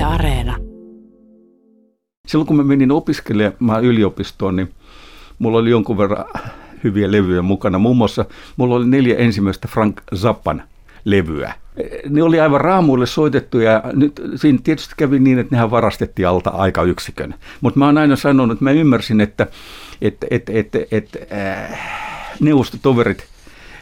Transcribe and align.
Yle 0.00 0.06
Areena. 0.06 0.56
Silloin 2.26 2.46
kun 2.46 2.56
mä 2.56 2.62
menin 2.62 2.92
opiskelemaan 2.92 3.84
yliopistoon, 3.84 4.56
niin 4.56 4.70
mulla 5.38 5.58
oli 5.58 5.70
jonkun 5.70 5.98
verran 5.98 6.24
hyviä 6.84 7.12
levyjä 7.12 7.42
mukana. 7.42 7.78
Muun 7.78 7.96
muassa 7.96 8.24
mulla 8.56 8.74
oli 8.74 8.86
neljä 8.86 9.16
ensimmäistä 9.16 9.68
Frank 9.68 10.00
Zappan 10.14 10.62
levyä. 11.04 11.54
Ne 12.08 12.22
oli 12.22 12.40
aivan 12.40 12.60
raamuille 12.60 13.06
soitettuja 13.06 13.72
ja 13.72 13.82
nyt 13.92 14.20
siinä 14.36 14.58
tietysti 14.64 14.94
kävi 14.96 15.18
niin, 15.18 15.38
että 15.38 15.54
nehän 15.54 15.70
varastettiin 15.70 16.28
alta 16.28 16.50
aika 16.50 16.82
yksikön. 16.82 17.34
Mutta 17.60 17.78
mä 17.78 17.86
oon 17.86 17.98
aina 17.98 18.16
sanonut, 18.16 18.52
että 18.54 18.64
mä 18.64 18.70
ymmärsin, 18.70 19.20
että, 19.20 19.46
että, 20.00 20.26
että, 20.30 20.52
että, 20.54 20.78
että 20.90 21.18
äh, 21.32 21.80
neuvostotoverit 22.40 23.24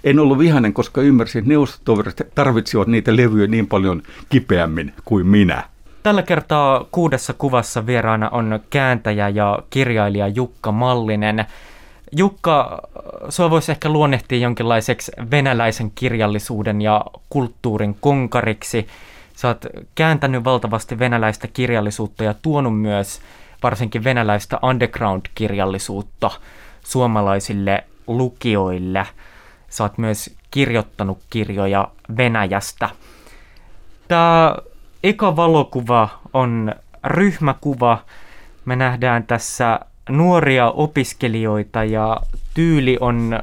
en 0.04 0.18
ollut 0.18 0.38
vihainen, 0.38 0.72
koska 0.72 1.00
ymmärsin, 1.02 1.38
että 1.38 1.48
neuvostotoverit 1.48 2.20
tarvitsivat 2.34 2.88
niitä 2.88 3.16
levyjä 3.16 3.46
niin 3.46 3.66
paljon 3.66 4.02
kipeämmin 4.28 4.92
kuin 5.04 5.26
minä. 5.26 5.64
Tällä 6.08 6.22
kertaa 6.22 6.84
kuudessa 6.92 7.32
kuvassa 7.32 7.86
vieraana 7.86 8.28
on 8.30 8.60
kääntäjä 8.70 9.28
ja 9.28 9.58
kirjailija 9.70 10.28
Jukka 10.28 10.72
Mallinen. 10.72 11.44
Jukka, 12.12 12.82
sua 13.28 13.50
voisi 13.50 13.72
ehkä 13.72 13.88
luonnehtia 13.88 14.38
jonkinlaiseksi 14.38 15.12
venäläisen 15.30 15.90
kirjallisuuden 15.90 16.82
ja 16.82 17.04
kulttuurin 17.28 17.96
konkariksi. 18.00 18.86
Sä 19.36 19.48
oot 19.48 19.66
kääntänyt 19.94 20.44
valtavasti 20.44 20.98
venäläistä 20.98 21.48
kirjallisuutta 21.48 22.24
ja 22.24 22.34
tuonut 22.42 22.80
myös 22.80 23.20
varsinkin 23.62 24.04
venäläistä 24.04 24.58
underground-kirjallisuutta 24.62 26.30
suomalaisille 26.84 27.84
lukijoille. 28.06 29.06
Sä 29.68 29.84
oot 29.84 29.98
myös 29.98 30.36
kirjoittanut 30.50 31.18
kirjoja 31.30 31.88
Venäjästä. 32.16 32.90
Tämä 34.08 34.54
eka 35.02 35.36
valokuva 35.36 36.08
on 36.32 36.74
ryhmäkuva. 37.04 38.04
Me 38.64 38.76
nähdään 38.76 39.26
tässä 39.26 39.80
nuoria 40.08 40.70
opiskelijoita 40.70 41.84
ja 41.84 42.20
tyyli 42.54 42.98
on 43.00 43.42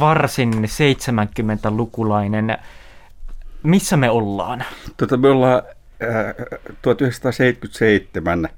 varsin 0.00 0.52
70-lukulainen. 0.52 2.58
Missä 3.62 3.96
me 3.96 4.10
ollaan? 4.10 4.64
Tota, 4.96 5.16
me 5.16 5.28
ollaan 5.28 5.62
äh, 6.02 6.34
1977 6.82 8.48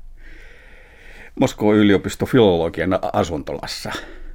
Moskovan 1.41 1.77
yliopisto 1.77 2.27
filologian 2.27 2.99
asuntolassa. 3.13 3.93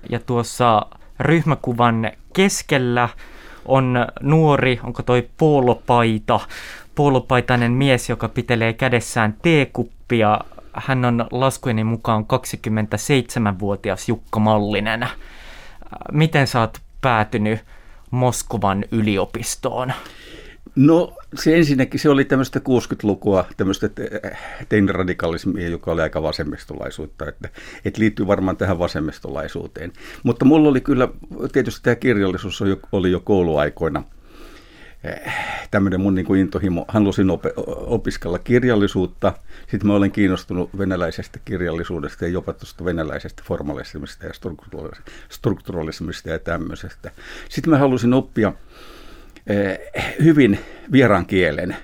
Ja 0.10 0.20
tuossa 0.20 0.86
ryhmäkuvan 1.20 2.12
keskellä 2.34 3.10
on 3.66 4.08
nuori, 4.22 4.80
onko 4.84 5.04
toi 5.04 5.30
poolopaita, 5.38 6.40
poolopaitainen 6.96 7.72
mies, 7.72 8.10
joka 8.10 8.30
pitelee 8.30 8.74
kädessään 8.74 9.38
teekuppia 9.42 10.40
hän 10.74 11.06
on 11.06 11.28
laskujeni 11.32 11.84
mukaan 11.84 12.26
27-vuotias 13.54 14.10
Jukka 14.10 14.40
Mallinen. 14.40 15.08
Miten 16.12 16.48
sä 16.48 16.60
oot 16.60 16.78
päätynyt 17.02 17.60
Moskovan 18.12 18.86
yliopistoon? 18.92 19.94
No 20.76 21.18
se 21.36 21.58
ensinnäkin 21.58 22.00
se 22.00 22.10
oli 22.10 22.26
tämmöistä 22.26 22.60
60-lukua, 22.60 23.46
tämmöistä 23.58 23.90
teinradikalismia, 24.70 25.70
joka 25.70 25.92
oli 25.92 26.02
aika 26.02 26.22
vasemmistolaisuutta, 26.22 27.30
että, 27.30 27.50
että 27.86 28.00
liittyy 28.00 28.28
varmaan 28.28 28.58
tähän 28.58 28.80
vasemmistolaisuuteen. 28.80 29.94
Mutta 30.24 30.46
mulla 30.46 30.70
oli 30.70 30.82
kyllä, 30.82 31.08
tietysti 31.52 31.84
tämä 31.84 31.96
kirjallisuus 31.96 32.64
oli 32.92 33.12
jo 33.12 33.20
kouluaikoina– 33.20 34.04
Eh, 34.23 34.23
tämmöinen 35.72 36.02
mun 36.02 36.16
niin 36.16 36.26
kuin 36.26 36.40
intohimo. 36.40 36.86
Halusin 36.88 37.30
op- 37.30 37.58
opiskella 37.68 38.40
kirjallisuutta. 38.40 39.34
Sitten 39.62 39.88
mä 39.88 39.94
olen 39.94 40.12
kiinnostunut 40.12 40.78
venäläisestä 40.78 41.40
kirjallisuudesta 41.46 42.26
ja 42.26 42.32
jopa 42.32 42.54
tuosta 42.54 42.86
venäläisestä 42.86 43.44
formalismista 43.46 44.26
ja 44.26 44.34
strukturalismista 45.30 46.30
ja 46.30 46.40
tämmöisestä. 46.40 47.12
Sitten 47.50 47.72
mä 47.72 47.78
halusin 47.78 48.14
oppia 48.14 48.54
eh, 49.48 49.80
hyvin 50.24 50.60
vieraan 50.92 51.26
kielen. 51.26 51.76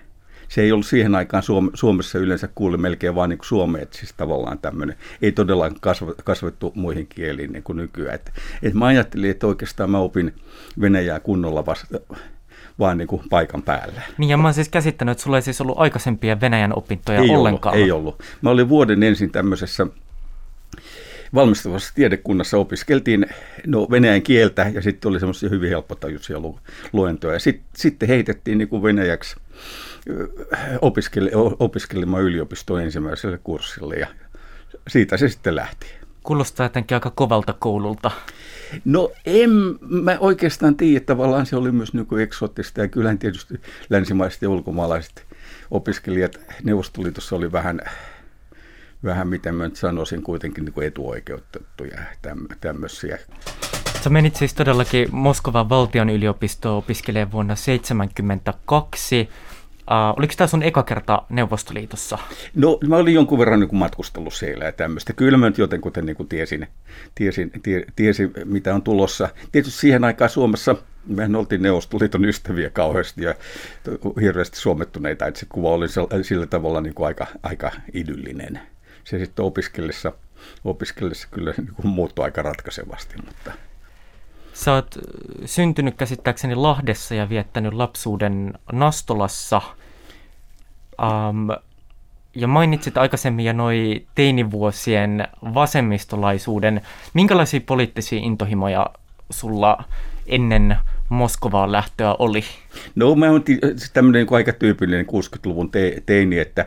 Se 0.47 0.61
ei 0.61 0.71
ollut 0.71 0.85
siihen 0.85 1.15
aikaan 1.15 1.43
Suomessa 1.73 2.19
yleensä 2.19 2.49
kuuli 2.55 2.77
melkein 2.77 3.15
vaan 3.15 3.29
niin 3.29 3.39
kuin 3.49 3.81
että 3.81 3.97
siis 3.97 4.13
tavallaan 4.13 4.59
tämmöinen. 4.59 4.95
Ei 5.21 5.31
todella 5.31 5.71
kasvettu 6.23 6.71
muihin 6.75 7.07
kieliin 7.07 7.51
niin 7.53 7.63
kuin 7.63 7.77
nykyään. 7.77 8.15
Et, 8.15 8.31
et 8.63 8.73
mä 8.73 8.85
ajattelin, 8.85 9.31
että 9.31 9.47
oikeastaan 9.47 9.89
mä 9.89 9.99
opin 9.99 10.33
Venäjää 10.81 11.19
kunnolla 11.19 11.65
vasta 11.65 11.99
vaan 12.79 12.97
niin 12.97 13.07
kuin 13.07 13.21
paikan 13.29 13.61
päällä. 13.61 14.01
Niin 14.17 14.29
ja 14.29 14.37
mä 14.37 14.43
oon 14.43 14.53
siis 14.53 14.69
käsittänyt, 14.69 15.11
että 15.11 15.23
sulla 15.23 15.37
ei 15.37 15.41
siis 15.41 15.61
ollut 15.61 15.79
aikaisempia 15.79 16.41
Venäjän 16.41 16.77
opintoja 16.77 17.19
ei 17.19 17.29
ollenkaan. 17.29 17.73
Ollut, 17.73 17.85
ei 17.85 17.91
ollut. 17.91 18.23
Mä 18.41 18.49
olin 18.49 18.69
vuoden 18.69 19.03
ensin 19.03 19.31
tämmöisessä 19.31 19.87
valmistavassa 21.33 21.93
tiedekunnassa 21.95 22.57
opiskeltiin 22.57 23.25
no, 23.67 23.87
venäjän 23.91 24.21
kieltä 24.21 24.71
ja 24.73 24.81
sitten 24.81 25.09
oli 25.09 25.19
semmoisia 25.19 25.49
hyvin 25.49 25.69
helppotajuisia 25.69 26.39
lu- 26.39 26.59
luentoja. 26.93 27.39
Sitten, 27.39 27.65
sitten 27.75 28.09
heitettiin 28.09 28.57
niin 28.57 28.67
kuin 28.67 28.83
venäjäksi 28.83 29.35
opiskele, 30.81 31.31
opiskelemaan 31.59 32.23
yliopistoon 32.23 32.81
ensimmäiselle 32.81 33.39
kurssille 33.43 33.95
ja 33.95 34.07
siitä 34.87 35.17
se 35.17 35.29
sitten 35.29 35.55
lähti. 35.55 35.87
Kuulostaa 36.23 36.65
jotenkin 36.65 36.95
aika 36.95 37.11
kovalta 37.15 37.53
koululta. 37.53 38.11
No 38.85 39.11
en 39.25 39.49
mä 39.79 40.17
oikeastaan 40.19 40.75
tiedä, 40.75 41.05
tavallaan 41.05 41.45
se 41.45 41.55
oli 41.55 41.71
myös 41.71 41.93
niin 41.93 42.19
eksoottista 42.21 42.81
ja 42.81 42.87
kyllähän 42.87 43.19
tietysti 43.19 43.61
länsimaiset 43.89 44.41
ja 44.41 44.49
ulkomaalaiset 44.49 45.25
opiskelijat 45.71 46.39
Neuvostoliitossa 46.63 47.35
oli 47.35 47.51
vähän, 47.51 47.81
vähän 49.03 49.27
miten 49.27 49.55
mä 49.55 49.63
nyt 49.63 49.75
sanoisin, 49.75 50.23
kuitenkin 50.23 50.65
niin 50.65 50.83
etuoikeutettuja 50.83 51.97
tämmöisiä. 52.61 53.19
Sä 54.03 54.09
menit 54.09 54.35
siis 54.35 54.53
todellakin 54.53 55.07
Moskovan 55.11 55.69
valtion 55.69 56.09
yliopistoon 56.09 56.77
opiskelemaan 56.77 57.31
vuonna 57.31 57.55
1972 57.55 59.29
Uh, 59.89 60.17
oliko 60.17 60.33
tämä 60.37 60.47
sun 60.47 60.63
eka 60.63 60.83
kerta 60.83 61.21
Neuvostoliitossa? 61.29 62.17
No 62.55 62.79
mä 62.87 62.95
olin 62.95 63.13
jonkun 63.13 63.39
verran 63.39 63.59
niin 63.59 63.75
matkustellut 63.75 64.33
siellä 64.33 64.65
ja 64.65 64.71
tämmöistä. 64.71 65.13
Kyllä 65.13 65.37
mä 65.37 65.45
nyt 65.45 65.57
jotenkin 65.57 65.91
niin 66.01 66.15
kuin 66.15 66.29
tiesin, 66.29 66.67
tiesin, 67.15 67.51
tie, 67.63 67.85
tiesin, 67.95 68.31
mitä 68.45 68.75
on 68.75 68.81
tulossa. 68.81 69.29
Tietysti 69.51 69.79
siihen 69.79 70.03
aikaan 70.03 70.29
Suomessa 70.29 70.75
mehän 71.07 71.35
oltiin 71.35 71.61
Neuvostoliiton 71.61 72.25
ystäviä 72.25 72.69
kauheasti 72.69 73.23
ja 73.23 73.35
hirveästi 74.21 74.59
suomettuneita, 74.59 75.27
että 75.27 75.39
se 75.39 75.45
kuva 75.49 75.71
oli 75.71 75.87
sillä 76.23 76.45
tavalla 76.45 76.81
niin 76.81 76.93
kuin 76.93 77.07
aika, 77.07 77.27
aika 77.43 77.71
idyllinen. 77.93 78.59
Se 79.03 79.19
sitten 79.19 79.45
opiskellessa, 79.45 80.11
opiskellessa 80.63 81.27
kyllä 81.31 81.53
niin 81.57 81.75
kuin 81.75 81.87
muuttui 81.87 82.25
aika 82.25 82.41
ratkaisevasti, 82.41 83.15
mutta... 83.25 83.51
Sä 84.53 84.73
oot 84.73 84.97
syntynyt 85.45 85.95
käsittääkseni 85.95 86.55
Lahdessa 86.55 87.15
ja 87.15 87.29
viettänyt 87.29 87.73
lapsuuden 87.73 88.53
Nastolassa– 88.71 89.61
Um, 90.99 91.47
ja 92.35 92.47
mainitsit 92.47 92.97
aikaisemmin 92.97 93.45
jo 93.45 93.53
noin 93.53 94.07
teinivuosien 94.15 95.27
vasemmistolaisuuden. 95.53 96.81
Minkälaisia 97.13 97.61
poliittisia 97.65 98.19
intohimoja 98.19 98.89
sulla 99.29 99.83
ennen 100.27 100.77
Moskovaan 101.09 101.71
lähtöä 101.71 102.15
oli? 102.19 102.43
No 102.95 103.15
mä 103.15 103.31
oon 103.31 103.43
tämmöinen 103.93 104.25
niin 104.25 104.35
aika 104.35 104.53
tyypillinen 104.53 105.05
60-luvun 105.05 105.71
te- 105.71 106.03
teini, 106.05 106.39
että, 106.39 106.65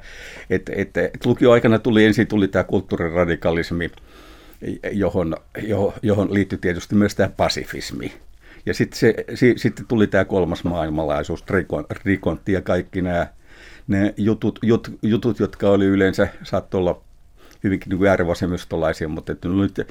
että, 0.51 0.73
että, 0.77 1.05
että 1.15 1.29
lukioaikana 1.29 1.79
tuli 1.79 2.05
ensin 2.05 2.27
tuli 2.27 2.49
tämä 2.49 2.65
kulttuuriradikalismi, 2.65 3.91
johon, 4.93 5.37
johon, 5.63 5.93
johon 6.03 6.35
liittyi 6.35 6.59
tietysti 6.59 6.95
myös 6.95 7.15
tämä 7.15 7.29
pasifismi. 7.29 8.13
Ja 8.67 8.75
sitten, 8.75 8.99
se, 8.99 9.15
si, 9.35 9.55
sitten 9.57 9.87
tuli 9.87 10.07
tämä 10.07 10.25
kolmas 10.25 10.65
maailmanlaisuus, 10.65 11.45
rikontti 12.05 12.53
ja 12.53 12.63
kaikki 12.63 13.03
nämä 13.03 13.27
ne 13.87 14.15
jutut, 14.17 14.59
jut, 14.63 14.99
jutut 15.03 15.41
jotka 15.41 15.71
oli 15.71 15.87
yleensä, 15.87 16.29
saattoi 16.43 16.79
olla 16.79 17.03
hyvinkin 17.65 17.89
niin 17.89 18.07
äärivasemmistolaisia, 18.07 19.09
mutta 19.09 19.33
että 19.33 19.49
nyt 19.49 19.89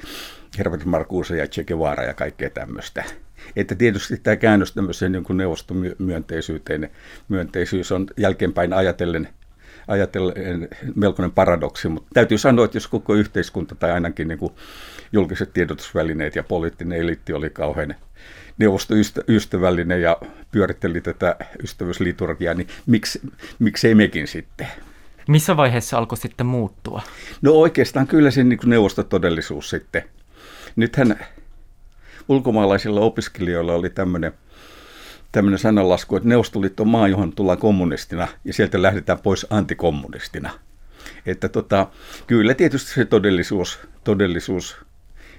Herbert 0.58 0.84
Marcuse 0.84 1.36
ja 1.36 1.46
Che 1.46 1.64
Guevara 1.64 2.04
ja 2.04 2.14
kaikkea 2.14 2.50
tämmöistä. 2.50 3.04
Että 3.56 3.74
tietysti 3.74 4.16
tämä 4.16 4.36
käännös 4.36 4.72
tämmöiseen 4.72 5.12
niin 5.12 5.36
neuvostomyönteisyyteen, 5.36 6.90
myönteisyys 7.28 7.92
on 7.92 8.06
jälkeenpäin 8.16 8.72
ajatellen, 8.72 9.28
ajatellen 9.88 10.68
melkoinen 10.94 11.32
paradoksi, 11.32 11.88
mutta 11.88 12.08
täytyy 12.14 12.38
sanoa, 12.38 12.64
että 12.64 12.76
jos 12.76 12.88
koko 12.88 13.14
yhteiskunta 13.14 13.74
tai 13.74 13.92
ainakin 13.92 14.28
niin 14.28 14.38
kuin 14.38 14.52
julkiset 15.12 15.52
tiedotusvälineet 15.52 16.36
ja 16.36 16.42
poliittinen 16.42 16.98
eliitti 16.98 17.32
oli 17.32 17.50
kauhean 17.50 17.94
neuvostoystävällinen 18.58 20.02
ja 20.02 20.16
pyöritteli 20.50 21.00
tätä 21.00 21.36
ystävyysliturgiaa, 21.62 22.54
niin 22.54 22.68
miksi, 22.86 23.20
miksei 23.58 23.94
mekin 23.94 24.26
sitten? 24.26 24.68
Missä 25.28 25.56
vaiheessa 25.56 25.98
alkoi 25.98 26.18
sitten 26.18 26.46
muuttua? 26.46 27.02
No 27.42 27.52
oikeastaan 27.52 28.06
kyllä 28.06 28.30
se 28.30 28.44
niin 28.44 28.58
neuvostotodellisuus 28.64 29.70
sitten. 29.70 30.02
Nythän 30.76 31.26
ulkomaalaisilla 32.28 33.00
opiskelijoilla 33.00 33.74
oli 33.74 33.90
tämmöinen 33.90 34.32
tämmöinen 35.32 35.58
sananlasku, 35.58 36.16
että 36.16 36.28
Neuvostoliitto 36.28 36.82
on 36.82 36.88
maa, 36.88 37.08
johon 37.08 37.32
tullaan 37.32 37.58
kommunistina 37.58 38.28
ja 38.44 38.52
sieltä 38.52 38.82
lähdetään 38.82 39.18
pois 39.18 39.46
antikommunistina. 39.50 40.50
Että 41.26 41.48
tota, 41.48 41.86
kyllä 42.26 42.54
tietysti 42.54 42.90
se 42.90 43.04
todellisuus, 43.04 43.78
todellisuus 44.04 44.76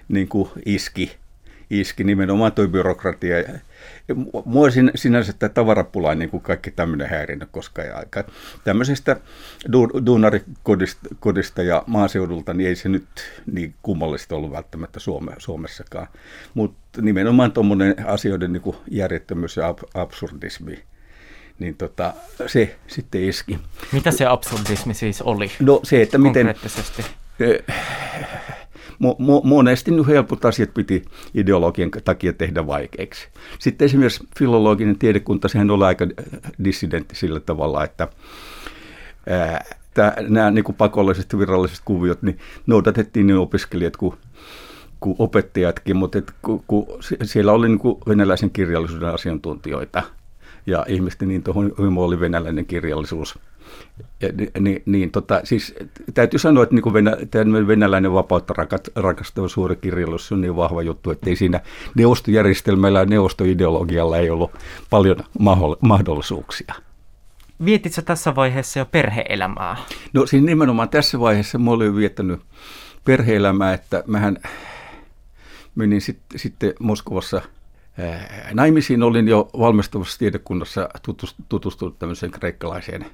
niin 0.08 0.28
kuin 0.28 0.50
iski, 0.66 1.18
iski 1.80 2.04
nimenomaan 2.04 2.52
tuo 2.52 2.68
byrokratia. 2.68 3.36
Mua 4.46 4.68
sinänsä 4.96 5.34
tämä 5.34 5.50
tavarapula 5.50 6.16
niin 6.16 6.30
kuin 6.30 6.44
kaikki 6.44 6.72
tämmöinen 6.72 7.10
häirinyt 7.10 7.50
koskaan 7.52 7.96
aika. 7.96 8.24
Tämmöisestä 8.64 9.16
du- 9.68 10.06
duunarikodista 10.06 11.64
ja 11.64 11.84
maaseudulta, 11.88 12.54
niin 12.54 12.70
ei 12.70 12.76
se 12.76 12.90
nyt 12.90 13.08
niin 13.52 13.74
kummallista 13.82 14.36
ollut 14.36 14.52
välttämättä 14.52 15.00
Suome, 15.00 15.32
Suomessakaan. 15.38 16.08
Mutta 16.54 17.02
nimenomaan 17.02 17.52
tuommoinen 17.52 17.96
asioiden 18.06 18.54
niin 18.54 18.62
kuin 18.62 18.78
järjettömyys 18.92 19.58
ja 19.58 19.76
absurdismi, 19.94 20.84
niin 21.60 21.76
tota, 21.76 22.14
se 22.48 22.76
sitten 22.88 23.24
iski. 23.24 23.60
Mitä 23.92 24.12
se 24.12 24.26
absurdismi 24.26 24.94
siis 24.94 25.22
oli? 25.22 25.52
No 25.60 25.80
se, 25.84 26.02
että 26.02 26.18
miten... 26.18 26.56
Mo, 29.04 29.16
mo, 29.20 29.42
monesti 29.44 29.92
nyt 29.92 30.08
helpot 30.08 30.46
asiat 30.46 30.74
piti 30.74 31.06
ideologian 31.34 31.92
takia 32.04 32.34
tehdä 32.34 32.68
vaikeiksi. 32.68 33.28
Sitten 33.60 33.86
esimerkiksi 33.86 34.28
filologinen 34.40 35.00
tiedekunta, 35.00 35.48
sehän 35.48 35.72
oli 35.72 35.86
aika 35.86 36.06
dissidentti 36.64 37.16
sillä 37.16 37.40
tavalla, 37.40 37.84
että 37.84 38.08
ää, 39.30 39.66
nämä 40.28 40.52
niin 40.52 40.64
kuin 40.64 40.76
pakolliset 40.76 41.38
viralliset 41.40 41.82
kuviot, 41.86 42.22
niin 42.22 42.38
noudatettiin 42.68 43.28
niin 43.28 43.38
opiskelijat 43.38 43.98
kuin 43.98 44.16
kuin 45.00 45.16
opettajatkin, 45.20 45.96
mutta 45.96 46.18
et, 46.18 46.32
kun, 46.42 46.64
kun 46.68 46.88
siellä 47.24 47.52
oli 47.52 47.68
niin 47.68 47.80
kuin 47.80 47.98
venäläisen 48.08 48.50
kirjallisuuden 48.50 49.14
asiantuntijoita 49.14 50.04
ja 50.66 50.86
ihmisten 50.88 51.28
niin 51.28 51.44
tuohon 51.44 51.74
oli 51.78 52.20
venäläinen 52.20 52.66
kirjallisuus. 52.66 53.40
Ja, 54.22 54.30
niin, 54.60 54.84
niin 54.86 55.12
tota, 55.12 55.42
siis 55.44 55.76
täytyy 56.14 56.40
sanoa, 56.40 56.64
että 56.64 56.76
niin 56.76 56.84
kuin 56.84 56.94
venä, 56.94 57.12
venäläinen 57.68 58.14
vapautta 58.14 58.54
rakastava 58.96 59.48
suuri 59.48 59.76
kirjallisuus 59.76 60.32
on 60.32 60.42
niin 60.42 60.56
vahva 60.56 60.82
juttu, 60.82 61.12
että 61.12 61.30
ei 61.30 61.36
siinä 61.36 61.60
neuvostojärjestelmällä 61.96 63.00
ja 63.00 63.06
neuvostoideologialla 63.06 64.18
ei 64.18 64.30
ollut 64.30 64.52
paljon 64.90 65.18
mahdollisuuksia. 65.82 66.74
Vietitkö 67.66 68.02
tässä 68.02 68.36
vaiheessa 68.36 68.80
jo 68.80 68.86
perheelämää? 68.86 69.78
No 70.14 70.26
siinä 70.26 70.46
nimenomaan 70.46 70.90
tässä 70.90 71.20
vaiheessa 71.20 71.58
mä 71.58 71.72
olin 71.72 71.96
viettänyt 71.96 72.42
perheelämää, 73.06 73.74
että 73.74 74.04
mähän 74.08 74.38
menin 75.76 76.02
sitten, 76.02 76.40
sitten 76.40 76.74
Moskovassa 76.80 77.42
naimisiin. 78.54 79.04
Olin 79.04 79.28
jo 79.28 79.50
valmistavassa 79.60 80.20
tiedekunnassa 80.20 80.90
tutustunut 81.50 82.00
tämmöiseen 82.00 82.32
kreikkalaiseen 82.32 83.06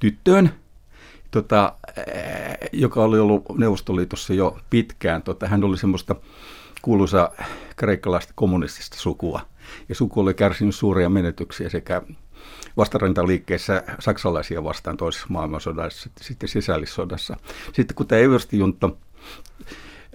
tyttöön, 0.00 0.50
tota, 1.30 1.74
joka 2.72 3.04
oli 3.04 3.18
ollut 3.18 3.44
Neuvostoliitossa 3.58 4.34
jo 4.34 4.58
pitkään. 4.70 5.22
Tota, 5.22 5.48
hän 5.48 5.64
oli 5.64 5.78
semmoista 5.78 6.16
kuuluisa 6.82 7.30
kreikkalaista 7.76 8.32
kommunistista 8.36 8.96
sukua. 8.96 9.40
Ja 9.88 9.94
suku 9.94 10.20
oli 10.20 10.34
kärsinyt 10.34 10.74
suuria 10.74 11.08
menetyksiä 11.08 11.68
sekä 11.68 12.02
vastarintaliikkeessä 12.76 13.82
saksalaisia 13.98 14.64
vastaan 14.64 14.96
toisessa 14.96 15.26
maailmansodassa, 15.30 16.10
sitten 16.20 16.48
sisällissodassa. 16.48 17.36
Sitten 17.72 17.94
kun 17.94 18.06
tämä 18.06 18.20
Eversti-junta 18.20 18.90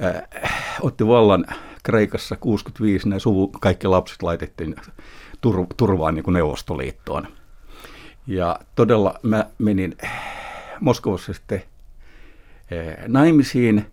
äh, 0.04 0.78
otti 0.82 1.08
vallan 1.08 1.46
Kreikassa 1.84 2.36
65, 2.36 3.10
nämä 3.10 3.20
suvu, 3.20 3.48
kaikki 3.48 3.88
lapset 3.88 4.24
laitettiin 4.24 4.76
tur, 5.42 5.66
turvaan 5.78 6.16
niin 6.16 6.24
kuin 6.24 6.34
Neuvostoliittoon. 6.34 7.28
Ja 8.28 8.60
todella 8.76 9.20
mä 9.24 9.46
menin 9.58 9.98
Moskovassa 10.80 11.34
sitten 11.34 11.64
eh, 12.72 12.96
naimisiin. 13.08 13.86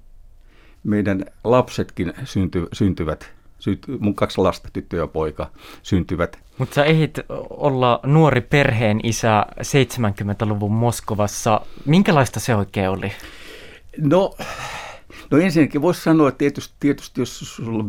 Meidän 0.84 1.24
lapsetkin 1.44 2.12
synty, 2.24 2.68
syntyvät, 2.72 3.32
synty, 3.58 3.98
mun 3.98 4.14
kaksi 4.14 4.40
lasta, 4.40 4.68
tyttö 4.72 4.96
ja 4.96 5.06
poika, 5.06 5.50
syntyvät. 5.82 6.38
Mutta 6.58 6.74
sä 6.74 6.84
ehdit 6.84 7.20
olla 7.50 8.00
nuori 8.06 8.40
perheen 8.40 9.00
isä 9.02 9.46
70-luvun 9.60 10.72
Moskovassa. 10.72 11.60
Minkälaista 11.86 12.40
se 12.40 12.54
oikein 12.54 12.90
oli? 12.90 13.12
No, 13.98 14.34
No 15.32 15.38
ensinnäkin 15.38 15.82
voisi 15.82 16.02
sanoa, 16.02 16.28
että 16.28 16.38
tietysti, 16.38 16.74
tietysti 16.80 17.20
jos 17.20 17.38
sulla 17.38 17.84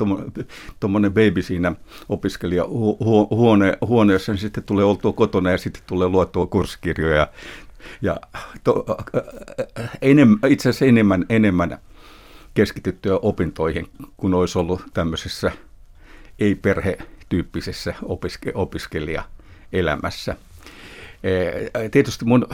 on 0.00 0.32
tuommoinen 0.80 1.12
baby 1.12 1.42
siinä 1.42 1.72
opiskelija 2.08 2.64
hu, 2.68 2.98
huone, 3.30 3.78
huoneessa, 3.86 4.32
niin 4.32 4.40
sitten 4.40 4.64
tulee 4.64 4.84
oltua 4.84 5.12
kotona 5.12 5.50
ja 5.50 5.58
sitten 5.58 5.82
tulee 5.86 6.08
luettua 6.08 6.46
kurssikirjoja. 6.46 7.28
Ja 8.02 8.20
to, 8.64 8.84
enem, 10.02 10.38
itse 10.48 10.68
asiassa 10.68 10.84
enemmän, 10.84 11.26
enemmän 11.28 11.78
keskityttyä 12.54 13.18
opintoihin, 13.22 13.88
kun 14.16 14.34
olisi 14.34 14.58
ollut 14.58 14.82
tämmöisessä 14.94 15.52
ei-perhetyyppisessä 16.38 17.94
opiske, 18.02 18.52
opiskelijaelämässä. 18.54 20.36
Tietysti 21.90 22.24
mun 22.24 22.46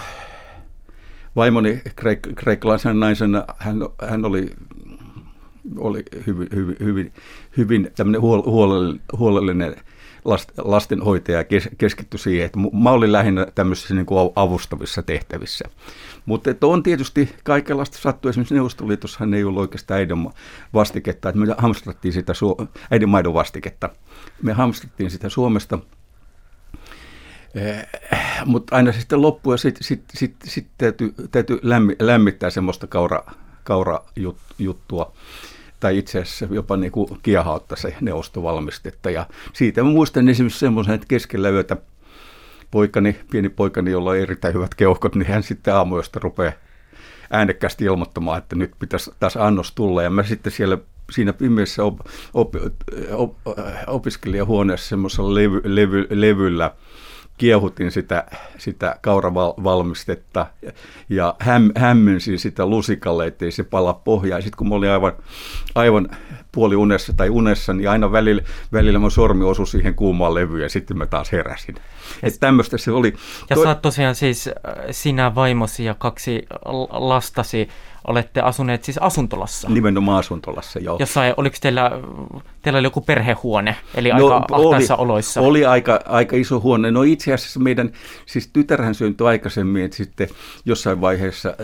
vaimoni 1.37 1.82
kreik- 1.96 2.34
kreikkalaisen 2.34 3.00
naisena, 3.00 3.44
hän, 3.58 3.76
hän 4.08 4.25
oli, 4.25 4.50
oli 5.79 6.02
hyvin, 6.26 6.49
hyvin, 6.55 6.76
hyvin, 6.81 7.12
hyvin 7.56 7.90
tämmöinen 7.96 8.20
huol, 8.20 8.43
huolellinen, 8.43 9.00
huolellinen 9.19 9.76
lastenhoitaja 10.58 11.38
ja 11.38 11.44
kes, 11.44 11.69
siihen, 12.17 12.46
että 12.46 12.58
mä 12.73 12.90
olin 12.90 13.12
lähinnä 13.12 13.46
tämmöisissä 13.55 13.94
niin 13.94 14.06
kuin 14.06 14.32
avustavissa 14.37 15.02
tehtävissä. 15.02 15.64
Mutta 16.26 16.50
että 16.50 16.67
on 16.67 16.82
tietysti 16.82 17.34
kaikenlaista 17.44 17.99
sattu. 17.99 18.29
Esimerkiksi 18.29 18.55
Neuvostoliitossahan 18.55 19.34
ei 19.34 19.44
ollut 19.44 19.61
oikeastaan 19.61 19.99
äidin 19.99 20.31
vastiketta, 20.75 21.29
että 21.29 21.40
me 21.40 21.55
hamstrattiin 21.58 22.12
sitä 22.12 22.32
äidin 22.90 23.08
maidon 23.08 23.34
vastiketta. 23.34 23.88
Me 24.43 24.52
hamstrattiin 24.52 25.11
sitä 25.11 25.29
Suomesta– 25.29 25.79
mutta 28.46 28.76
aina 28.76 28.93
sitten 28.93 29.22
loppu 29.22 29.52
ja 29.52 29.56
sitten 29.56 29.84
sit, 29.84 30.02
sit, 30.14 30.37
sit 30.44 30.66
täytyy, 30.78 31.14
täytyy 31.31 31.58
lämmi, 31.62 31.96
lämmittää 32.00 32.50
semmoista 32.50 32.87
kaura, 32.87 33.22
kaurajuttua 33.64 35.12
tai 35.81 35.99
itse 35.99 36.20
asiassa 36.20 36.46
jopa 36.50 36.76
niin 36.76 36.93
kuin 36.93 37.19
kiehautta 37.22 37.76
se 37.76 37.96
neuvostovalmistetta. 38.00 39.10
Ja 39.10 39.26
siitä 39.52 39.82
mä 39.82 39.90
muistan 39.90 40.28
esimerkiksi 40.28 40.58
semmoisen, 40.58 40.94
että 40.94 41.06
keskellä 41.08 41.50
yötä 41.50 41.76
poikani, 42.70 43.16
pieni 43.31 43.49
poikani, 43.49 43.90
jolla 43.90 44.10
on 44.10 44.16
erittäin 44.16 44.55
hyvät 44.55 44.75
keuhkot, 44.75 45.14
niin 45.14 45.28
hän 45.28 45.43
sitten 45.43 45.75
aamuista 45.75 46.20
rupeaa 46.22 46.52
äänekkäästi 47.31 47.84
ilmoittamaan, 47.84 48.38
että 48.38 48.56
nyt 48.56 48.72
pitäisi 48.79 49.10
taas 49.20 49.36
annos 49.36 49.72
tulla. 49.72 50.03
Ja 50.03 50.10
mä 50.10 50.22
sitten 50.22 50.53
siellä 50.53 50.79
siinä 51.10 51.32
pimeässä 51.32 51.84
op, 51.84 52.00
op, 52.34 52.55
op, 53.12 53.36
opiskelijahuoneessa 53.86 54.88
semmoisella 54.88 55.34
levy, 55.34 55.60
levy, 55.65 56.06
levyllä 56.10 56.74
kiehutin 57.39 57.91
sitä, 57.91 58.27
sitä 58.58 58.96
kauravalmistetta 59.01 60.46
ja 61.08 61.34
häm, 61.39 61.70
hämmynsin 61.77 62.39
sitä 62.39 62.67
lusikalle, 62.67 63.27
ettei 63.27 63.51
se 63.51 63.62
pala 63.62 63.93
pohjaa. 63.93 64.41
Sitten 64.41 64.56
kun 64.56 64.69
mä 64.69 64.74
olin 64.74 64.91
aivan, 64.91 65.12
aivan 65.74 66.08
puoli 66.53 66.77
unessa 66.77 67.12
tai 67.12 67.31
unessa, 67.31 67.72
niin 67.72 67.91
aina 67.91 68.12
välillä, 68.12 68.43
välillä 68.72 68.98
mun 68.98 69.10
sormi 69.10 69.44
osui 69.44 69.67
siihen 69.67 69.94
kuumaan 69.94 70.34
levyyn 70.34 70.62
ja 70.62 70.69
sitten 70.69 70.98
mä 70.98 71.06
taas 71.06 71.32
heräsin. 71.32 71.74
Että 72.22 72.41
tämmöistä 72.41 72.79
se 72.79 72.93
oli. 72.93 73.15
Ja 73.51 73.56
to... 73.56 73.62
sä 73.62 73.69
oot 73.69 73.82
tosiaan 73.82 74.15
siis 74.15 74.48
äh, 74.48 74.55
sinä, 74.91 75.34
vaimosi 75.34 75.84
ja 75.84 75.94
kaksi 75.94 76.46
lastasi 76.91 77.69
olette 78.06 78.40
asuneet 78.40 78.84
siis 78.84 78.98
asuntolassa. 78.98 79.68
Nimenomaan 79.68 80.18
asuntolassa, 80.18 80.78
joo. 80.78 80.96
Jossain, 81.00 81.34
oliko 81.36 81.56
teillä, 81.60 81.90
teillä 82.62 82.78
oli 82.78 82.86
joku 82.86 83.00
perhehuone, 83.00 83.76
eli 83.94 84.08
no, 84.08 84.14
aika 84.14 84.46
ahtaissa 84.52 84.96
oli, 84.96 85.02
oloissa? 85.02 85.40
Oli 85.40 85.64
aika, 85.64 86.00
aika 86.06 86.36
iso 86.36 86.60
huone. 86.60 86.90
No 86.90 87.02
itse 87.02 87.34
asiassa 87.34 87.60
meidän, 87.60 87.92
siis 88.26 88.50
tytärhän 88.52 88.94
syntyi 88.94 89.26
aikaisemmin, 89.26 89.84
että 89.84 89.96
sitten 89.96 90.28
jossain 90.64 91.00
vaiheessa 91.00 91.54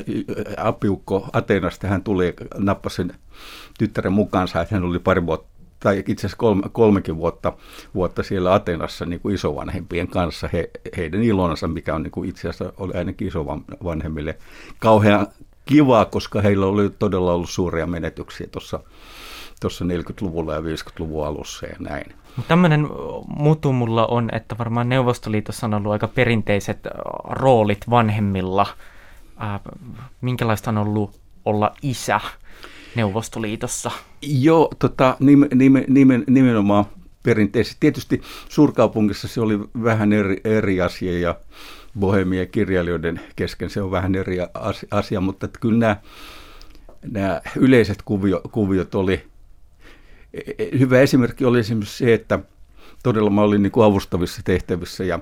apiukko 0.57 1.29
Atenasta 1.33 1.89
hän 1.89 2.03
tuli 2.03 2.35
nappasi 2.59 2.97
sen 2.97 3.15
tyttären 3.79 4.13
mukaansa, 4.13 4.61
että 4.61 4.75
hän 4.75 4.85
oli 4.85 4.99
pari 4.99 5.27
vuotta 5.27 5.59
tai 5.81 5.99
itse 6.07 6.27
asiassa 6.27 6.37
kolme, 6.37 6.63
kolmekin 6.73 7.17
vuotta, 7.17 7.53
vuotta 7.95 8.23
siellä 8.23 8.55
Atenassa 8.55 9.07
niin 9.07 9.21
kuin 9.21 9.35
isovanhempien 9.35 10.09
kanssa, 10.09 10.49
he, 10.53 10.71
heidän 10.97 11.23
ilonansa, 11.23 11.69
mikä 11.69 11.95
on 11.95 12.03
niin 12.03 12.11
kuin 12.11 12.29
itse 12.29 12.49
asiassa 12.49 12.73
oli 12.77 12.93
ainakin 12.95 13.29
isovanhemmille 13.29 14.39
kauhean 14.79 15.27
kivaa, 15.69 16.05
koska 16.05 16.41
heillä 16.41 16.67
oli 16.67 16.91
todella 16.91 17.33
ollut 17.33 17.51
suuria 17.51 17.87
menetyksiä 17.87 18.47
tuossa 18.47 18.81
tuossa 19.61 19.85
40-luvulla 19.85 20.55
ja 20.55 20.61
50-luvun 20.61 21.27
alussa 21.27 21.67
ja 21.67 21.77
näin. 21.79 22.13
Tämmöinen 22.49 22.89
mutu 23.27 23.73
mulla 23.73 24.07
on, 24.07 24.29
että 24.33 24.59
varmaan 24.59 24.89
Neuvostoliitossa 24.89 25.67
on 25.67 25.75
ollut 25.75 25.93
aika 25.93 26.09
perinteiset 26.09 26.79
roolit 27.25 27.91
vanhemmilla. 27.91 28.67
Äh, 29.43 29.61
minkälaista 30.21 30.71
on 30.71 30.79
ollut 30.79 31.21
olla 31.45 31.75
isä 31.83 32.21
Neuvostoliitossa? 32.95 33.91
Joo, 34.23 34.71
tota, 34.79 35.17
nimen, 35.21 35.49
nimen, 35.89 36.25
nimenomaan 36.27 36.85
perinteisesti. 37.23 37.77
Tietysti 37.81 38.23
suurkaupungissa 38.49 39.29
se 39.29 39.41
oli 39.41 39.59
vähän 39.83 40.13
eri, 40.13 40.41
eri 40.45 40.81
asia 40.81 41.19
ja 41.19 41.35
bohemia 41.99 42.47
kirjailijoiden 42.47 43.21
kesken, 43.37 43.71
se 43.71 43.83
on 43.83 43.91
vähän 43.91 44.15
eri 44.15 44.37
asia, 44.91 45.21
mutta 45.21 45.47
että 45.47 45.59
kyllä 45.61 45.79
nämä, 45.79 45.97
nämä 47.11 47.41
yleiset 47.57 48.03
kuvio, 48.05 48.41
kuviot 48.53 48.95
oli, 48.95 49.25
e, 50.35 50.41
e, 50.59 50.79
hyvä 50.79 51.01
esimerkki 51.01 51.45
oli 51.45 51.59
esimerkiksi 51.59 52.05
se, 52.05 52.15
että 52.15 52.39
todella 53.03 53.31
mä 53.31 53.43
olin 53.43 53.63
niin 53.63 53.73
kuin 53.73 53.85
avustavissa 53.85 54.43
tehtävissä 54.45 55.05
ja 55.05 55.19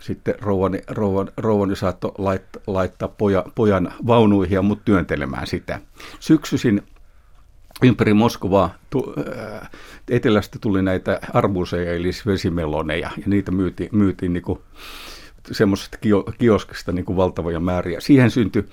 sitten 0.00 0.34
rouvani, 0.40 0.82
rouvani, 0.88 1.30
rouvani 1.36 1.76
saattoi 1.76 2.12
laittaa, 2.18 2.62
laittaa 2.66 3.08
poja, 3.08 3.44
pojan 3.54 3.92
vaunuihin 4.06 4.54
ja 4.54 4.62
mut 4.62 4.84
työntelemään 4.84 5.46
sitä. 5.46 5.80
Syksyisin 6.20 6.82
ympäri 7.82 8.14
Moskovaa 8.14 8.74
tu, 8.90 9.14
ää, 9.16 9.56
äh, 9.56 9.70
etelästä 10.10 10.58
tuli 10.60 10.82
näitä 10.82 11.20
arbuuseja, 11.34 11.92
eli 11.92 12.10
vesimeloneja, 12.26 13.10
ja 13.16 13.24
niitä 13.26 13.50
myytiin, 13.50 13.88
myytiin 13.92 14.32
niin 14.32 14.44
semmoisesta 15.52 15.98
kioskista 16.38 16.92
niin 16.92 17.04
kuin 17.04 17.16
valtavoja 17.16 17.60
määriä. 17.60 18.00
Siihen 18.00 18.30
syntyi 18.30 18.64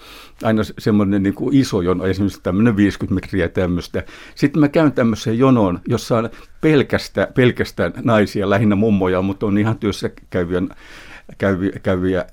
aina 0.44 0.62
semmoinen 0.80 1.24
niin 1.24 1.34
kuin 1.34 1.56
iso 1.56 1.82
jono, 1.82 2.06
esimerkiksi 2.06 2.40
tämmöinen 2.44 2.78
50 2.78 3.16
metriä 3.16 3.50
tämmöistä. 3.50 4.04
Sitten 4.36 4.60
mä 4.60 4.68
käyn 4.68 4.92
tämmöiseen 4.92 5.38
jonoon, 5.38 5.80
jossa 5.88 6.18
on 6.18 6.30
pelkästään, 6.62 7.28
pelkästään 7.34 7.94
naisia, 8.04 8.50
lähinnä 8.50 8.76
mummoja, 8.76 9.22
mutta 9.22 9.46
on 9.46 9.58
ihan 9.58 9.78
työssä 9.78 10.10
käyviä, 10.30 10.62
käyviä, 11.38 11.72
käyviä 11.84 12.26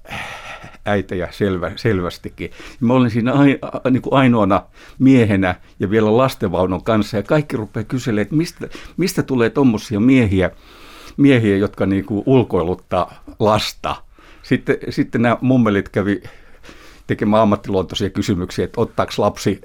äitejä 0.86 1.28
selvä, 1.30 1.72
selvästikin. 1.76 2.50
Mä 2.80 2.94
olin 2.94 3.10
siinä 3.10 3.32
ai, 3.32 3.58
a, 3.84 3.90
niin 3.90 4.02
kuin 4.02 4.14
ainoana 4.14 4.62
miehenä 4.98 5.54
ja 5.80 5.90
vielä 5.90 6.16
lastenvaunon 6.16 6.84
kanssa 6.84 7.16
ja 7.16 7.22
kaikki 7.22 7.56
rupeaa 7.56 7.84
kyselemään, 7.84 8.22
että 8.22 8.36
mistä, 8.36 8.68
mistä 8.96 9.22
tulee 9.22 9.50
tuommoisia 9.50 10.00
miehiä, 10.00 10.50
miehiä, 11.16 11.56
jotka 11.56 11.86
niin 11.86 12.04
kuin 12.04 12.22
ulkoiluttaa 12.26 13.24
lasta. 13.38 13.96
Sitten, 14.44 14.76
sitten 14.90 15.22
nämä 15.22 15.38
mummelit 15.40 15.88
kävi 15.88 16.22
tekemään 17.06 17.42
ammattiluontoisia 17.42 18.10
kysymyksiä, 18.10 18.64
että 18.64 18.80
ottaako 18.80 19.12
lapsi 19.18 19.60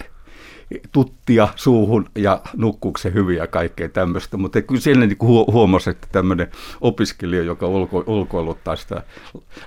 tuttia 0.91 1.48
suuhun 1.55 2.09
ja 2.15 2.41
nukkuuko 2.57 2.98
se 2.98 3.13
hyvin 3.13 3.38
ja 3.38 3.48
kaikkea 3.48 3.89
tämmöistä. 3.89 4.38
Mutta 4.38 4.62
kyllä 4.62 4.81
siellä 4.81 5.05
niin 5.05 5.17
huomasi, 5.51 5.89
että 5.89 6.07
tämmöinen 6.12 6.51
opiskelija, 6.81 7.43
joka 7.43 7.67
ulko, 7.67 8.03
ulkoiluttaa 8.07 8.75
sitä 8.75 9.03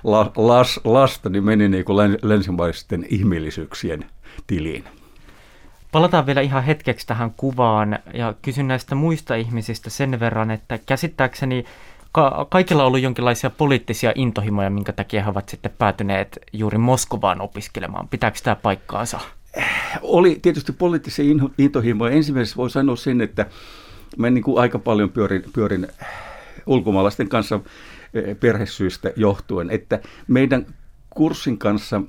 la, 0.03 0.31
las, 0.35 0.79
lasta, 0.83 1.29
niin 1.29 1.43
meni 1.43 1.69
niin 1.69 1.85
kuin 1.85 2.17
länsimaisten 2.21 3.05
ihmillisyyksien 3.09 4.05
tiliin. 4.47 4.83
Palataan 5.91 6.25
vielä 6.25 6.41
ihan 6.41 6.63
hetkeksi 6.63 7.07
tähän 7.07 7.31
kuvaan 7.37 7.99
ja 8.13 8.33
kysyn 8.41 8.67
näistä 8.67 8.95
muista 8.95 9.35
ihmisistä 9.35 9.89
sen 9.89 10.19
verran, 10.19 10.51
että 10.51 10.79
käsittääkseni 10.85 11.65
ka- 12.13 12.47
kaikilla 12.49 12.83
on 12.83 12.87
ollut 12.87 13.01
jonkinlaisia 13.01 13.49
poliittisia 13.49 14.11
intohimoja, 14.15 14.69
minkä 14.69 14.93
takia 14.93 15.23
he 15.23 15.29
ovat 15.29 15.49
sitten 15.49 15.73
päätyneet 15.77 16.39
juuri 16.53 16.77
Moskovaan 16.77 17.41
opiskelemaan. 17.41 18.07
Pitääkö 18.07 18.39
tämä 18.43 18.55
paikkaansa? 18.55 19.19
oli 20.01 20.39
tietysti 20.41 20.71
poliittisia 20.71 21.25
intohimoja. 21.57 22.13
Ensimmäisenä 22.13 22.57
voi 22.57 22.69
sanoa 22.69 22.95
sen, 22.95 23.21
että 23.21 23.45
mä 24.17 24.29
niin 24.29 24.43
kuin 24.43 24.59
aika 24.59 24.79
paljon 24.79 25.09
pyörin, 25.09 25.43
pyörin 25.53 25.87
ulkomaalaisten 26.65 27.29
kanssa 27.29 27.59
eh, 28.13 28.39
perhesyistä 28.39 29.11
johtuen, 29.15 29.69
että 29.69 29.99
meidän 30.27 30.65
kurssin 31.09 31.57
kanssa 31.57 32.01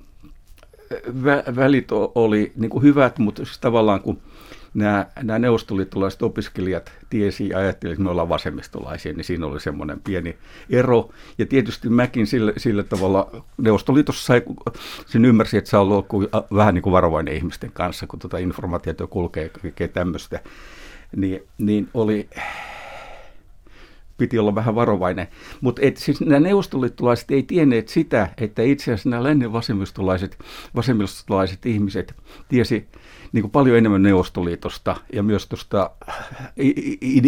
eh, 0.91 0.99
vä- 1.07 1.57
välit 1.57 1.89
oli 2.15 2.53
niin 2.57 2.71
kuin 2.71 2.83
hyvät, 2.83 3.19
mutta 3.19 3.45
siis 3.45 3.59
tavallaan 3.59 4.01
kun 4.01 4.21
nämä, 4.75 5.07
nämä 5.23 5.39
neuvostoliittolaiset 5.39 6.23
opiskelijat 6.23 6.93
tiesi 7.11 7.49
ja 7.49 7.59
ajattelivat, 7.59 7.95
että 7.95 8.05
me 8.05 8.11
ollaan 8.11 8.29
vasemmistolaisia, 8.29 9.13
niin 9.13 9.25
siinä 9.25 9.47
oli 9.47 9.61
semmoinen 9.61 10.01
pieni 10.01 10.37
ero. 10.71 11.11
Ja 11.39 11.47
tietysti 11.47 11.89
mäkin 11.89 12.27
sillä, 12.27 12.53
sillä 12.57 12.83
tavalla 12.83 13.45
Neuvostoliitossa 13.57 14.27
sai, 14.27 14.43
sen 15.07 15.25
ymmärsi, 15.25 15.57
että 15.57 15.71
saa 15.71 15.81
olla 15.81 16.07
vähän 16.55 16.75
niin 16.75 16.83
kuin 16.83 16.93
varovainen 16.93 17.35
ihmisten 17.35 17.73
kanssa, 17.73 18.07
kun 18.07 18.19
tuota 18.19 18.39
informaatiota 18.39 19.07
kulkee 19.07 19.49
kaikkea 19.49 19.89
tämmöistä. 19.89 20.41
Niin, 21.17 21.43
niin 21.59 21.89
oli, 21.95 22.29
piti 24.19 24.39
olla 24.39 24.55
vähän 24.55 24.75
varovainen. 24.75 25.27
Mutta 25.61 25.83
siis 25.97 26.21
nämä 26.21 26.41
neuvostoliittolaiset 26.41 27.31
ei 27.31 27.43
tienneet 27.43 27.89
sitä, 27.89 28.29
että 28.39 28.63
itse 28.63 28.93
asiassa 28.93 29.09
nämä 29.09 29.23
lännen 29.23 29.53
vasemmistolaiset, 29.53 30.39
vasemmistolaiset 30.75 31.67
ihmiset 31.67 32.15
tiesi 32.49 32.89
niin 33.35 33.43
kuin 33.43 33.51
paljon 33.51 33.79
enemmän 33.79 34.03
Neuvostoliitosta 34.03 34.97
ja 35.13 35.23
myös 35.23 35.47
tuosta 35.47 35.91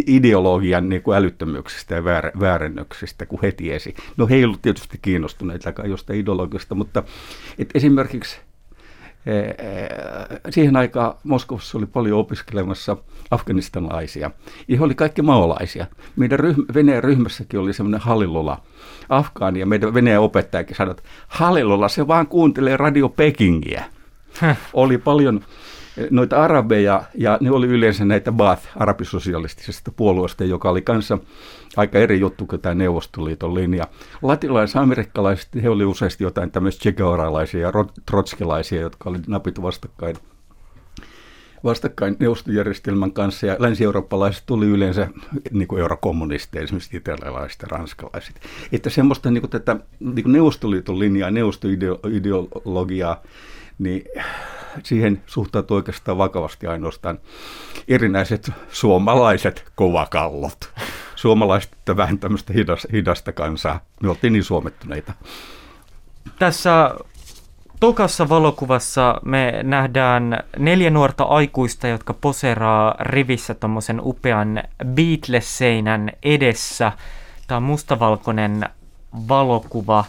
ideologian 0.07 0.89
niin 0.89 1.03
kuin 1.03 1.17
älyttömyyksistä 1.17 1.95
ja 1.95 2.05
väär, 2.05 2.31
väärennöksistä, 2.41 3.27
kuin 3.27 3.41
he 3.43 3.53
tiesi. 3.53 3.95
No 4.17 4.27
he 4.27 4.35
ei 4.35 4.45
ollut 4.45 4.63
tietysti 4.63 4.99
kiinnostuneita 5.03 5.73
jostain 5.85 6.21
ideologiasta, 6.21 6.75
mutta 6.75 7.03
et 7.59 7.71
esimerkiksi 7.75 8.39
e, 9.27 9.39
e, 9.39 9.55
siihen 10.51 10.77
aikaan 10.77 11.15
Moskovassa 11.25 11.79
oli 11.79 11.87
paljon 11.87 12.19
opiskelemassa 12.19 12.97
afganistanilaisia. 13.31 14.31
Ja 14.69 14.79
he 14.79 14.85
oli 14.85 14.95
kaikki 14.95 15.23
maolaisia. 15.23 15.87
Meidän 16.17 16.39
ryhmä, 16.39 16.65
Venäjän 16.75 17.05
ryhmässäkin 17.05 17.61
oli 17.61 17.73
semmoinen 17.73 18.01
Hallilola 18.01 18.63
afgaani, 19.09 19.61
ja 19.61 19.67
meidän 19.67 19.95
Venäjän 19.95 20.23
opettajakin 20.23 20.77
sanoi, 20.77 20.91
että 20.91 21.03
Hallilola, 21.29 21.89
se 21.89 22.07
vaan 22.07 22.27
kuuntelee 22.27 22.77
Radio 22.77 23.09
Pekingiä. 23.09 23.85
oli 24.73 24.99
paljon 24.99 25.41
noita 26.11 26.45
arabeja, 26.45 27.03
ja 27.15 27.39
ne 27.41 27.51
oli 27.51 27.67
yleensä 27.67 28.05
näitä 28.05 28.33
Baath, 28.33 28.63
arabisosialistisesta 28.77 29.91
puolueesta, 29.97 30.45
joka 30.45 30.71
oli 30.71 30.83
kanssa 30.83 31.19
aika 31.77 31.99
eri 31.99 32.21
juttu 32.21 32.47
kuin 32.47 32.61
tämä 32.61 32.75
Neuvostoliiton 32.75 33.55
linja. 33.55 33.85
Latinalais-amerikkalaiset, 34.23 35.49
he 35.63 35.69
oli 35.69 35.85
useasti 35.85 36.25
jotain 36.25 36.51
tämmöistä 36.51 36.81
tsekeoralaisia 36.81 37.61
ja 37.61 37.73
trotskilaisia, 38.07 38.81
jotka 38.81 39.11
oli 39.11 39.19
napit 39.27 39.63
vastakkain 39.63 40.17
vastakkain 41.65 42.17
neuvostojärjestelmän 42.19 43.13
kanssa 43.13 43.47
ja 43.47 43.57
länsi-eurooppalaiset 43.59 44.43
tuli 44.47 44.67
yleensä 44.67 45.09
niin 45.51 45.69
kuin 45.69 45.81
eurokommunisteja, 45.81 46.65
esimerkiksi 46.65 46.97
italialaiset 46.97 47.63
ja 47.63 47.69
ranskalaiset. 47.71 48.41
Että 48.73 48.91
semmoista 48.91 49.31
niin 49.31 49.43
kuin 49.43 49.51
tätä 49.51 49.77
niin 50.01 50.23
kuin 50.23 50.33
Neuvostoliiton 50.33 50.99
linjaa, 50.99 51.31
neuvostoideologiaa, 51.31 53.23
niin 53.79 54.05
siihen 54.83 55.23
suhtautuu 55.27 55.77
oikeastaan 55.77 56.19
vakavasti 56.19 56.67
ainoastaan 56.67 57.19
erinäiset 57.89 58.51
suomalaiset 58.69 59.73
kovakallot. 59.75 60.73
Suomalaiset 61.17 61.73
vähän 61.97 62.19
tämmöistä 62.19 62.53
hidasta, 62.53 62.89
hidasta 62.93 63.33
kansaa. 63.33 63.81
Me 64.03 64.09
oltiin 64.09 64.33
niin 64.33 64.45
suomettuneita. 64.45 65.13
Tässä 66.39 66.95
tokassa 67.81 68.29
valokuvassa 68.29 69.21
me 69.25 69.61
nähdään 69.63 70.45
neljä 70.59 70.91
nuorta 70.91 71.25
aikuista, 71.25 71.89
jotka 71.89 72.15
poseraa 72.15 72.95
rivissä 73.01 73.55
tuommoisen 73.55 74.01
upean 74.05 74.63
Beatles-seinän 74.85 76.13
edessä. 76.23 76.93
Tämä 77.47 77.57
on 77.57 77.63
mustavalkoinen 77.63 78.69
valokuva. 79.29 80.05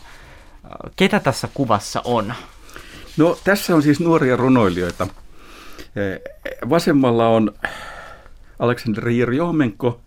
Ketä 0.96 1.20
tässä 1.20 1.48
kuvassa 1.54 2.02
on? 2.06 2.34
No 3.18 3.38
tässä 3.44 3.76
on 3.76 3.82
siis 3.82 4.00
nuoria 4.00 4.36
runoilijoita. 4.36 5.08
Vasemmalla 6.70 7.28
on 7.28 7.54
Aleksandr 8.60 9.10
Jirjomenko, 9.10 9.88
Eh, 9.88 10.07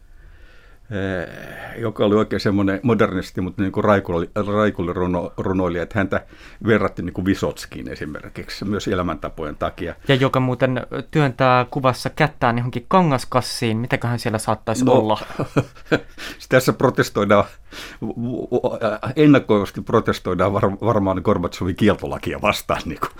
joka 1.76 2.04
oli 2.04 2.14
oikein 2.14 2.40
semmoinen 2.40 2.80
modernisti, 2.82 3.40
mutta 3.40 3.62
niin 3.62 3.72
kuin 3.72 3.84
Raikuli, 3.84 4.30
Raikuli 4.46 4.92
runo, 4.92 5.32
runoilija, 5.36 5.82
että 5.82 5.98
häntä 5.98 6.26
verrattiin 6.66 7.06
niin 7.06 7.14
kuin 7.14 7.24
Visotskiin 7.24 7.88
esimerkiksi 7.88 8.64
myös 8.64 8.88
elämäntapojen 8.88 9.56
takia. 9.56 9.94
Ja 10.08 10.14
joka 10.14 10.40
muuten 10.40 10.86
työntää 11.10 11.66
kuvassa 11.70 12.10
kättään 12.10 12.58
johonkin 12.58 12.84
kangaskassiin, 12.88 13.76
mitäköhän 13.76 14.18
siellä 14.18 14.38
saattaisi 14.38 14.84
no, 14.84 14.92
olla? 14.92 15.20
tässä 16.48 16.72
protestoidaan, 16.72 17.44
ennakoivasti 19.16 19.80
protestoidaan 19.80 20.52
var, 20.52 20.70
varmaan 20.72 21.20
Gorbatsovin 21.24 21.76
kieltolakia 21.76 22.38
vastaan. 22.42 22.82
Niin 22.84 23.00
kuin. 23.00 23.12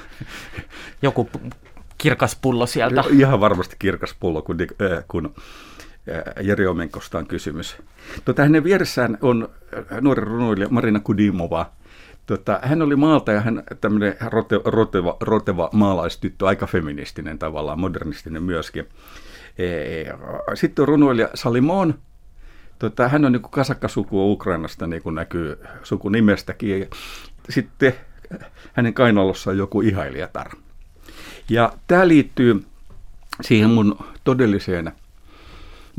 Joku 1.03 1.29
kirkas 1.99 2.39
pullo 2.43 2.67
sieltä. 2.67 3.05
Ihan 3.11 3.41
varmasti 3.41 3.77
kirkas 3.79 4.15
pullo, 4.21 4.43
kun, 4.43 4.57
äh, 4.61 5.05
kun 5.09 5.35
Jeri 6.41 6.67
Omenkosta 6.67 7.19
on 7.19 7.27
kysymys. 7.27 7.77
Tota, 8.25 8.43
hänen 8.43 8.65
vieressään 8.65 9.19
on 9.23 9.49
nuori 10.01 10.25
runoilija 10.25 10.69
Marina 10.71 11.01
Kudimova. 11.01 11.71
Tota, 12.27 12.61
hän 12.63 12.83
oli 12.83 12.97
maalta 12.97 13.33
ja 13.33 13.41
hän 13.41 13.63
tämmöinen 13.81 14.17
rote, 14.27 14.61
roteva, 14.65 15.17
roteva 15.21 15.71
maalaistyttö, 15.73 16.47
aika 16.47 16.67
feministinen 16.67 17.39
tavallaan, 17.39 17.81
modernistinen 17.81 18.43
myöskin. 18.43 18.89
E, 19.59 19.67
sitten 20.55 20.83
on 20.83 20.89
runoilija 20.89 21.29
Salimon. 21.35 21.95
Tota, 22.79 23.09
hän 23.09 23.25
on 23.25 23.33
niin 23.33 23.43
kasakkasukua 23.43 24.25
Ukrainasta, 24.25 24.87
niin 24.87 25.03
kuin 25.03 25.15
näkyy 25.15 25.59
sukunimestäkin. 25.83 26.91
Sitten 27.49 27.93
hänen 28.73 28.95
kainalossa 28.95 29.51
on 29.51 29.59
joku 29.59 29.81
ihailijatar. 29.81 30.49
Ja 31.49 31.73
tämä 31.87 32.09
liittyy 32.09 32.65
siihen 33.41 33.71
mun 33.71 33.99
todelliseen 34.25 34.93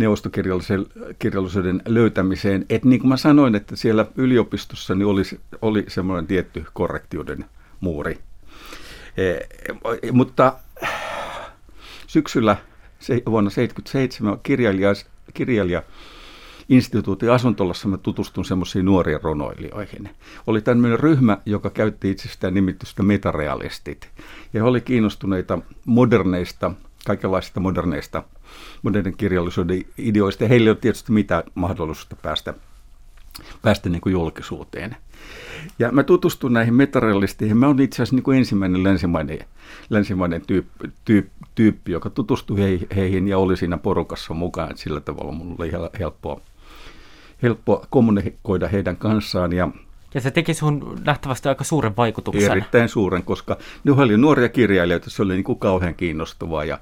neuvostokirjallisuuden 0.01 1.81
löytämiseen. 1.85 2.65
Että 2.69 2.87
niin 2.87 2.99
kuin 2.99 3.09
mä 3.09 3.17
sanoin, 3.17 3.55
että 3.55 3.75
siellä 3.75 4.05
yliopistossa 4.15 4.95
niin 4.95 5.07
oli, 5.07 5.21
oli 5.61 5.85
semmoinen 5.87 6.27
tietty 6.27 6.65
korrektiuden 6.73 7.45
muuri. 7.79 8.19
E, 9.17 9.35
mutta 10.11 10.53
syksyllä 12.07 12.57
vuonna 13.09 13.49
1977 13.49 14.39
kirjailija, 14.43 14.93
kirjailija 15.33 15.83
instituutin 16.69 17.31
asuntolassa 17.31 17.87
mä 17.87 17.97
tutustun 17.97 18.45
semmoisiin 18.45 18.85
nuoriin 18.85 19.21
runoilijoihin. 19.21 20.09
Oli 20.47 20.61
tämmöinen 20.61 20.99
ryhmä, 20.99 21.37
joka 21.45 21.69
käytti 21.69 22.11
itsestään 22.11 22.53
nimitystä 22.53 23.03
metarealistit. 23.03 24.09
Ja 24.53 24.61
he 24.61 24.67
oli 24.69 24.81
kiinnostuneita 24.81 25.59
moderneista, 25.85 26.71
kaikenlaisista 27.05 27.59
moderneista, 27.59 28.23
modernin 28.81 29.17
kirjallisuuden 29.17 29.83
ideoista. 29.97 30.47
Heillä 30.47 30.65
ei 30.65 30.71
ole 30.71 30.77
tietysti 30.81 31.11
mitään 31.11 31.43
mahdollisuutta 31.55 32.15
päästä, 32.15 32.53
päästä 33.61 33.89
niin 33.89 34.01
kuin 34.01 34.13
julkisuuteen. 34.13 34.95
Ja 35.79 35.91
mä 35.91 36.03
tutustun 36.03 36.53
näihin 36.53 36.73
metarealisteihin. 36.73 37.57
Mä 37.57 37.67
olen 37.67 37.79
itse 37.79 37.95
asiassa 37.95 38.15
niin 38.15 38.23
kuin 38.23 38.37
ensimmäinen 38.37 38.83
länsimainen, 38.83 39.39
länsimainen 39.89 40.41
tyyppi, 40.47 40.87
tyyppi, 41.05 41.31
tyyppi, 41.55 41.91
joka 41.91 42.09
tutustui 42.09 42.87
heihin 42.95 43.27
ja 43.27 43.37
oli 43.37 43.57
siinä 43.57 43.77
porukassa 43.77 44.33
mukaan. 44.33 44.77
Sillä 44.77 45.01
tavalla 45.01 45.31
mulla 45.31 45.55
oli 45.59 45.71
helppoa 45.99 46.41
helppo 47.43 47.85
kommunikoida 47.89 48.67
heidän 48.67 48.97
kanssaan. 48.97 49.53
Ja 49.53 49.69
ja 50.13 50.21
se 50.21 50.31
teki 50.31 50.53
sun 50.53 50.99
nähtävästi 51.05 51.49
aika 51.49 51.63
suuren 51.63 51.97
vaikutuksen. 51.97 52.51
Erittäin 52.51 52.89
suuren, 52.89 53.23
koska 53.23 53.57
ne 53.83 53.91
oli 53.91 54.17
nuoria 54.17 54.49
kirjailijoita, 54.49 55.09
se 55.09 55.21
oli 55.21 55.33
niin 55.33 55.43
kuin 55.43 55.59
kauhean 55.59 55.95
kiinnostavaa. 55.95 56.63
Ja, 56.63 56.79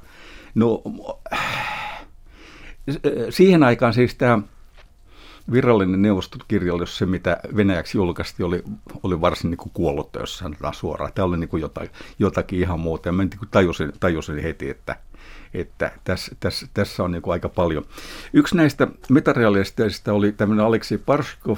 no, 0.56 0.84
siihen 3.30 3.64
aikaan 3.64 3.94
siis 3.94 4.16
tämä 4.16 4.40
virallinen 5.52 6.02
neuvostokirjallisuus, 6.02 6.98
se 6.98 7.06
mitä 7.06 7.38
venäjäksi 7.56 7.98
julkaistiin, 7.98 8.48
oli, 8.48 8.64
oli 9.04 9.22
varsin 9.22 9.50
niin 9.50 9.58
kuin 9.58 9.96
jos 10.20 10.38
sanotaan 10.38 10.74
suoraan. 10.74 11.14
Tämä 11.14 11.26
oli 11.26 11.38
niin 11.38 11.50
kuin 11.50 11.62
jotakin, 11.62 11.92
jotakin 12.20 12.60
ihan 12.60 12.80
muuta. 12.80 13.08
Ja 13.08 13.14
mä 13.14 13.24
niin 13.24 13.40
kuin 13.40 13.50
tajusin, 13.50 13.92
tajusin 14.00 14.42
heti, 14.42 14.70
että– 14.70 14.96
että 15.54 15.92
tässä, 16.04 16.36
tässä, 16.40 16.68
tässä 16.74 17.04
on 17.04 17.12
niin 17.12 17.22
kuin 17.22 17.34
aika 17.34 17.50
paljon. 17.50 17.86
Yksi 18.34 18.58
näistä 18.58 18.88
metarealisteista 19.10 20.14
oli 20.14 20.32
tämmöinen 20.32 20.66
Aleksi 20.66 20.98
Parskov, 20.98 21.58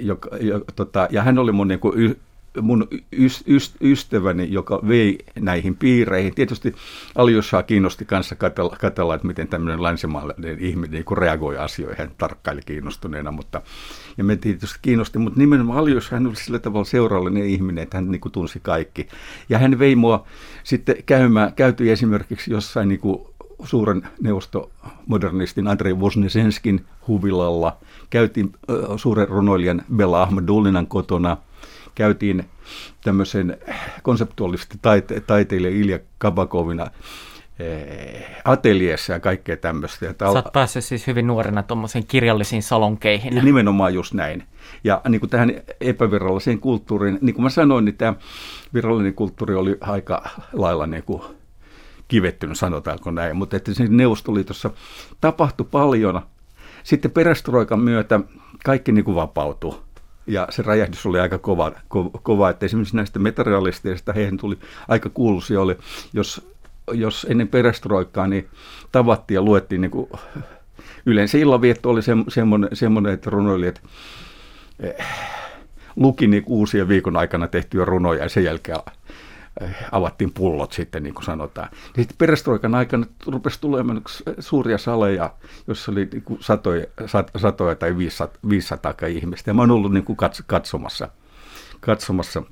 joka, 0.00 0.30
joka, 0.40 0.72
tota, 0.76 1.08
ja 1.10 1.22
hän 1.22 1.38
oli 1.38 1.52
mun 1.52 1.68
niin 1.68 1.80
kuin 1.80 2.20
mun 2.60 2.88
ystäväni, 3.80 4.52
joka 4.52 4.80
vei 4.88 5.18
näihin 5.40 5.76
piireihin. 5.76 6.34
Tietysti 6.34 6.74
Aljossaa 7.14 7.62
kiinnosti 7.62 8.04
kanssa 8.04 8.34
katella, 8.34 8.76
katella 8.80 9.14
että 9.14 9.26
miten 9.26 9.48
tämmöinen 9.48 9.82
länsimaalainen 9.82 10.58
ihminen 10.58 10.90
niin 10.90 11.18
reagoi 11.18 11.58
asioihin. 11.58 11.98
Hän 11.98 12.10
tarkkaili 12.18 12.60
kiinnostuneena, 12.66 13.30
mutta 13.30 13.62
ja 14.18 14.24
me 14.24 14.36
tietysti 14.36 14.78
kiinnosti, 14.82 15.18
mutta 15.18 15.38
nimenomaan 15.38 15.78
Aljos, 15.78 16.10
hän 16.10 16.26
oli 16.26 16.36
sillä 16.36 16.58
tavalla 16.58 16.84
seurallinen 16.84 17.46
ihminen, 17.46 17.82
että 17.82 17.96
hän 17.96 18.10
niin 18.10 18.20
kuin 18.20 18.32
tunsi 18.32 18.60
kaikki. 18.62 19.08
Ja 19.48 19.58
hän 19.58 19.78
vei 19.78 19.96
mua 19.96 20.26
sitten 20.64 20.96
käymään, 21.06 21.52
käytiin 21.52 21.92
esimerkiksi 21.92 22.50
jossain 22.50 22.88
niin 22.88 23.00
kuin 23.00 23.20
suuren 23.64 24.02
neuvostomodernistin 24.22 25.68
Andrei 25.68 26.00
Vosnesenskin 26.00 26.84
huvilalla, 27.08 27.76
käytiin 28.10 28.52
suuren 28.96 29.28
runoilijan 29.28 29.82
Bela 29.96 30.22
Ahmadullinan 30.22 30.86
kotona– 30.86 31.36
käytiin 31.94 32.44
tämmöisen 33.04 33.58
konseptuaalisesti 34.02 34.78
taite- 34.82 35.20
taiteilija 35.20 35.76
Ilja 35.76 35.98
Kabakovina 36.18 36.86
eh, 37.58 38.26
ateliessa 38.44 39.12
ja 39.12 39.20
kaikkea 39.20 39.56
tämmöistä. 39.56 40.06
Ja 40.06 40.14
Sä 40.18 40.28
oot 40.28 40.52
päässyt 40.52 40.84
siis 40.84 41.06
hyvin 41.06 41.26
nuorena 41.26 41.62
tuommoisiin 41.62 42.06
kirjallisiin 42.06 42.62
salonkeihin. 42.62 43.34
Nimenomaan 43.44 43.94
just 43.94 44.14
näin. 44.14 44.44
Ja 44.84 45.00
niin 45.08 45.20
kuin 45.20 45.30
tähän 45.30 45.52
epäviralliseen 45.80 46.60
kulttuuriin, 46.60 47.18
niin 47.20 47.34
kuin 47.34 47.42
mä 47.42 47.50
sanoin, 47.50 47.84
niin 47.84 47.96
tämä 47.96 48.14
virallinen 48.74 49.14
kulttuuri 49.14 49.54
oli 49.54 49.76
aika 49.80 50.30
lailla 50.52 50.86
niin 50.86 51.02
kuin 51.02 51.22
kivettynyt, 52.08 52.58
sanotaanko 52.58 53.10
näin, 53.10 53.36
mutta 53.36 53.56
että 53.56 53.74
siinä 53.74 53.96
Neuvostoliitossa 53.96 54.70
tapahtui 55.20 55.66
paljon. 55.70 56.20
Sitten 56.82 57.10
perestroikan 57.10 57.80
myötä 57.80 58.20
kaikki 58.64 58.92
niin 58.92 59.04
kuin 59.04 59.14
vapautui 59.14 59.80
ja 60.32 60.46
se 60.50 60.62
räjähdys 60.62 61.06
oli 61.06 61.20
aika 61.20 61.38
kova, 61.38 61.72
ko, 61.88 62.10
kova 62.22 62.50
että 62.50 62.66
esimerkiksi 62.66 62.96
näistä 62.96 63.18
metarealisteista 63.18 64.12
heihin 64.12 64.36
tuli 64.36 64.58
aika 64.88 65.08
kuuluisia 65.08 65.60
oli, 65.60 65.76
jos, 66.12 66.52
jos 66.92 67.26
ennen 67.30 67.48
perestroikkaa 67.48 68.26
niin 68.26 68.48
tavattiin 68.92 69.34
ja 69.34 69.42
luettiin 69.42 69.80
niin 69.80 69.90
kuin, 69.90 70.10
yleensä 71.06 71.38
illanvietto 71.38 71.90
oli 71.90 72.02
se, 72.02 72.12
semmoinen, 72.28 72.70
semmoinen, 72.72 73.12
että 73.12 73.30
runoilijat 73.30 73.82
eh, 74.80 75.06
luki 75.96 76.26
niin 76.26 76.42
uusia 76.46 76.88
viikon 76.88 77.16
aikana 77.16 77.48
tehtyjä 77.48 77.84
runoja 77.84 78.22
ja 78.22 78.28
sen 78.28 78.44
jälkeen 78.44 78.78
avattiin 79.92 80.32
pullot 80.32 80.72
sitten, 80.72 81.02
niin 81.02 81.14
kuin 81.14 81.24
sanotaan. 81.24 81.68
Ja 81.72 82.02
sitten 82.02 82.16
perestroikan 82.18 82.74
aikana 82.74 83.06
rupesi 83.26 83.60
tulemaan 83.60 84.02
suuria 84.38 84.78
saleja, 84.78 85.34
joissa 85.66 85.92
oli 85.92 86.08
niin 86.12 86.22
kuin 86.22 86.42
satoja, 86.42 86.86
satoja 87.36 87.74
tai 87.74 87.96
500, 87.96 88.40
500 88.48 88.94
ihmistä. 89.08 89.50
Ja 89.50 89.54
mä 89.54 89.62
oon 89.62 89.70
ollut 89.70 89.92
niin 89.92 90.04
kuin 90.04 90.18
katsomassa, 90.46 91.08
katsomassa 91.80 92.42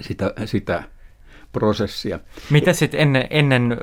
sitä, 0.00 0.32
sitä 0.44 0.82
prosessia. 1.52 2.18
Mitä 2.50 2.72
sitten 2.72 3.00
ennen, 3.00 3.26
ennen 3.30 3.76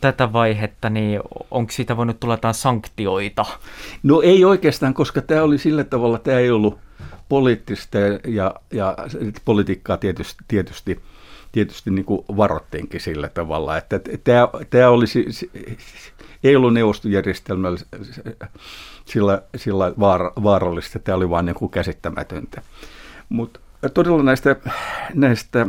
tätä 0.00 0.32
vaihetta, 0.32 0.90
niin 0.90 1.20
onko 1.50 1.72
siitä 1.72 1.96
voinut 1.96 2.20
tulla 2.20 2.34
jotain 2.34 2.54
sanktioita? 2.54 3.44
No 4.02 4.22
ei 4.22 4.44
oikeastaan, 4.44 4.94
koska 4.94 5.22
tämä 5.22 5.42
oli 5.42 5.58
sillä 5.58 5.84
tavalla, 5.84 6.18
tämä 6.18 6.38
ei 6.38 6.50
ollut 6.50 6.78
poliittista 7.28 7.98
ja, 8.26 8.54
ja 8.72 8.96
politiikkaa 9.44 9.96
tietysti, 9.96 10.44
tietysti 10.48 11.00
tietysti 11.56 11.90
niin 11.90 12.04
kuin 12.04 12.24
varoittiinkin 12.36 13.00
sillä 13.00 13.28
tavalla, 13.28 13.76
että 13.76 14.00
tämä, 14.70 14.88
olisi, 14.88 15.26
ei 16.44 16.56
ollut 16.56 16.74
neuvostojärjestelmällä 16.74 17.78
sillä, 19.04 19.42
sillä 19.56 19.92
vaara, 20.00 20.32
vaarallista, 20.42 20.98
tämä 20.98 21.16
oli 21.16 21.30
vain 21.30 21.46
niin 21.46 21.56
kuin 21.56 21.70
käsittämätöntä. 21.70 22.62
Mutta 23.28 23.60
todella 23.94 24.22
näistä, 24.22 24.56
näistä 25.14 25.66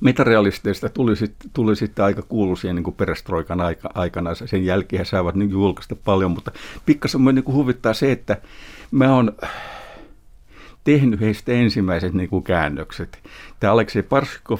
metarealisteista 0.00 0.88
tuli, 0.88 1.16
sit, 1.16 1.34
tuli 1.52 1.76
sitten 1.76 2.04
aika 2.04 2.22
kuuluisia 2.22 2.72
niin 2.72 2.94
perestroikan 2.96 3.60
aika, 3.60 3.90
aikana. 3.94 4.34
Sen 4.34 4.64
jälkeen 4.64 4.98
he 4.98 5.04
saivat 5.04 5.34
niin 5.34 5.50
julkaista 5.50 5.96
paljon, 5.96 6.30
mutta 6.30 6.50
pikkasen 6.86 7.24
niin 7.24 7.44
huvittaa 7.46 7.94
se, 7.94 8.12
että 8.12 8.36
mä 8.90 9.14
oon 9.14 9.32
tehnyt 10.84 11.20
heistä 11.20 11.52
ensimmäiset 11.52 12.12
niin 12.12 12.28
kuin 12.28 12.44
käännökset. 12.44 13.18
Tämä 13.60 13.72
Aleksei 13.72 14.02
Parskov, 14.02 14.58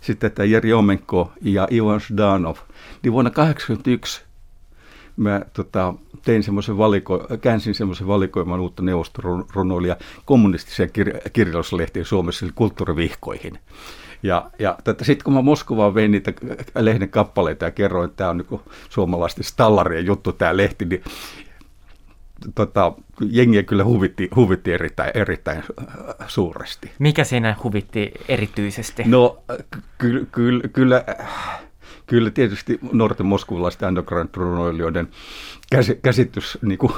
sitten 0.00 0.32
tämä 0.32 0.46
Jeri 0.46 0.72
Omenko 0.72 1.32
ja 1.42 1.68
Ivan 1.70 2.00
Zdanov. 2.00 2.56
Niin 3.02 3.12
vuonna 3.12 3.30
1981 3.30 4.24
mä 5.16 5.40
tota, 5.52 5.94
tein 6.24 6.42
semmoisen 6.42 6.78
valiko, 6.78 7.26
käänsin 7.40 7.74
semmoisen 7.74 8.06
valikoiman 8.06 8.60
uutta 8.60 8.82
neuvostorunoilia 8.82 9.96
kommunistiseen 10.24 10.90
kir- 10.98 11.30
kirjallisuuslehtiin 11.32 12.06
Suomessa, 12.06 12.46
eli 12.46 12.52
kulttuurivihkoihin. 12.54 13.58
Ja, 14.22 14.50
ja 14.58 14.78
sitten 15.02 15.24
kun 15.24 15.34
mä 15.34 15.42
Moskovaan 15.42 15.94
vein 15.94 16.10
niitä 16.10 16.32
lehden 16.78 17.08
kappaleita 17.08 17.64
ja 17.64 17.70
kerroin, 17.70 18.04
että 18.04 18.16
tämä 18.16 18.30
on 18.30 18.36
niin 18.36 18.60
suomalaisten 18.88 19.44
stallarien 19.44 20.06
juttu 20.06 20.32
tämä 20.32 20.56
lehti, 20.56 20.84
niin 20.84 21.02
tota, 22.54 22.92
jengiä 23.30 23.62
kyllä 23.62 23.84
huvitti, 23.84 24.28
huvitti 24.36 24.72
erittäin, 24.72 25.10
erittäin 25.14 25.58
äh, 25.58 26.28
suuresti. 26.28 26.90
Mikä 26.98 27.24
siinä 27.24 27.56
huvitti 27.64 28.12
erityisesti? 28.28 29.02
No 29.06 29.42
kyllä, 29.98 30.26
kyllä, 30.32 30.68
kyllä, 30.72 31.04
kyllä 32.06 32.30
tietysti 32.30 32.78
nuorten 32.92 33.26
moskuvalaisten 33.26 33.88
underground-runoilijoiden 33.88 35.08
käsitys 36.02 36.58
niin 36.62 36.78
kuin, 36.78 36.92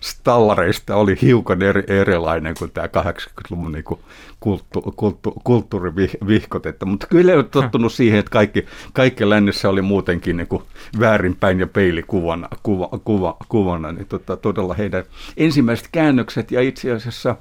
stallareista 0.00 0.96
oli 0.96 1.16
hiukan 1.22 1.62
eri, 1.62 1.82
erilainen 1.86 2.54
kuin 2.58 2.70
tämä 2.70 2.86
80-luvun 2.86 3.72
niin 3.72 3.84
kuin 3.84 4.00
kulttu, 4.40 4.82
kulttu, 4.96 5.34
kulttuurivihkotetta, 5.44 6.86
mutta 6.86 7.06
kyllä 7.06 7.32
ei 7.32 7.38
ole 7.38 7.44
tottunut 7.44 7.92
siihen, 7.92 8.18
että 8.18 8.30
kaikki, 8.30 8.66
kaikki 8.92 9.30
lännessä 9.30 9.68
oli 9.68 9.82
muutenkin 9.82 10.36
niin 10.36 10.46
kuin 10.46 10.62
väärinpäin 11.00 11.60
ja 11.60 11.66
peilikuvana, 11.66 12.48
kuva, 12.62 12.88
kuva, 13.04 13.36
kuvana, 13.48 13.92
niin 13.92 14.06
tota, 14.06 14.36
todella 14.36 14.74
heidän 14.74 15.04
ensimmäiset 15.36 15.88
käännökset 15.92 16.50
ja 16.50 16.60
itse 16.60 16.92
asiassa 16.92 17.36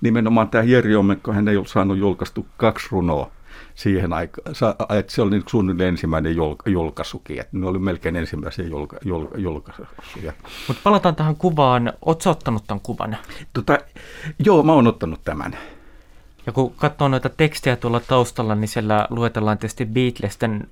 nimenomaan 0.00 0.48
tämä 0.48 0.64
Jeri 0.64 0.96
Omenko, 0.96 1.32
hän 1.32 1.48
ei 1.48 1.56
ollut 1.56 1.68
saanut 1.68 1.98
julkaistu 1.98 2.46
kaksi 2.56 2.88
runoa 2.90 3.30
siihen 3.74 4.12
aikaan, 4.12 4.54
että 4.98 5.12
se 5.12 5.22
oli 5.22 5.30
niin 5.30 5.42
suunnilleen 5.46 5.88
ensimmäinen 5.88 6.36
julkaisukin, 6.66 7.40
että 7.40 7.56
ne 7.56 7.66
oli 7.66 7.78
melkein 7.78 8.16
ensimmäisiä 8.16 8.66
julka, 8.66 8.96
julka, 9.04 9.38
julkaisuja. 9.38 10.32
Mutta 10.68 10.80
palataan 10.84 11.16
tähän 11.16 11.36
kuvaan. 11.36 11.92
Oletko 12.04 12.30
ottanut 12.30 12.64
tämän 12.66 12.80
kuvan? 12.80 13.16
Tota, 13.52 13.78
joo, 14.44 14.62
mä 14.62 14.72
oon 14.72 14.86
ottanut 14.86 15.20
tämän. 15.24 15.58
Ja 16.46 16.52
kun 16.52 16.72
katsoo 16.76 17.08
noita 17.08 17.28
tekstejä 17.28 17.76
tuolla 17.76 18.00
taustalla, 18.00 18.54
niin 18.54 18.68
siellä 18.68 19.06
luetellaan 19.10 19.58
tietysti 19.58 19.86
Beatlesten, 19.86 20.68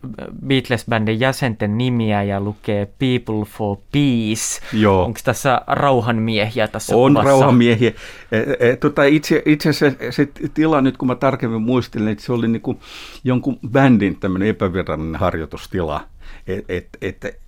Beatles-bändin 0.47 1.21
jäsenten 1.21 1.79
nimiä 1.79 2.23
ja 2.23 2.41
lukee 2.41 2.87
People 2.87 3.45
for 3.45 3.77
Peace. 3.93 4.61
Joo. 4.73 5.05
Onko 5.05 5.21
tässä 5.25 5.61
rauhanmiehiä 5.67 6.69
tässä 6.69 6.97
On 6.97 7.13
kuvassa? 7.13 7.31
rauhanmiehiä. 7.31 7.93
E, 8.33 8.69
e, 8.71 8.77
tota, 8.77 9.05
itse, 9.05 9.43
itse 9.47 9.69
asiassa 9.69 9.99
se 10.11 10.29
tila 10.55 10.81
nyt, 10.81 10.97
kun 10.97 11.09
mä 11.09 11.15
tarkemmin 11.15 11.63
muistelen, 11.63 12.09
että 12.09 12.25
se 12.25 12.33
oli 12.33 12.49
niin 12.49 12.63
kuin 12.63 12.79
jonkun 13.25 13.59
bändin 13.71 14.21
tämmöinen 14.21 14.49
epävirallinen 14.49 15.21
harjoitustila. 15.21 16.01
Et, 16.47 16.65
et, 16.69 16.89
et, 17.03 17.41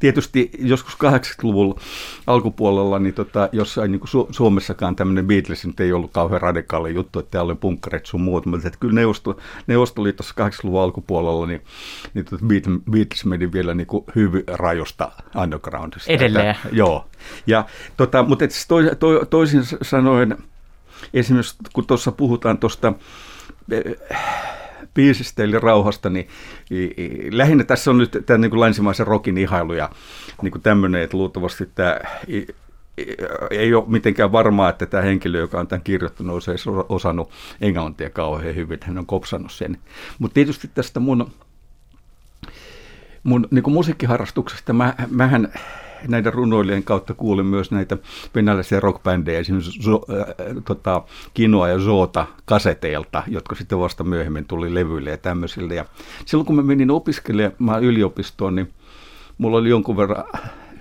tietysti 0.00 0.50
joskus 0.58 0.94
80-luvun 0.94 1.76
alkupuolella, 2.26 2.98
niin 2.98 3.14
tota, 3.14 3.48
jossain 3.52 3.92
niin 3.92 4.00
kuin 4.00 4.08
Su- 4.08 4.28
Suomessakaan 4.30 4.96
tämmöinen 4.96 5.26
Beatles 5.26 5.66
nyt 5.66 5.80
ei 5.80 5.92
ollut 5.92 6.12
kauhean 6.12 6.40
radikaali 6.40 6.94
juttu, 6.94 7.18
että 7.18 7.30
täällä 7.30 7.50
oli 7.50 7.58
punkkarit 7.60 8.06
sun 8.06 8.20
muut, 8.20 8.46
mutta 8.46 8.66
että 8.66 8.78
kyllä 8.80 8.94
Neuvosto, 8.94 9.36
Neuvostoliitossa 9.66 10.34
80-luvun 10.48 10.82
alkupuolella, 10.82 11.46
niin, 11.46 11.62
niin 12.14 12.24
tota 12.24 12.44
Beatles 12.90 13.24
meni 13.24 13.52
vielä 13.52 13.74
niin 13.74 13.86
kuin 13.86 14.04
hyvin 14.14 14.44
rajosta 14.46 15.12
undergroundista. 15.42 16.12
Edelleen. 16.12 16.46
Että, 16.46 16.68
joo, 16.72 17.06
ja, 17.46 17.64
tota, 17.96 18.22
mutta 18.22 18.44
et 18.44 18.50
to, 18.68 18.76
to, 18.98 19.24
toisin 19.24 19.62
sanoen, 19.82 20.36
esimerkiksi 21.14 21.56
kun 21.72 21.86
tuossa 21.86 22.12
puhutaan 22.12 22.58
tuosta 22.58 22.92
biisistä 24.94 25.42
eli 25.42 25.58
rauhasta, 25.58 26.10
niin 26.10 26.28
lähinnä 27.30 27.64
tässä 27.64 27.90
on 27.90 27.98
nyt 27.98 28.18
tämä 28.26 28.38
niin 28.38 28.60
länsimaisen 28.60 29.06
rokin 29.06 29.38
ihailu 29.38 29.72
ja 29.72 29.90
niin 30.42 30.52
kuin 30.52 30.62
tämmöinen, 30.62 31.02
että 31.02 31.16
luultavasti 31.16 31.68
tämä 31.74 31.96
ei 33.50 33.74
ole 33.74 33.84
mitenkään 33.86 34.32
varmaa, 34.32 34.68
että 34.68 34.86
tämä 34.86 35.02
henkilö, 35.02 35.38
joka 35.38 35.60
on 35.60 35.68
tämän 35.68 35.82
kirjoittanut, 35.82 36.34
olisi 36.48 36.68
osannut 36.88 37.30
englantia 37.60 38.10
kauhean 38.10 38.54
hyvin, 38.54 38.78
hän 38.82 38.98
on 38.98 39.06
kopsannut 39.06 39.52
sen. 39.52 39.78
Mutta 40.18 40.34
tietysti 40.34 40.70
tästä 40.74 41.00
mun, 41.00 41.30
mun 43.22 43.48
niin 43.50 43.62
kuin 43.62 43.74
musiikkiharrastuksesta, 43.74 44.72
mä, 44.72 44.94
mähän 45.10 45.52
näiden 46.08 46.34
runoilijan 46.34 46.82
kautta 46.82 47.14
kuulin 47.14 47.46
myös 47.46 47.70
näitä 47.70 47.96
venäläisiä 48.34 48.80
rockbändejä, 48.80 49.38
esimerkiksi 49.38 49.82
zo, 49.82 50.02
äh, 50.10 50.26
tota, 50.64 51.02
Kinoa 51.34 51.68
ja 51.68 51.78
Zoota 51.78 52.26
kaseteilta, 52.44 53.22
jotka 53.26 53.54
sitten 53.54 53.78
vasta 53.78 54.04
myöhemmin 54.04 54.44
tuli 54.44 54.74
levyille 54.74 55.10
ja 55.10 55.18
tämmöisille. 55.18 55.74
Ja 55.74 55.84
silloin 56.26 56.46
kun 56.46 56.56
mä 56.56 56.62
menin 56.62 56.90
opiskelemaan 56.90 57.82
yliopistoon, 57.82 58.54
niin 58.54 58.70
mulla 59.38 59.58
oli 59.58 59.68
jonkun 59.68 59.96
verran 59.96 60.24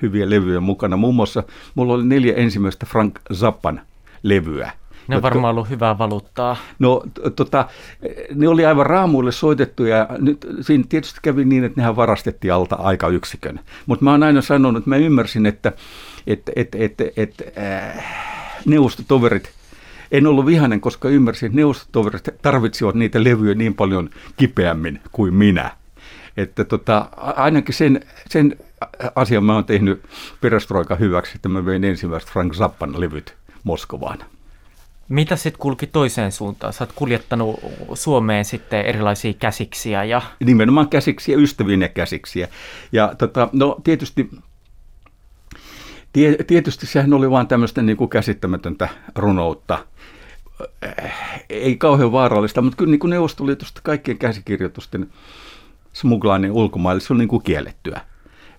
hyviä 0.02 0.30
levyjä 0.30 0.60
mukana. 0.60 0.98
Muun 0.98 1.16
muassa 1.16 1.44
mulla 1.76 1.94
oli 1.94 2.06
neljä 2.06 2.34
ensimmäistä 2.34 2.86
Frank 2.86 3.20
Zappan 3.34 3.82
levyä. 4.24 4.72
Ne 5.08 5.16
on 5.16 5.22
varmaan 5.22 5.52
ollut 5.52 5.70
hyvää 5.70 5.98
valuuttaa. 5.98 6.58
No, 6.80 7.04
tota, 7.36 7.66
ne 8.36 8.48
oli 8.48 8.66
aivan 8.66 8.86
raamuille 8.86 9.32
soitettu 9.32 9.86
ja 9.86 10.08
nyt 10.18 10.48
siinä 10.62 10.84
tietysti 10.90 11.20
kävi 11.22 11.46
niin, 11.46 11.64
että 11.64 11.82
nehän 11.82 11.96
varastettiin 11.96 12.54
alta 12.54 12.76
aika 12.76 13.08
yksikön. 13.08 13.60
Mutta 13.86 14.04
mä 14.04 14.12
oon 14.12 14.24
aina 14.24 14.42
sanonut, 14.42 14.80
että 14.80 14.90
mä 14.90 14.96
ymmärsin, 14.96 15.46
että 15.46 15.72
et, 16.28 16.52
et, 16.56 16.76
et, 16.76 17.02
et, 17.18 17.42
äh, 17.58 18.06
neuvostotoverit, 18.66 19.50
en 20.12 20.28
ollut 20.28 20.46
vihainen, 20.46 20.82
koska 20.82 21.10
ymmärsin, 21.10 21.48
että 21.48 21.56
neuvostotoverit 21.56 22.30
tarvitsivat 22.42 22.96
niitä 22.96 23.24
levyjä 23.24 23.56
niin 23.56 23.74
paljon 23.74 24.10
kipeämmin 24.38 25.02
kuin 25.12 25.34
minä. 25.34 25.72
Että 26.38 26.64
tota, 26.64 27.10
ainakin 27.18 27.76
sen, 27.76 28.02
sen 28.30 28.58
asian 29.16 29.44
mä 29.44 29.54
oon 29.54 29.66
tehnyt 29.66 30.02
perestroika 30.42 30.96
hyväksi, 30.96 31.32
että 31.36 31.50
mä 31.50 31.66
vein 31.66 31.84
ensimmäiset 31.84 32.30
Frank 32.30 32.54
Zappan 32.54 33.02
levyt 33.02 33.36
Moskovaan. 33.64 34.18
Mitä 35.12 35.36
sitten 35.36 35.60
kulki 35.60 35.88
toiseen 35.88 36.32
suuntaan? 36.32 36.74
Sä 36.74 36.84
oot 36.84 36.92
kuljettanut 36.96 37.60
Suomeen 37.94 38.46
sitten 38.46 38.86
erilaisia 38.86 39.34
käsiksiä 39.34 40.04
ja... 40.04 40.22
Nimenomaan 40.46 40.90
käsiksiä, 40.90 41.38
ystävien 41.38 41.82
ja 41.82 41.90
käsiksiä. 41.90 42.48
Ja 42.92 43.16
tota, 43.18 43.50
no 43.54 43.78
tietysti, 43.84 44.30
tie, 46.14 46.38
tietysti 46.48 46.86
sehän 46.86 47.14
oli 47.14 47.32
vain 47.32 47.48
tämmöistä 47.48 47.82
niin 47.82 47.98
kuin 47.98 48.10
käsittämätöntä 48.10 48.90
runoutta. 49.16 49.86
Ei 51.50 51.78
kauhean 51.78 52.12
vaarallista, 52.12 52.62
mutta 52.62 52.78
kyllä 52.78 52.92
niin 52.92 53.00
kuin 53.00 53.12
Neuvostoliitosta 53.12 53.82
kaikkien 53.84 54.18
käsikirjoitusten 54.18 55.10
smuglainen 55.94 56.52
ulkomaille, 56.52 57.02
se 57.02 57.14
on 57.14 57.20
niin 57.20 57.30
kuin 57.30 57.44
kiellettyä. 57.44 58.02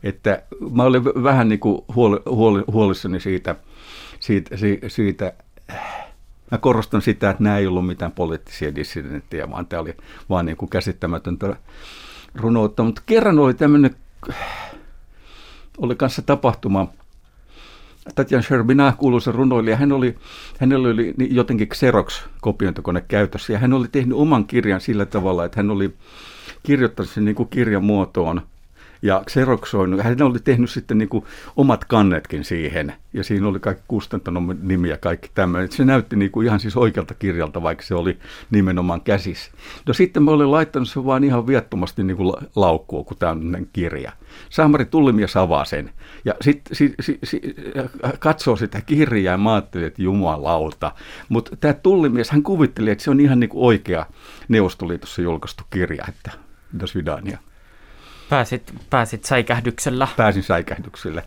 Että 0.02 0.42
mä 0.70 0.82
olin 0.82 1.04
vähän 1.04 1.48
niin 1.48 1.60
kuin 1.60 1.84
huoli, 1.94 2.20
huoli, 2.26 2.64
huolissani 2.72 3.20
siitä, 3.20 3.56
siitä, 4.20 4.56
siitä, 4.56 4.88
siitä 4.88 5.32
mä 6.52 6.58
korostan 6.58 7.02
sitä, 7.02 7.30
että 7.30 7.42
nämä 7.42 7.58
ei 7.58 7.66
ollut 7.66 7.86
mitään 7.86 8.12
poliittisia 8.12 8.74
dissidenttejä, 8.74 9.50
vaan 9.50 9.66
tämä 9.66 9.82
oli 9.82 9.94
vaan 10.30 10.46
niin 10.46 10.56
kuin 10.56 10.68
käsittämätöntä 10.68 11.56
runoutta. 12.34 12.82
Mutta 12.82 13.02
kerran 13.06 13.38
oli 13.38 13.54
tämmöinen, 13.54 13.96
oli 15.78 15.94
kanssa 15.94 16.22
tapahtuma, 16.22 16.88
Tatjan 18.14 18.42
Sherbina, 18.42 18.92
kuuluisa 18.98 19.32
runoilija, 19.32 19.76
hän 19.76 19.92
oli, 19.92 20.18
hänellä 20.58 20.88
oli 20.88 21.14
jotenkin 21.30 21.68
Xerox-kopiointikone 21.68 23.00
käytössä 23.08 23.52
ja 23.52 23.58
hän 23.58 23.72
oli 23.72 23.88
tehnyt 23.92 24.18
oman 24.18 24.46
kirjan 24.46 24.80
sillä 24.80 25.06
tavalla, 25.06 25.44
että 25.44 25.56
hän 25.56 25.70
oli 25.70 25.94
kirjoittanut 26.62 27.10
sen 27.10 27.24
niin 27.24 27.34
kuin 27.34 27.48
kirjan 27.48 27.84
muotoon 27.84 28.42
ja 29.02 29.22
xeroxoinut. 29.30 30.00
Hän 30.00 30.22
oli 30.22 30.38
tehnyt 30.44 30.70
sitten 30.70 30.98
niin 30.98 31.08
kuin 31.08 31.24
omat 31.56 31.84
kannetkin 31.84 32.44
siihen, 32.44 32.94
ja 33.12 33.24
siinä 33.24 33.48
oli 33.48 33.60
kaikki 33.60 33.84
kustantanut 33.88 34.62
nimi 34.62 34.88
ja 34.88 34.96
kaikki 34.96 35.30
tämmöinen. 35.34 35.72
Se 35.72 35.84
näytti 35.84 36.16
niin 36.16 36.30
kuin 36.30 36.46
ihan 36.46 36.60
siis 36.60 36.76
oikealta 36.76 37.14
kirjalta, 37.14 37.62
vaikka 37.62 37.84
se 37.84 37.94
oli 37.94 38.18
nimenomaan 38.50 39.00
käsissä. 39.00 39.52
No 39.86 39.94
sitten 39.94 40.22
mä 40.22 40.30
olin 40.30 40.50
laittanut 40.50 40.88
sen 40.88 41.04
vaan 41.04 41.24
ihan 41.24 41.46
viattomasti 41.46 42.02
niin 42.04 42.16
kuin 42.16 42.32
laukkuun, 42.56 43.04
kun 43.04 43.16
tämä 43.16 43.32
on 43.32 43.66
kirja. 43.72 44.12
Saamari 44.50 44.84
tullimies 44.84 45.36
avaa 45.36 45.64
sen, 45.64 45.90
ja 46.24 46.34
sitten 46.40 46.76
si, 46.76 46.94
si, 47.00 47.18
si, 47.24 47.40
katsoo 48.18 48.56
sitä 48.56 48.80
kirjaa, 48.80 49.32
ja 49.32 49.38
mä 49.38 49.54
ajattelin, 49.54 49.86
että 49.86 50.02
jumalauta. 50.02 50.92
Mutta 51.28 51.56
tämä 51.56 51.74
tullimies, 51.74 52.30
hän 52.30 52.42
kuvitteli, 52.42 52.90
että 52.90 53.04
se 53.04 53.10
on 53.10 53.20
ihan 53.20 53.40
niin 53.40 53.50
kuin 53.50 53.64
oikea 53.64 54.06
Neuvostoliitossa 54.48 55.22
julkaistu 55.22 55.64
kirja, 55.70 56.04
että 56.08 56.30
das 56.80 56.94
vidania. 56.94 57.38
Pääsit, 58.28 58.74
pääsit 58.90 59.24
säikähdyksellä. 59.24 60.08
Pääsin 60.16 60.42
säikähdykselle. 60.42 61.22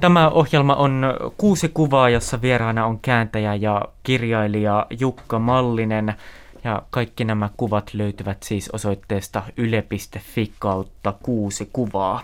Tämä 0.00 0.28
ohjelma 0.28 0.74
on 0.74 1.14
kuusi 1.36 1.68
kuvaa, 1.68 2.08
jossa 2.10 2.42
vieraana 2.42 2.86
on 2.86 2.98
kääntäjä 3.00 3.54
ja 3.54 3.82
kirjailija 4.02 4.86
Jukka 5.00 5.38
Mallinen. 5.38 6.14
Ja 6.64 6.82
kaikki 6.90 7.24
nämä 7.24 7.50
kuvat 7.56 7.94
löytyvät 7.94 8.42
siis 8.42 8.70
osoitteesta 8.70 9.42
yle.fi 9.56 10.52
kautta 10.58 11.14
kuusi 11.22 11.68
kuvaa. 11.72 12.22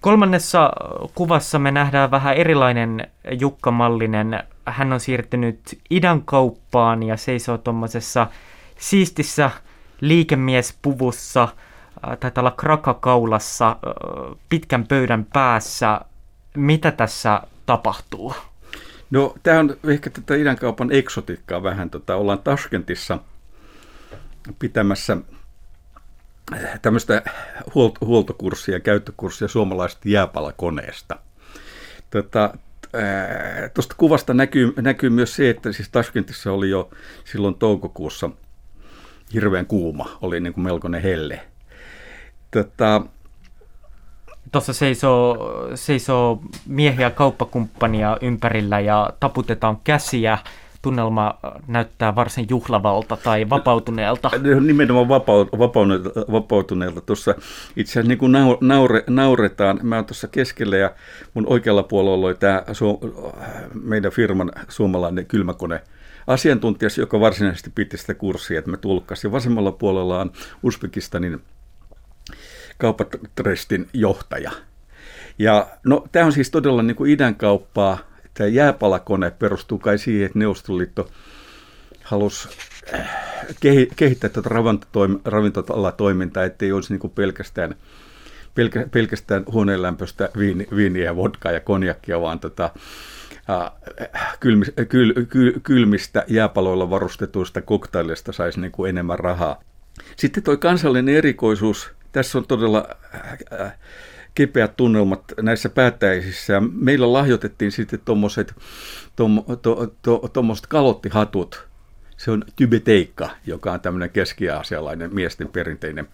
Kolmannessa 0.00 0.72
kuvassa 1.14 1.58
me 1.58 1.70
nähdään 1.70 2.10
vähän 2.10 2.34
erilainen 2.34 3.08
Jukka 3.40 3.70
Mallinen. 3.70 4.42
Hän 4.66 4.92
on 4.92 5.00
siirtynyt 5.00 5.78
idän 5.90 6.22
kauppaan 6.22 7.02
ja 7.02 7.16
seisoo 7.16 7.58
tuommoisessa 7.58 8.26
siistissä 8.78 9.50
liikemiespuvussa– 10.00 11.48
taitaa 12.20 12.42
olla 12.42 12.50
krakakaulassa 12.50 13.76
pitkän 14.48 14.86
pöydän 14.86 15.26
päässä. 15.32 16.00
Mitä 16.56 16.90
tässä 16.90 17.42
tapahtuu? 17.66 18.34
No, 19.10 19.34
tämä 19.42 19.58
on 19.58 19.76
ehkä 19.88 20.10
tätä 20.10 20.34
idänkaupan 20.34 20.92
eksotiikkaa 20.92 21.62
vähän. 21.62 21.90
Tota, 21.90 22.16
ollaan 22.16 22.38
Taskentissa 22.38 23.18
pitämässä 24.58 25.16
tämmöistä 26.82 27.22
huoltokurssia, 28.00 28.80
käyttökurssia 28.80 29.48
suomalaisesta 29.48 30.08
jääpalakoneesta. 30.08 31.16
Tota, 32.10 32.54
Tuosta 33.74 33.94
kuvasta 33.98 34.34
näkyy, 34.34 34.74
näkyy 34.76 35.10
myös 35.10 35.36
se, 35.36 35.50
että 35.50 35.72
siis 35.72 35.88
Taskentissa 35.88 36.52
oli 36.52 36.70
jo 36.70 36.90
silloin 37.24 37.54
toukokuussa 37.54 38.30
hirveän 39.34 39.66
kuuma, 39.66 40.18
oli 40.22 40.40
niin 40.40 40.52
kuin 40.52 40.64
melkoinen 40.64 41.02
helle. 41.02 41.40
Tota, 42.50 43.02
Tuossa 44.52 44.72
seisoo, 44.72 45.52
seisoo 45.74 46.42
miehiä 46.66 47.10
kauppakumppania 47.10 48.18
ympärillä 48.20 48.80
ja 48.80 49.10
taputetaan 49.20 49.78
käsiä. 49.84 50.38
Tunnelma 50.82 51.34
näyttää 51.66 52.14
varsin 52.14 52.46
juhlavalta 52.50 53.16
tai 53.16 53.50
vapautuneelta. 53.50 54.30
Nimenomaan 54.60 55.08
vapautuneelta. 56.32 57.00
Tuossa 57.00 57.34
itse 57.76 57.92
asiassa 57.92 58.08
niin 58.08 58.18
kuin 58.18 58.32
naure, 58.60 59.04
nauretaan. 59.06 59.80
Mä 59.82 59.96
oon 59.96 60.04
tuossa 60.04 60.28
keskellä 60.28 60.76
ja 60.76 60.90
mun 61.34 61.46
oikealla 61.46 61.82
puolella 61.82 62.26
oli 62.26 62.34
tämä 62.34 62.62
meidän 63.82 64.12
firman 64.12 64.52
suomalainen 64.68 65.26
kylmäkone 65.26 65.82
asiantuntija, 66.26 66.88
joka 66.98 67.20
varsinaisesti 67.20 67.70
piti 67.74 67.96
sitä 67.96 68.14
kurssia, 68.14 68.58
että 68.58 68.70
me 68.70 68.76
tulkkasin. 68.76 69.32
Vasemmalla 69.32 69.72
puolella 69.72 70.20
on 70.20 70.32
Uzbekistanin 70.62 71.40
kauppatrestin 72.80 73.88
johtaja. 73.92 74.50
Ja 75.38 75.66
no, 75.84 76.04
tämä 76.12 76.26
on 76.26 76.32
siis 76.32 76.50
todella 76.50 76.82
niin 76.82 76.96
kuin 76.96 77.10
idän 77.10 77.34
kauppaa. 77.34 77.98
Tämä 78.34 78.48
jääpalakone 78.48 79.30
perustuu 79.30 79.78
kai 79.78 79.98
siihen, 79.98 80.26
että 80.26 80.38
Neuvostoliitto 80.38 81.10
halus 82.02 82.48
kehittää 83.96 84.30
tuota 84.30 84.50
ravintolatoimintaa, 85.24 86.44
ettei 86.44 86.72
olisi 86.72 86.92
niin 86.92 87.00
kuin 87.00 87.12
pelkästään, 87.12 87.74
pelkä, 88.54 88.86
pelkästään 88.90 89.44
huoneenlämpöistä 89.52 90.28
viini, 90.38 90.68
viiniä 90.76 91.04
ja 91.04 91.16
vodkaa 91.16 91.52
ja 91.52 91.60
konjakkia, 91.60 92.20
vaan 92.20 92.40
tota, 92.40 92.70
kylmistä, 94.40 94.84
kyl, 94.84 95.12
kyl, 95.28 95.52
kylmistä 95.62 96.24
jääpaloilla 96.28 96.90
varustetuista 96.90 97.62
koktaileista 97.62 98.32
saisi 98.32 98.60
niin 98.60 98.72
kuin 98.72 98.88
enemmän 98.88 99.18
rahaa. 99.18 99.62
Sitten 100.16 100.42
tuo 100.42 100.56
kansallinen 100.56 101.16
erikoisuus, 101.16 101.90
tässä 102.12 102.38
on 102.38 102.46
todella 102.46 102.88
kipeät 104.34 104.76
tunnelmat 104.76 105.24
näissä 105.42 105.68
päättäjisissä. 105.68 106.62
Meillä 106.72 107.12
lahjoitettiin 107.12 107.72
sitten 107.72 108.00
tuommoiset 108.04 108.54
tom, 109.16 109.44
to, 109.62 109.92
to, 110.02 110.28
to, 110.32 110.42
kalottihatut. 110.68 111.68
Se 112.16 112.30
on 112.30 112.44
tybeteikka, 112.56 113.30
joka 113.46 113.72
on 113.72 113.80
tämmöinen 113.80 114.10
keski-aasialainen 114.10 115.14
miesten 115.14 115.48
perinteinen, 115.48 116.08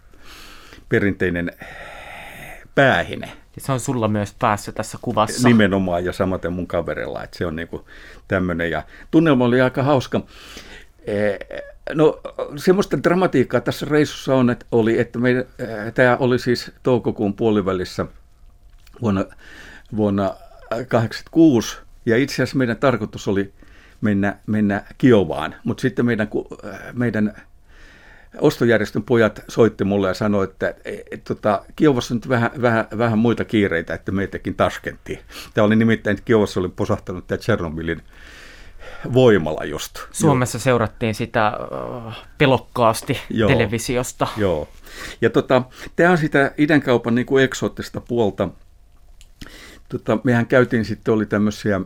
perinteinen 0.88 1.52
päähine. 2.74 3.32
Ja 3.56 3.62
se 3.62 3.72
on 3.72 3.80
sulla 3.80 4.08
myös 4.08 4.34
päässä 4.38 4.72
tässä 4.72 4.98
kuvassa. 5.02 5.48
Nimenomaan 5.48 6.04
ja 6.04 6.12
samaten 6.12 6.52
mun 6.52 6.66
kaverilla, 6.66 7.24
että 7.24 7.38
se 7.38 7.46
on 7.46 7.56
niinku 7.56 7.88
tämmöinen. 8.28 8.70
Ja 8.70 8.82
tunnelma 9.10 9.44
oli 9.44 9.60
aika 9.60 9.82
hauska. 9.82 10.20
No 11.94 12.20
semmoista 12.56 13.02
dramatiikkaa 13.02 13.60
tässä 13.60 13.86
reissussa 13.90 14.34
on, 14.34 14.50
että 14.50 14.66
oli, 14.72 14.98
että 14.98 15.18
me, 15.18 15.46
tämä 15.94 16.16
oli 16.16 16.38
siis 16.38 16.72
toukokuun 16.82 17.34
puolivälissä 17.34 18.06
vuonna, 19.02 19.24
vuonna 19.96 20.22
1986, 20.22 21.78
ja 22.06 22.16
itse 22.16 22.34
asiassa 22.34 22.58
meidän 22.58 22.76
tarkoitus 22.76 23.28
oli 23.28 23.52
mennä, 24.00 24.38
mennä 24.46 24.84
Kiovaan, 24.98 25.54
mutta 25.64 25.80
sitten 25.80 26.06
meidän, 26.06 26.28
meidän 26.92 27.34
ostojärjestön 28.40 29.02
pojat 29.02 29.44
soitti 29.48 29.84
mulle 29.84 30.08
ja 30.08 30.14
sanoi, 30.14 30.44
että 30.44 30.74
et, 31.10 31.24
tota, 31.24 31.62
Kiovassa 31.76 32.14
on 32.14 32.16
nyt 32.16 32.28
vähän, 32.28 32.50
vähän, 32.62 32.86
vähän 32.98 33.18
muita 33.18 33.44
kiireitä, 33.44 33.94
että 33.94 34.12
meitäkin 34.12 34.54
taskenttiin. 34.54 35.18
Tämä 35.54 35.64
oli 35.64 35.76
nimittäin, 35.76 36.14
että 36.14 36.24
Kiovassa 36.24 36.60
oli 36.60 36.68
posahtanut 36.68 37.26
tämä 37.26 37.38
Tchernobylin 37.38 38.02
voimala 39.12 39.64
just. 39.64 39.98
Suomessa 40.12 40.56
Joo. 40.56 40.62
seurattiin 40.62 41.14
sitä 41.14 41.52
uh, 42.06 42.12
pelokkaasti 42.38 43.18
Joo. 43.30 43.48
televisiosta. 43.48 44.26
Joo. 44.36 44.68
Ja 45.20 45.30
tota, 45.30 45.62
tämä 45.96 46.10
on 46.10 46.18
sitä 46.18 46.52
idänkaupan 46.58 47.14
niin 47.14 47.26
kuin 47.26 47.44
eksoottista 47.44 48.00
puolta. 48.00 48.48
Tota, 49.88 50.18
mehän 50.24 50.46
käytiin 50.46 50.84
sitten, 50.84 51.14
oli 51.14 51.26
tämmöisiä, 51.26 51.80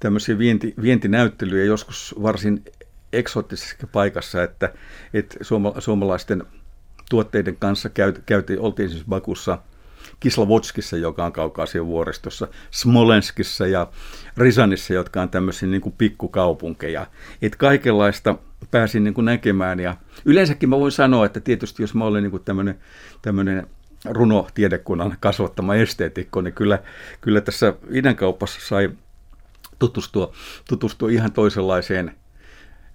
tämmöisiä 0.00 0.38
vienti, 0.38 0.74
vientinäyttelyjä 0.82 1.64
joskus 1.64 2.14
varsin 2.22 2.64
eksoottisessa 3.12 3.86
paikassa, 3.92 4.42
että, 4.42 4.72
että 5.14 5.36
suoma, 5.40 5.72
suomalaisten 5.78 6.44
tuotteiden 7.10 7.56
kanssa 7.56 7.88
käyt, 7.88 8.22
käytiin, 8.26 8.60
oltiin 8.60 8.90
siis 8.90 9.04
Bakussa– 9.04 9.58
Kislavotskissa, 10.20 10.96
joka 10.96 11.24
on 11.24 11.32
Kaukaasian 11.32 11.86
vuoristossa, 11.86 12.48
Smolenskissa 12.70 13.66
ja 13.66 13.86
Risanissa, 14.36 14.94
jotka 14.94 15.22
on 15.22 15.28
tämmöisiä 15.28 15.68
niin 15.68 15.80
kuin 15.80 15.94
pikkukaupunkeja. 15.98 17.06
Että 17.42 17.58
kaikenlaista 17.58 18.34
pääsin 18.70 19.04
niin 19.04 19.14
kuin 19.14 19.24
näkemään 19.24 19.80
ja 19.80 19.96
yleensäkin 20.24 20.68
mä 20.68 20.80
voin 20.80 20.92
sanoa, 20.92 21.26
että 21.26 21.40
tietysti 21.40 21.82
jos 21.82 21.94
mä 21.94 22.04
olen 22.04 22.22
niin 22.22 22.30
kuin 22.30 22.44
tämmöinen, 22.44 22.78
tämmöinen 23.22 23.66
runotiedekunnan 24.04 25.16
kasvattama 25.20 25.74
esteetikko, 25.74 26.40
niin 26.40 26.54
kyllä, 26.54 26.78
kyllä 27.20 27.40
tässä 27.40 27.74
idänkaupassa 27.90 28.60
sai 28.62 28.90
tutustua, 29.78 30.32
tutustua 30.68 31.10
ihan 31.10 31.32
toisenlaiseen 31.32 32.14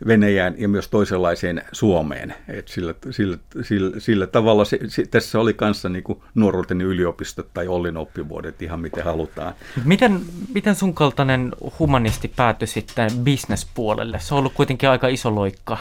Venäjään 0.08 0.56
ja 0.58 0.68
myös 0.68 0.88
toisenlaiseen 0.88 1.62
Suomeen. 1.72 2.36
Et 2.48 2.68
sillä, 2.68 2.94
sillä, 3.12 3.38
sillä, 3.62 4.00
sillä 4.00 4.28
tavalla 4.28 4.66
se, 4.66 4.80
se, 4.88 5.06
tässä 5.06 5.40
oli 5.40 5.54
kanssa 5.54 5.90
niin 5.90 6.04
kuin 6.04 6.22
nuoruuteni 6.36 6.84
yliopisto 6.84 7.44
tai 7.54 7.68
Ollin 7.68 7.98
oppivuodet 7.98 8.62
ihan 8.62 8.80
miten 8.80 9.04
halutaan. 9.04 9.54
Miten, 9.86 10.22
miten 10.54 10.76
sun 10.76 10.94
kaltainen 10.94 11.52
humanisti 11.80 12.28
päätyi 12.36 12.68
sitten 12.68 13.12
bisnespuolelle? 13.24 14.20
Se 14.20 14.34
on 14.34 14.40
ollut 14.40 14.54
kuitenkin 14.54 14.90
aika 14.90 15.08
iso 15.08 15.36
loikka. 15.36 15.78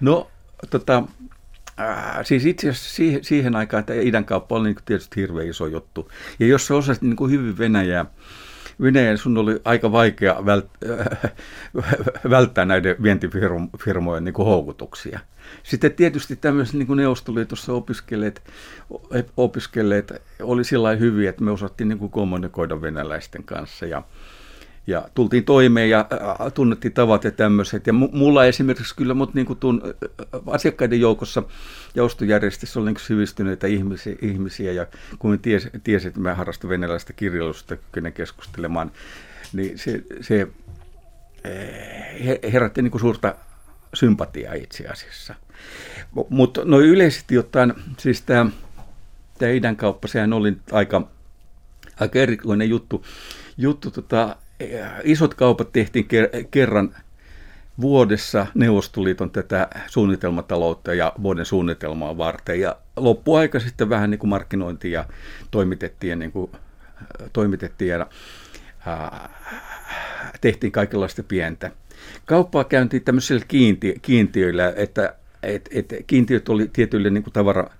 No, 0.00 0.30
tota, 0.70 1.02
äh, 1.80 2.18
siis 2.24 2.46
itse 2.46 2.68
asiassa 2.68 2.94
siihen, 2.94 3.24
siihen 3.24 3.56
aikaan 3.56 3.84
tämä 3.84 4.00
idänkauppa 4.00 4.56
oli 4.56 4.68
niin 4.68 4.76
tietysti 4.84 5.20
hirveän 5.20 5.48
iso 5.48 5.66
juttu. 5.66 6.10
Ja 6.38 6.46
jos 6.46 6.66
sä 6.66 6.74
osasit 6.74 7.02
niin 7.02 7.16
kuin 7.16 7.30
hyvin 7.30 7.58
Venäjää, 7.58 8.06
Venäjän 8.82 9.18
sun 9.18 9.38
oli 9.38 9.60
aika 9.64 9.92
vaikea 9.92 10.34
vält- 10.34 10.88
välttää 12.30 12.64
näiden 12.64 12.96
vientifirmojen 13.02 14.24
niin 14.24 14.32
kuin 14.34 14.46
houkutuksia. 14.46 15.20
Sitten 15.62 15.92
tietysti 15.92 16.36
tämmöiset 16.36 16.74
niin 16.74 16.86
kuin 16.86 16.96
Neuvostoliitossa 16.96 17.72
opiskelleet, 17.72 18.42
opiskelleet 19.36 20.12
oli 20.42 20.64
sillä 20.64 20.90
hyviä, 20.90 21.30
että 21.30 21.44
me 21.44 21.50
osattiin 21.50 21.88
niin 21.88 21.98
kuin 21.98 22.10
kommunikoida 22.10 22.82
venäläisten 22.82 23.44
kanssa 23.44 23.86
ja 23.86 24.02
ja 24.86 25.08
tultiin 25.14 25.44
toimeen 25.44 25.90
ja 25.90 26.06
tunnettiin 26.54 26.92
tavat 26.92 27.24
ja 27.24 27.30
tämmöiset. 27.30 27.86
Ja 27.86 27.92
mulla 27.92 28.44
esimerkiksi 28.44 28.96
kyllä 28.96 29.14
mut 29.14 29.34
niin 29.34 29.46
kuin 29.46 29.58
tuun, 29.58 29.82
asiakkaiden 30.46 31.00
joukossa 31.00 31.42
ja 31.94 32.04
ostojärjestössä 32.04 32.80
oli 32.80 32.92
niin 32.92 33.00
syvistyneitä 33.00 33.66
ihmisiä, 33.66 34.16
ihmisiä 34.22 34.72
ja 34.72 34.86
kun 35.18 35.38
ties, 35.38 35.68
tiesin, 35.84 36.08
että 36.08 36.20
mä 36.20 36.34
harrastan 36.34 36.70
venäläistä 36.70 37.12
kirjallisuutta 37.12 37.76
kykenen 37.76 38.12
keskustelemaan, 38.12 38.92
niin 39.52 39.78
se, 39.78 40.02
se 40.20 40.48
herätti 42.52 42.82
niin 42.82 42.90
kuin 42.90 43.00
suurta 43.00 43.34
sympatiaa 43.94 44.54
itse 44.54 44.88
asiassa. 44.88 45.34
Mutta 46.28 46.64
no 46.64 46.80
yleisesti 46.80 47.38
ottaen, 47.38 47.74
siis 47.98 48.22
tämä 48.22 48.50
idän 49.54 49.76
kauppa, 49.76 50.08
sehän 50.08 50.32
oli 50.32 50.56
aika, 50.72 51.08
aika 52.00 52.18
erikoinen 52.18 52.68
juttu. 52.68 53.04
juttu 53.58 53.90
tota, 53.90 54.36
isot 55.04 55.34
kaupat 55.34 55.72
tehtiin 55.72 56.08
kerran 56.50 56.94
vuodessa 57.80 58.46
Neuvostoliiton 58.54 59.30
tätä 59.30 59.68
suunnitelmataloutta 59.86 60.94
ja 60.94 61.12
vuoden 61.22 61.44
suunnitelmaa 61.44 62.18
varten. 62.18 62.60
Ja 62.60 62.76
loppuaika 62.96 63.60
sitten 63.60 63.88
vähän 63.88 64.10
niin 64.10 64.18
kuin 64.18 64.30
markkinointiin 64.30 64.92
ja 64.92 65.04
toimitettiin, 65.50 66.18
niin 66.18 66.32
kuin, 66.32 66.50
toimitettiin 67.32 67.90
ja 67.90 68.06
ää, 68.86 69.28
tehtiin 70.40 70.72
kaikenlaista 70.72 71.22
pientä. 71.22 71.70
Kauppaa 72.24 72.64
käyntiin 72.64 73.04
tämmöisillä 73.04 73.44
kiinti, 73.48 73.94
kiintiöillä, 74.02 74.72
että 74.76 75.14
et, 75.42 75.68
et 75.72 75.94
kiintiöt 76.06 76.48
oli 76.48 76.70
tietyille 76.72 77.10
niin 77.10 77.22
kuin 77.22 77.32
tavara, 77.32 77.70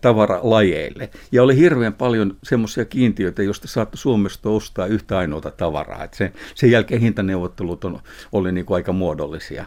tavaralajeille. 0.00 1.10
Ja 1.32 1.42
oli 1.42 1.56
hirveän 1.56 1.94
paljon 1.94 2.36
semmoisia 2.42 2.84
kiintiöitä, 2.84 3.42
joista 3.42 3.68
saattoi 3.68 3.98
Suomesta 3.98 4.50
ostaa 4.50 4.86
yhtä 4.86 5.18
ainoata 5.18 5.50
tavaraa. 5.50 6.04
Et 6.04 6.14
se, 6.14 6.32
sen 6.54 6.70
jälkeen 6.70 7.00
hintaneuvottelut 7.00 7.84
on, 7.84 8.00
oli 8.32 8.52
niin 8.52 8.66
kuin 8.66 8.74
aika 8.74 8.92
muodollisia. 8.92 9.64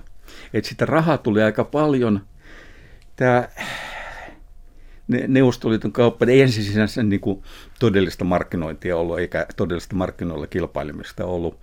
Et 0.53 0.65
sitä 0.65 0.86
rahaa 0.86 1.17
tuli 1.17 1.41
aika 1.41 1.63
paljon. 1.63 2.21
Tämä 3.15 3.47
Neuvostoliiton 5.27 5.91
kauppa 5.91 6.25
ei 6.25 6.41
ensin 6.41 6.63
sinänsä 6.63 7.03
niin 7.03 7.19
kuin 7.19 7.43
todellista 7.79 8.23
markkinointia 8.25 8.97
ollut, 8.97 9.19
eikä 9.19 9.45
todellista 9.56 9.95
markkinoilla 9.95 10.47
kilpailemista 10.47 11.25
ollut. 11.25 11.60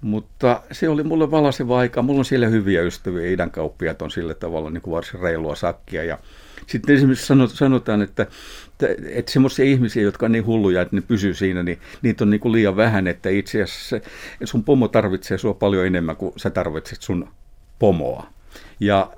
Mutta 0.00 0.62
se 0.72 0.88
oli 0.88 1.02
mulle 1.02 1.30
valaseva 1.30 1.78
aika. 1.78 2.02
Mulla 2.02 2.18
on 2.18 2.24
siellä 2.24 2.46
hyviä 2.46 2.82
ystäviä, 2.82 3.30
idän 3.30 3.50
kauppiaat 3.50 4.02
on 4.02 4.10
sillä 4.10 4.34
tavalla 4.34 4.70
niin 4.70 4.82
kuin 4.82 4.94
varsin 4.94 5.20
reilua 5.20 5.54
sakkia. 5.54 6.04
Ja 6.04 6.18
sitten 6.66 6.96
esimerkiksi 6.96 7.34
sanotaan, 7.54 8.02
että, 8.02 8.22
että, 8.22 8.86
että 9.08 9.32
semmoisia 9.32 9.64
ihmisiä, 9.64 10.02
jotka 10.02 10.26
on 10.26 10.32
niin 10.32 10.46
hulluja, 10.46 10.82
että 10.82 10.96
ne 10.96 11.02
pysyy 11.02 11.34
siinä, 11.34 11.62
niin 11.62 11.78
niitä 12.02 12.24
on 12.24 12.30
niin 12.30 12.40
kuin 12.40 12.52
liian 12.52 12.76
vähän, 12.76 13.06
että 13.06 13.28
itse 13.28 13.62
asiassa 13.62 14.00
sun 14.44 14.64
pomo 14.64 14.88
tarvitsee 14.88 15.38
sua 15.38 15.54
paljon 15.54 15.86
enemmän 15.86 16.16
kuin 16.16 16.32
sä 16.36 16.50
tarvitset 16.50 17.02
sun 17.02 17.28
pomoa. 17.78 18.26
Ja 18.80 19.10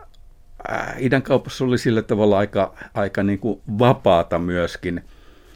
äh, 0.71 0.95
idän 0.99 1.23
kaupassa 1.23 1.65
oli 1.65 1.79
sillä 1.79 2.03
tavalla 2.03 2.39
aika, 2.39 2.75
aika 2.95 3.23
niin 3.23 3.39
kuin 3.39 3.61
vapaata 3.79 4.39
myöskin. 4.39 5.05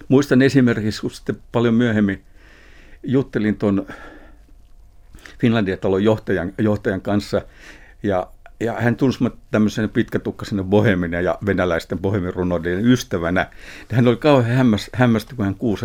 Muistan 0.09 0.43
esimerkiksi, 0.43 1.01
kun 1.01 1.11
sitten 1.11 1.37
paljon 1.53 1.75
myöhemmin 1.75 2.23
juttelin 3.03 3.57
tuon 3.57 3.87
Finlandia-talon 5.39 6.05
johtajan, 6.05 6.53
johtajan 6.59 7.01
kanssa, 7.01 7.43
ja 8.03 8.27
ja 8.65 8.73
hän 8.81 8.97
tunsi 8.97 9.19
tämmöisenä 9.51 9.89
pitkätukkaisena 9.89 10.65
bohemina 10.65 11.21
ja 11.21 11.39
venäläisten 11.47 11.99
bohemirunoiden 11.99 12.87
ystävänä. 12.87 13.47
Hän 13.93 14.09
oli 14.09 14.17
kauhean 14.17 14.57
hämmäs, 14.57 14.91
hämmästy, 14.95 15.37
kun 15.37 15.45
hän 15.45 15.55
kuuli, 15.55 15.81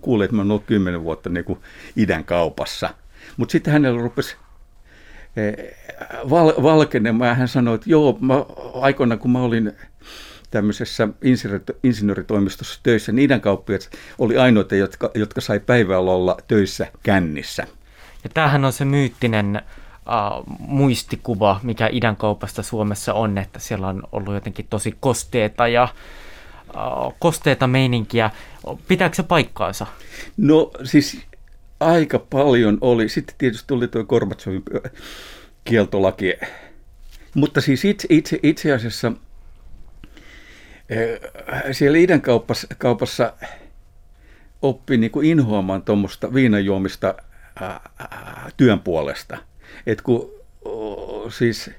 kuuli, 0.00 0.24
että 0.24 0.36
mä 0.36 0.42
olen 0.42 0.50
ollut 0.50 0.66
kymmenen 0.66 1.04
vuotta 1.04 1.30
niin 1.30 1.44
kuin 1.44 1.58
idän 1.96 2.24
kaupassa. 2.24 2.94
Mutta 3.36 3.52
sitten 3.52 3.72
hänellä 3.72 4.02
rupesi 4.02 4.36
eh, 5.36 5.76
val, 6.30 6.52
valkenemaan 6.62 7.36
hän 7.36 7.48
sanoi, 7.48 7.74
että 7.74 7.90
joo, 7.90 8.18
mä, 8.20 8.34
aikoina 8.74 9.16
kun 9.16 9.30
mä 9.30 9.42
olin 9.42 9.72
tämmöisessä 10.50 11.08
insinööritoimistossa 11.82 12.80
töissä, 12.82 13.12
niiden 13.12 13.40
kauppiat 13.40 13.90
oli 14.18 14.38
ainoita, 14.38 14.74
jotka, 14.74 15.10
jotka 15.14 15.40
sai 15.40 15.60
päivällä 15.60 16.10
olla 16.10 16.36
töissä 16.48 16.86
kännissä. 17.02 17.66
Ja 18.24 18.30
tämähän 18.34 18.64
on 18.64 18.72
se 18.72 18.84
myyttinen 18.84 19.62
muistikuva, 20.58 21.60
mikä 21.62 21.88
idän 21.92 22.16
kaupasta 22.16 22.62
Suomessa 22.62 23.14
on, 23.14 23.38
että 23.38 23.58
siellä 23.58 23.86
on 23.86 24.02
ollut 24.12 24.34
jotenkin 24.34 24.66
tosi 24.70 24.96
kosteeta 25.00 25.68
ja 25.68 25.88
kosteeta 27.18 27.66
meininkiä. 27.66 28.30
Pitääkö 28.88 29.14
se 29.16 29.22
paikkaansa? 29.22 29.86
No 30.36 30.70
siis 30.84 31.20
aika 31.80 32.18
paljon 32.18 32.78
oli. 32.80 33.08
Sitten 33.08 33.34
tietysti 33.38 33.64
tuli 33.66 33.88
tuo 33.88 34.04
Gorbatsovin 34.04 34.62
kieltolaki. 35.64 36.34
Mutta 37.34 37.60
siis 37.60 37.84
itse, 37.84 38.08
itse, 38.10 38.38
itse 38.42 38.72
asiassa 38.72 39.12
siellä 41.72 41.98
idän 41.98 42.20
kaupassa, 42.20 42.66
kaupassa 42.78 43.32
oppi 44.62 44.96
niin 44.96 45.10
kuin 45.10 45.26
inhoamaan 45.26 45.82
tuommoista 45.82 46.34
viinajuomista 46.34 47.14
työn 48.56 48.80
puolesta. 48.80 49.38
Et 49.86 50.02
kun 50.02 50.30
siis 51.28 51.70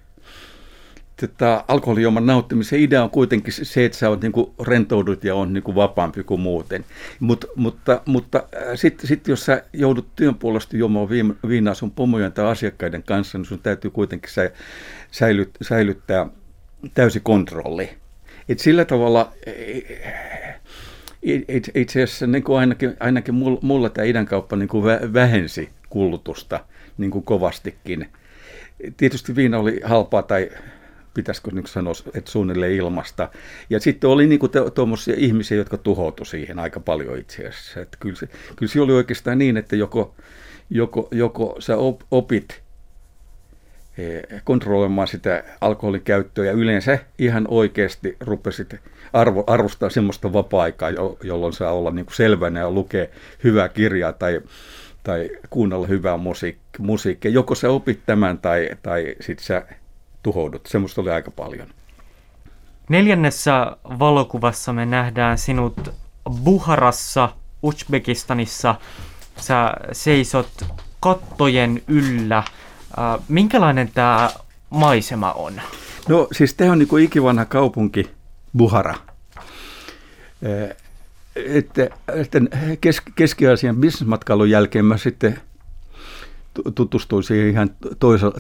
tota, 1.22 1.64
alkoholijuoman 1.68 2.26
nauttimisen 2.26 2.80
idea 2.80 3.04
on 3.04 3.10
kuitenkin 3.10 3.54
se, 3.54 3.86
että 3.86 3.98
sä 3.98 4.10
oot, 4.10 4.22
niin 4.22 4.34
rentoudut 4.68 5.24
ja 5.24 5.36
on 5.36 5.54
niin 5.54 5.64
kuin, 5.64 5.76
vapaampi 5.76 6.24
kuin 6.24 6.42
muuten. 6.42 6.86
Mut, 7.20 7.46
mutta 7.56 8.02
mutta 8.06 8.44
sitten 8.76 9.08
sit 9.08 9.28
jos 9.28 9.46
sä 9.46 9.64
joudut 9.74 10.08
työn 10.16 10.36
puolesta 10.36 10.78
juomaan 10.78 11.10
viinaa 11.48 11.74
sun 11.74 11.92
pomojen 11.92 12.32
tai 12.32 12.46
asiakkaiden 12.46 13.04
kanssa, 13.04 13.38
niin 13.38 13.46
sun 13.46 13.60
täytyy 13.60 13.92
kuitenkin 13.92 14.32
sä, 14.32 14.52
säilyt, 15.12 15.50
säilyttää 15.62 16.28
täysi 16.94 17.20
kontrolli. 17.20 17.90
Et 18.50 18.60
sillä 18.60 18.86
tavalla 18.86 19.32
itse 21.76 22.04
asiassa 22.04 22.28
niin 22.28 22.44
kuin 22.44 22.60
ainakin, 22.60 22.98
ainakin 23.00 23.36
mulla 23.62 23.90
tämä 23.90 24.06
idänkauppa 24.06 24.56
niin 24.56 24.70
kuin 24.70 24.84
vähensi 25.14 25.70
kulutusta 25.90 26.60
niin 26.98 27.12
kuin 27.12 27.26
kovastikin. 27.26 28.10
Tietysti 28.98 29.36
viina 29.36 29.60
oli 29.60 29.80
halpaa 29.84 30.24
tai 30.24 30.50
pitäisikö 31.14 31.52
nyt 31.52 31.68
sanoa, 31.68 31.94
että 32.14 32.32
suunnilleen 32.32 32.72
ilmasta. 32.72 33.30
Ja 33.70 33.80
sitten 33.80 34.10
oli 34.10 34.28
niin 34.28 34.40
tuommoisia 34.74 35.16
ihmisiä, 35.18 35.58
jotka 35.58 35.78
tuhoutu 35.78 36.26
siihen 36.26 36.60
aika 36.60 36.80
paljon 36.80 37.18
itse 37.18 37.48
asiassa. 37.48 37.82
Että 37.82 37.98
kyllä, 38.00 38.16
se, 38.16 38.30
kyllä 38.56 38.72
se 38.72 38.82
oli 38.82 38.94
oikeastaan 38.94 39.38
niin, 39.38 39.58
että 39.58 39.76
joko, 39.76 40.16
joko, 40.70 41.08
joko 41.12 41.56
sä 41.60 41.78
opit 42.12 42.66
Eh, 43.98 44.42
kontrolloimaan 44.44 45.08
sitä 45.08 45.44
alkoholin 45.62 46.02
käyttöä 46.02 46.46
ja 46.46 46.52
yleensä 46.52 47.00
ihan 47.20 47.46
oikeasti 47.48 48.18
rupesit 48.20 48.76
arvo, 49.14 49.44
arvostaa 49.48 49.90
semmoista 49.90 50.34
vapaa-aikaa, 50.34 50.90
jolloin 51.24 51.54
saa 51.54 51.72
olla 51.72 51.92
niin 51.92 52.06
kuin 52.06 52.16
selvänä 52.16 52.60
ja 52.60 52.72
lukea 52.72 53.06
hyvää 53.44 53.70
kirjaa 53.70 54.14
tai, 54.14 54.42
tai 55.06 55.30
kuunnella 55.50 55.88
hyvää 55.88 56.18
musiik- 56.18 56.80
musiikkia. 56.80 57.32
Joko 57.32 57.56
sä 57.56 57.70
opit 57.70 58.06
tämän 58.06 58.38
tai, 58.38 58.70
tai 58.84 59.16
sitten 59.22 59.46
sä 59.46 59.66
tuhoudut. 60.24 60.66
Semmoista 60.66 61.02
oli 61.02 61.10
aika 61.10 61.32
paljon. 61.32 61.68
Neljännessä 62.90 63.78
valokuvassa 64.00 64.74
me 64.74 64.86
nähdään 64.86 65.38
sinut 65.38 65.94
Buharassa, 66.44 67.30
Uzbekistanissa. 67.64 68.76
Sä 69.38 69.74
seisot 69.92 70.66
kattojen 71.00 71.82
yllä– 71.88 72.44
Äh, 73.00 73.20
minkälainen 73.28 73.92
tämä 73.94 74.30
maisema 74.70 75.32
on? 75.32 75.62
No 76.10 76.28
siis 76.32 76.54
tämä 76.54 76.72
on 76.72 76.80
niin 76.80 77.00
ikivanha 77.00 77.46
kaupunki 77.46 78.10
Buhara. 78.58 78.96
Että, 81.36 81.90
että 82.08 82.40
Keski-Aasian 83.16 83.78
bisnesmatkailun 83.78 84.50
jälkeen 84.50 84.86
mä 84.86 84.98
sitten 84.98 85.40
tutustuin 86.76 87.24
siihen 87.24 87.50
ihan 87.50 87.70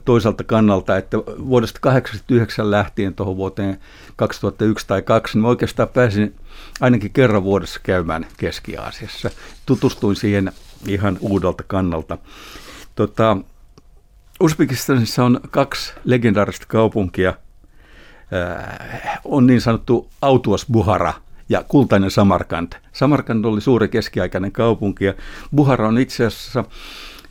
toiselta 0.05 0.43
kannalta, 0.43 0.97
että 0.97 1.17
vuodesta 1.17 1.79
1989 1.81 2.71
lähtien 2.71 3.13
tuohon 3.13 3.37
vuoteen 3.37 3.79
2001 4.15 4.87
tai 4.87 5.01
2002, 5.01 5.37
niin 5.37 5.45
oikeastaan 5.45 5.89
pääsin 5.89 6.35
ainakin 6.81 7.11
kerran 7.11 7.43
vuodessa 7.43 7.79
käymään 7.83 8.27
Keski-Aasiassa. 8.37 9.29
Tutustuin 9.65 10.15
siihen 10.15 10.51
ihan 10.87 11.17
uudelta 11.21 11.63
kannalta. 11.67 12.17
Tota, 12.95 13.37
Uzbekistanissa 14.39 15.23
on 15.23 15.39
kaksi 15.51 15.93
legendaarista 16.03 16.65
kaupunkia. 16.69 17.33
On 19.25 19.47
niin 19.47 19.61
sanottu 19.61 20.09
Autuas 20.21 20.65
Buhara 20.71 21.13
ja 21.49 21.63
kultainen 21.67 22.11
Samarkand. 22.11 22.73
Samarkand 22.93 23.45
oli 23.45 23.61
suuri 23.61 23.87
keskiaikainen 23.87 24.51
kaupunki 24.51 25.05
ja 25.05 25.13
Buhara 25.55 25.87
on 25.87 25.97
itse 25.97 26.25
asiassa 26.25 26.65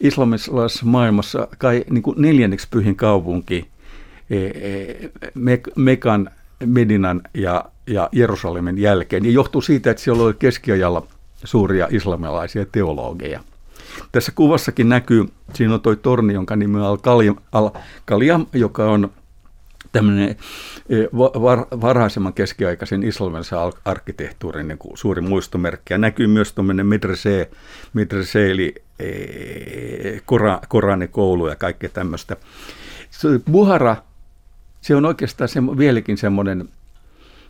islamilaisessa 0.00 0.86
maailmassa 0.86 1.48
kai 1.58 1.84
niin 1.90 2.02
kuin 2.02 2.22
neljänneksi 2.22 2.68
pyhin 2.70 2.96
kaupunki 2.96 3.68
e, 4.30 4.36
e, 4.46 5.10
Mekan, 5.76 6.30
Medinan 6.66 7.22
ja, 7.34 7.64
ja 7.86 8.08
Jerusalemin 8.12 8.78
jälkeen. 8.78 9.24
Ja 9.24 9.30
johtuu 9.30 9.60
siitä, 9.60 9.90
että 9.90 10.02
siellä 10.02 10.22
oli 10.22 10.34
keskiajalla 10.38 11.06
suuria 11.44 11.88
islamilaisia 11.90 12.66
teologeja. 12.72 13.40
Tässä 14.12 14.32
kuvassakin 14.34 14.88
näkyy, 14.88 15.28
siinä 15.54 15.74
on 15.74 15.80
toi 15.80 15.96
torni, 15.96 16.34
jonka 16.34 16.56
nimi 16.56 16.76
on 16.76 16.86
Al-Kaliam, 16.86 17.36
Al 17.52 17.70
joka 18.52 18.84
on 18.90 19.10
tämmöinen 19.94 20.36
var, 21.12 21.66
varhaisemman 21.80 22.32
keskiaikaisen 22.32 23.02
islamisen 23.02 23.58
arkkitehtuurin 23.84 24.68
niin 24.68 24.78
kuin 24.78 24.96
suuri 24.96 25.20
muistomerkki. 25.20 25.94
Ja 25.94 25.98
näkyy 25.98 26.26
myös 26.26 26.52
tuommoinen 26.52 26.86
medrese, 26.86 27.50
medrese 27.92 28.50
eli 28.50 28.74
e, 28.98 29.06
kora, 30.24 30.60
Koranikoulu 30.68 31.48
ja 31.48 31.56
kaikkea 31.56 31.90
tämmöistä. 31.90 32.36
Buhara, 33.50 33.96
se 34.80 34.96
on 34.96 35.04
oikeastaan 35.04 35.48
se, 35.48 35.60
vieläkin 35.78 36.16
semmoinen 36.16 36.68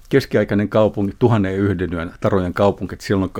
keskiaikainen 0.08 0.68
kaupunki, 0.68 1.16
tuhannen 1.18 1.56
yhden 1.56 1.92
yön 1.92 2.14
tarojen 2.20 2.54
kaupunki, 2.54 2.96
siellä 3.00 3.24
on 3.24 3.30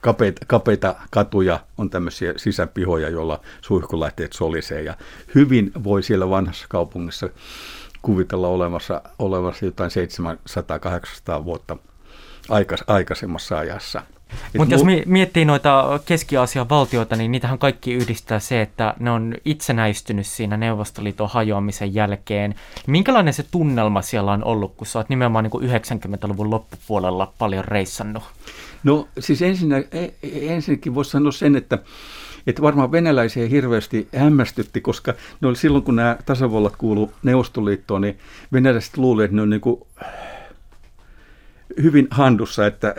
kapeita, 0.00 0.46
kapeita 0.46 0.94
katuja, 1.10 1.60
on 1.78 1.90
tämmöisiä 1.90 2.32
sisäpihoja, 2.36 3.08
joilla 3.08 3.40
suihkulähteet 3.60 4.32
solisee 4.32 4.82
ja 4.82 4.94
hyvin 5.34 5.72
voi 5.84 6.02
siellä 6.02 6.30
vanhassa 6.30 6.66
kaupungissa 6.68 7.28
kuvitella 8.04 8.48
olemassa, 8.48 9.02
olemassa 9.18 9.64
jotain 9.64 9.90
700-800 11.40 11.44
vuotta 11.44 11.76
aikas, 12.48 12.84
aikaisemmassa 12.86 13.58
ajassa. 13.58 14.02
Mutta 14.58 14.74
jos 14.74 14.82
miettii 15.06 15.44
noita 15.44 16.00
Keski-Aasian 16.06 16.68
valtioita, 16.68 17.16
niin 17.16 17.32
niitähän 17.32 17.58
kaikki 17.58 17.92
yhdistää 17.92 18.38
se, 18.38 18.60
että 18.60 18.94
ne 18.98 19.10
on 19.10 19.34
itsenäistynyt 19.44 20.26
siinä 20.26 20.56
Neuvostoliiton 20.56 21.28
hajoamisen 21.28 21.94
jälkeen. 21.94 22.54
Minkälainen 22.86 23.34
se 23.34 23.42
tunnelma 23.50 24.02
siellä 24.02 24.32
on 24.32 24.44
ollut, 24.44 24.74
kun 24.76 24.86
sä 24.86 24.98
oot 24.98 25.08
nimenomaan 25.08 25.44
niin 25.44 25.70
90-luvun 25.70 26.50
loppupuolella 26.50 27.32
paljon 27.38 27.64
reissannut? 27.64 28.22
No 28.84 29.08
siis 29.18 29.42
ensinnä, 29.42 29.76
e, 29.78 30.08
ensinnäkin 30.22 30.94
voisi 30.94 31.10
sanoa 31.10 31.32
sen, 31.32 31.56
että 31.56 31.78
että 32.46 32.62
varmaan 32.62 32.92
venäläisiä 32.92 33.46
hirveästi 33.46 34.08
hämmästytti, 34.16 34.80
koska 34.80 35.14
ne 35.40 35.48
oli 35.48 35.56
silloin, 35.56 35.84
kun 35.84 35.96
nämä 35.96 36.16
tasavallat 36.26 36.76
kuulu 36.76 37.12
Neuvostoliittoon, 37.22 38.00
niin 38.00 38.18
venäläiset 38.52 38.96
luulivat, 38.96 39.24
että 39.24 39.36
ne 39.36 39.42
on 39.42 39.50
niin 39.50 39.60
kuin 39.60 39.80
hyvin 41.82 42.08
handussa, 42.10 42.66
että 42.66 42.94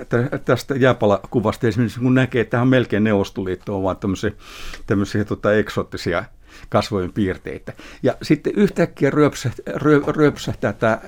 tästä 0.45 0.75
jääpalakuvasta 0.75 1.67
esimerkiksi 1.67 1.99
kun 1.99 2.15
näkee, 2.15 2.41
että 2.41 2.51
tämä 2.51 2.61
on 2.61 2.67
melkein 2.67 3.03
Neuvostoliitto, 3.03 3.77
on 3.77 3.83
vaan 3.83 3.97
tämmöisiä, 3.97 4.31
tämmöisiä 4.87 5.25
tota, 5.25 5.53
eksoottisia 5.53 6.23
kasvojen 6.69 7.13
piirteitä. 7.13 7.73
Ja 8.03 8.17
sitten 8.21 8.53
yhtäkkiä 8.55 9.09
ryöpsähtää, 9.09 9.73
ryöpsähtää 10.07 10.73
tämä 10.73 10.99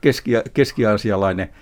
keski, 0.00 0.30
keski-aasialainen 0.54 1.46
e, 1.48 1.52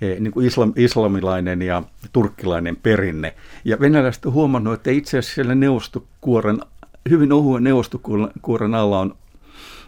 niin 0.00 0.32
kuin 0.32 0.46
islam, 0.46 0.72
islamilainen 0.76 1.62
ja 1.62 1.82
turkkilainen 2.12 2.76
perinne. 2.76 3.34
Ja 3.64 3.80
venäläiset 3.80 4.26
on 4.26 4.32
huomannut, 4.32 4.74
että 4.74 4.90
itse 4.90 5.18
asiassa 5.18 5.34
siellä 5.34 5.54
neuvostokuoren, 5.54 6.60
hyvin 7.10 7.32
ohuen 7.32 7.64
neuvostokuoren 7.64 8.74
alla 8.74 8.98
on 8.98 9.14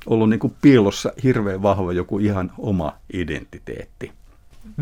ollut 0.07 0.31
niin 0.31 0.41
kuin 0.41 0.57
piilossa 0.63 1.13
hirveän 1.23 1.63
vahva 1.63 1.93
joku 1.93 2.19
ihan 2.19 2.53
oma 2.59 2.93
identiteetti. 3.13 4.13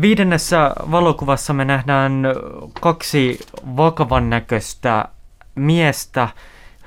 Viidennessä 0.01 0.71
valokuvassa 0.91 1.53
me 1.53 1.65
nähdään 1.65 2.23
kaksi 2.81 3.39
vakavan 3.77 4.29
näköistä 4.29 5.05
miestä. 5.55 6.29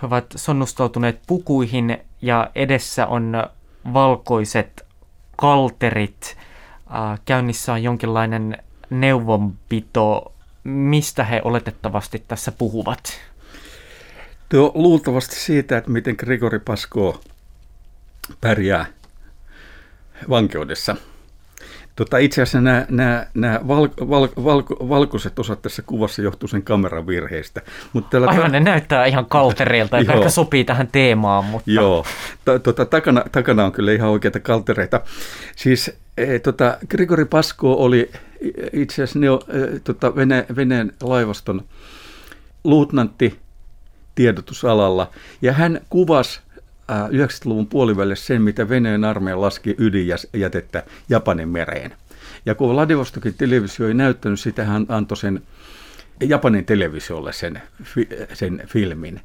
He 0.03 0.07
ovat 0.07 0.25
sonnustautuneet 0.37 1.21
pukuihin 1.27 1.99
ja 2.23 2.51
edessä 2.55 3.07
on 3.07 3.33
valkoiset 3.93 4.87
kalterit. 5.37 6.37
Käynnissä 7.25 7.73
on 7.73 7.83
jonkinlainen 7.83 8.59
neuvonpito. 8.91 10.33
Mistä 10.65 11.25
he 11.25 11.41
oletettavasti 11.45 12.25
tässä 12.29 12.53
puhuvat? 12.53 13.21
Tuo 14.49 14.73
luultavasti 14.75 15.37
siitä, 15.37 15.79
että 15.79 15.91
miten 15.91 16.15
Grigori 16.19 16.59
Pasko 16.59 17.21
pärjää 18.41 18.87
vankeudessa– 20.29 20.97
Tota, 21.97 22.19
itse 22.19 22.43
asiassa 22.43 22.61
nämä, 22.61 22.87
nämä, 22.91 23.27
nämä 23.35 23.61
val, 23.69 23.89
val, 24.01 24.29
val, 24.45 24.63
valkoiset 24.89 25.39
osat 25.39 25.63
tässä 25.63 25.83
kuvassa 25.83 26.23
johtuu 26.23 26.49
sen 26.49 26.63
kameran 26.63 27.07
virheistä. 27.07 27.63
Mutta 27.93 28.11
tällä 28.11 28.27
Aivan, 28.27 28.43
ta- 28.43 28.49
ne 28.49 28.61
näyttää 28.61 29.07
ihan 29.07 29.27
kaltereilta, 29.27 29.99
joka 30.01 30.13
ehkä 30.13 30.31
sopii 30.31 30.65
tähän 30.65 30.89
teemaan. 30.93 31.45
Mutta... 31.45 31.71
Joo, 31.71 32.07
ta, 32.45 32.59
tota, 32.59 32.85
takana, 32.85 33.25
takana 33.33 33.65
on 33.65 33.73
kyllä 33.73 33.93
ihan 33.93 34.11
oikeita 34.11 34.41
kaltereita. 34.41 35.01
Siis 35.57 35.99
e, 36.17 36.39
tota, 36.39 36.79
Grigori 36.89 37.25
Pasko 37.25 37.73
oli 37.73 38.11
itse 38.73 38.95
asiassa 38.95 39.19
neo, 39.19 39.41
e, 39.49 39.81
tota, 39.81 40.17
Vene, 40.17 40.47
Venäjän 40.57 40.93
laivaston 41.03 41.65
luutnantti 42.65 43.39
tiedotusalalla, 44.15 45.11
ja 45.43 45.53
hän 45.53 45.81
kuvasi 45.91 46.41
90-luvun 46.91 47.67
puolivälissä 47.67 48.27
sen, 48.27 48.43
mitä 48.43 48.69
Venäjän 48.69 49.05
armeija 49.05 49.41
laski 49.41 49.75
ydinjätettä 49.79 50.83
Japanin 51.09 51.49
mereen. 51.49 51.95
Ja 52.47 52.55
kun 52.55 52.75
Vladivostokin 52.75 53.35
televisio 53.35 53.89
ei 53.89 53.95
näyttänyt 53.95 54.41
sitä, 54.41 54.65
hän 54.65 54.87
antoi 54.89 55.17
sen 55.17 55.43
Japanin 56.21 56.65
televisiolle 56.65 57.33
sen, 57.33 57.63
sen 58.33 58.63
filmin. 58.67 59.21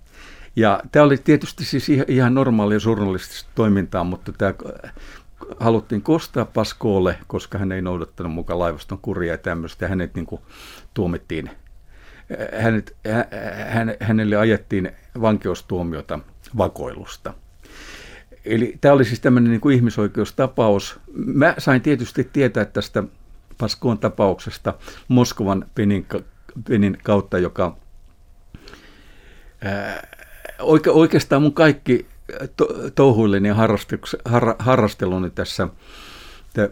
Ja 0.56 0.82
tämä 0.92 1.06
oli 1.06 1.18
tietysti 1.18 1.66
siis 1.66 1.90
ihan 2.08 2.34
normaalia 2.34 2.80
journalistista 2.86 3.50
toimintaa, 3.56 4.04
mutta 4.04 4.32
tämä 4.32 4.54
haluttiin 5.60 6.02
kostaa 6.02 6.46
Paskoolle, 6.46 7.18
koska 7.28 7.58
hän 7.58 7.72
ei 7.72 7.82
noudattanut 7.82 8.34
mukaan 8.34 8.60
laivaston 8.60 9.00
kuria 9.02 9.34
ja 9.34 9.38
tämmöistä. 9.38 9.88
Hänet 9.88 10.16
niin 10.16 10.26
kuin 10.26 10.42
tuomittiin, 10.94 11.50
hänet, 12.62 12.96
hän, 13.70 13.96
hänelle 14.00 14.36
ajettiin 14.36 14.92
vankeustuomiota 15.22 16.20
vakoilusta. 16.58 17.34
Eli 18.46 18.78
tämä 18.82 18.94
oli 18.94 19.06
siis 19.06 19.20
tämmöinen 19.20 19.52
niin 19.52 19.62
kuin 19.62 19.76
ihmisoikeustapaus. 19.76 21.00
Mä 21.14 21.56
sain 21.58 21.82
tietysti 21.82 22.30
tietää 22.34 22.66
tästä 22.66 23.04
Paskoon 23.58 24.00
tapauksesta 24.00 24.74
Moskovan 25.08 25.66
penin, 25.76 26.08
penin 26.70 26.98
kautta, 27.04 27.38
joka 27.38 27.78
ää, 29.62 30.08
oike, 30.60 30.90
oikeastaan 30.90 31.42
mun 31.42 31.54
kaikki 31.54 32.06
touhuilleni 32.96 33.48
ja 33.48 33.56
har, 34.26 34.56
harrasteluni 34.60 35.30
tässä 35.30 35.68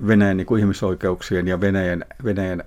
Venäjän 0.07 0.37
niin 0.37 0.47
kuin 0.47 0.59
ihmisoikeuksien 0.59 1.47
ja 1.47 1.61
Venäjän, 1.61 2.05
Venäjän 2.23 2.63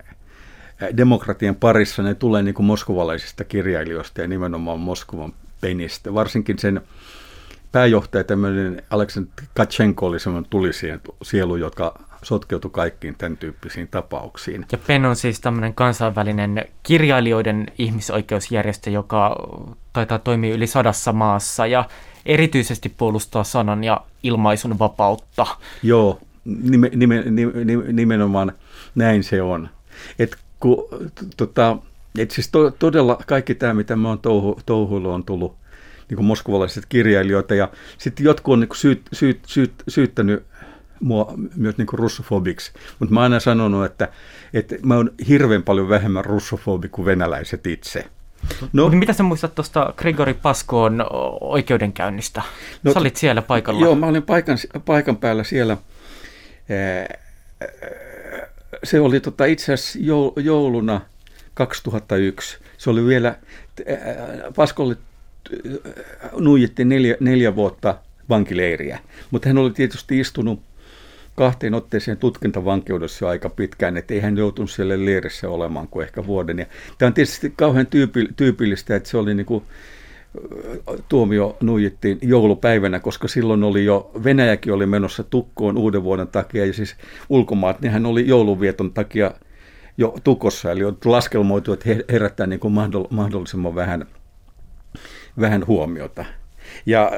demokratian 0.97 1.57
parissa, 1.57 2.03
ne 2.03 2.15
tulee 2.15 2.43
niin 2.43 2.55
kuin 2.55 2.67
moskovalaisista 2.67 3.45
kirjailijoista 3.45 4.21
ja 4.21 4.29
nimenomaan 4.29 4.81
Moskovan 4.81 5.33
penistä. 5.61 6.15
Varsinkin 6.15 6.59
sen 6.59 6.81
pääjohtaja, 7.73 8.25
tämmöinen 8.25 8.83
Aleksandr 8.91 9.31
Katchenko 9.55 10.07
oli 10.07 10.21
semmoinen 10.21 10.51
tulisien 10.51 11.01
sielu, 11.23 11.57
joka 11.57 12.10
sotkeutui 12.23 12.71
kaikkiin 12.71 13.15
tämän 13.19 13.37
tyyppisiin 13.37 13.89
tapauksiin. 13.89 14.67
Ja 14.73 14.79
PEN 14.79 15.05
on 15.05 15.17
siis 15.17 15.41
tämmöinen 15.41 15.75
kansainvälinen 15.75 16.65
kirjailijoiden 16.83 17.67
ihmisoikeusjärjestö, 17.79 18.91
joka 18.91 19.37
taitaa 19.93 20.19
toimia 20.19 20.55
yli 20.55 20.67
sadassa 20.67 21.13
maassa 21.13 21.67
ja 21.67 21.85
erityisesti 22.27 22.89
puolustaa 22.89 23.45
sanan 23.45 23.85
ja 23.85 24.01
ilmaisun 24.23 24.79
vapautta. 24.79 25.47
Joo, 25.83 26.21
nime, 26.45 26.91
nime, 26.95 27.23
nime, 27.65 27.93
nimenomaan 27.93 28.53
näin 28.95 29.25
se 29.25 29.43
on. 29.43 29.69
Et 30.19 30.37
kun, 30.61 30.89
tota, 31.37 31.77
et 32.19 32.31
siis 32.31 32.49
to, 32.49 32.71
todella 32.71 33.19
kaikki 33.27 33.55
tämä, 33.55 33.75
mitä 33.75 33.97
mä 33.97 34.09
oon 34.09 34.19
touhu, 34.19 34.61
touhuillut, 34.67 35.13
on 35.13 35.25
tullut 35.25 35.57
niin 36.09 36.17
kuin 36.17 36.27
moskovalaiset 36.27 36.87
kirjailijoita. 36.89 37.55
Ja 37.55 37.69
sitten 37.99 38.25
jotkut 38.25 38.53
on 38.53 38.61
niin 38.61 38.69
syyt, 38.75 39.03
syyt, 39.13 39.41
syyt, 39.47 39.73
syyttänyt 39.89 40.47
mua 41.01 41.35
myös 41.57 41.79
niin 41.79 41.87
kuin 41.87 41.99
russofobiksi. 41.99 42.73
Mutta 42.99 43.15
mä 43.15 43.21
oon 43.21 43.25
aina 43.25 43.41
sanonut, 43.41 43.85
että, 43.85 44.09
että 44.55 44.77
mä 44.83 44.97
oon 44.97 45.11
hirveän 45.29 45.63
paljon 45.63 45.89
vähemmän 45.89 46.25
russofobi 46.25 46.89
kuin 46.89 47.07
venäläiset 47.07 47.67
itse. 47.67 48.05
No, 48.73 48.83
Mutta 48.83 48.99
mitä 48.99 49.13
sä 49.13 49.23
muistat 49.23 49.55
tuosta 49.55 49.95
Grigori 49.97 50.35
Paskoon 50.35 51.07
oikeudenkäynnistä? 51.41 52.43
No, 52.83 52.93
sä 52.93 53.01
olit 53.01 53.17
siellä 53.17 53.43
paikalla. 53.43 53.81
Joo, 53.81 53.95
mä 53.95 54.07
olin 54.07 54.23
paikan, 54.23 54.59
paikan 54.85 55.17
päällä 55.17 55.45
siellä. 55.45 55.77
Se 58.85 59.01
oli 59.01 59.21
tota 59.21 59.45
itse 59.45 59.73
asiassa 59.73 59.99
jouluna 60.37 61.01
2001. 61.55 62.59
Se 62.79 62.91
oli 62.91 63.07
vielä, 63.07 63.37
Paskolle 64.57 64.97
nuijittiin 66.39 66.89
neljä, 66.89 67.17
neljä 67.21 67.57
vuotta 67.57 67.99
vankileiriä, 68.29 68.99
mutta 69.31 69.49
hän 69.49 69.59
oli 69.59 69.71
tietysti 69.71 70.21
istunut 70.21 70.63
kahteen 71.35 71.75
otteeseen 71.75 72.17
tutkintavankeudessa 72.17 73.29
aika 73.29 73.49
pitkään, 73.49 73.97
että 73.97 74.15
ei 74.15 74.21
hän 74.21 74.37
joutunut 74.37 74.71
siellä 74.71 75.05
leirissä 75.05 75.49
olemaan 75.49 75.89
kuin 75.89 76.05
ehkä 76.05 76.27
vuoden. 76.27 76.59
Ja 76.59 76.67
tämä 76.99 77.07
on 77.07 77.15
tietysti 77.15 77.53
kauhean 77.57 77.87
tyypillistä, 78.37 78.97
että 78.97 79.09
se 79.09 79.17
oli 79.17 79.35
niin 79.35 79.47
kuin, 79.47 79.65
tuomio 81.09 81.57
nuijittiin 81.61 82.19
joulupäivänä, 82.23 83.01
koska 83.01 83.29
silloin 83.29 83.65
oli 83.65 83.85
jo, 83.85 84.11
Venäjäkin 84.25 84.73
oli 84.73 84.87
menossa 84.87 85.25
tukkoon 85.25 85.79
uuden 85.79 86.03
vuoden 86.03 86.29
takia, 86.29 86.67
ja 86.67 86.73
siis 86.73 86.97
ulkomaat, 87.29 87.81
niin 87.81 87.93
hän 87.93 88.07
oli 88.07 88.29
jouluvieton 88.29 88.93
takia 88.93 89.31
jo 89.99 90.15
tukossa, 90.25 90.73
eli 90.73 90.85
on 90.85 90.99
laskelmoitu, 91.05 91.73
että 91.73 91.89
herättää 92.13 92.47
niin 92.47 92.61
kuin 92.61 92.75
mahdollisimman 93.11 93.75
vähän, 93.75 94.07
vähän 95.41 95.67
huomiota. 95.67 96.25
Ja 96.87 97.11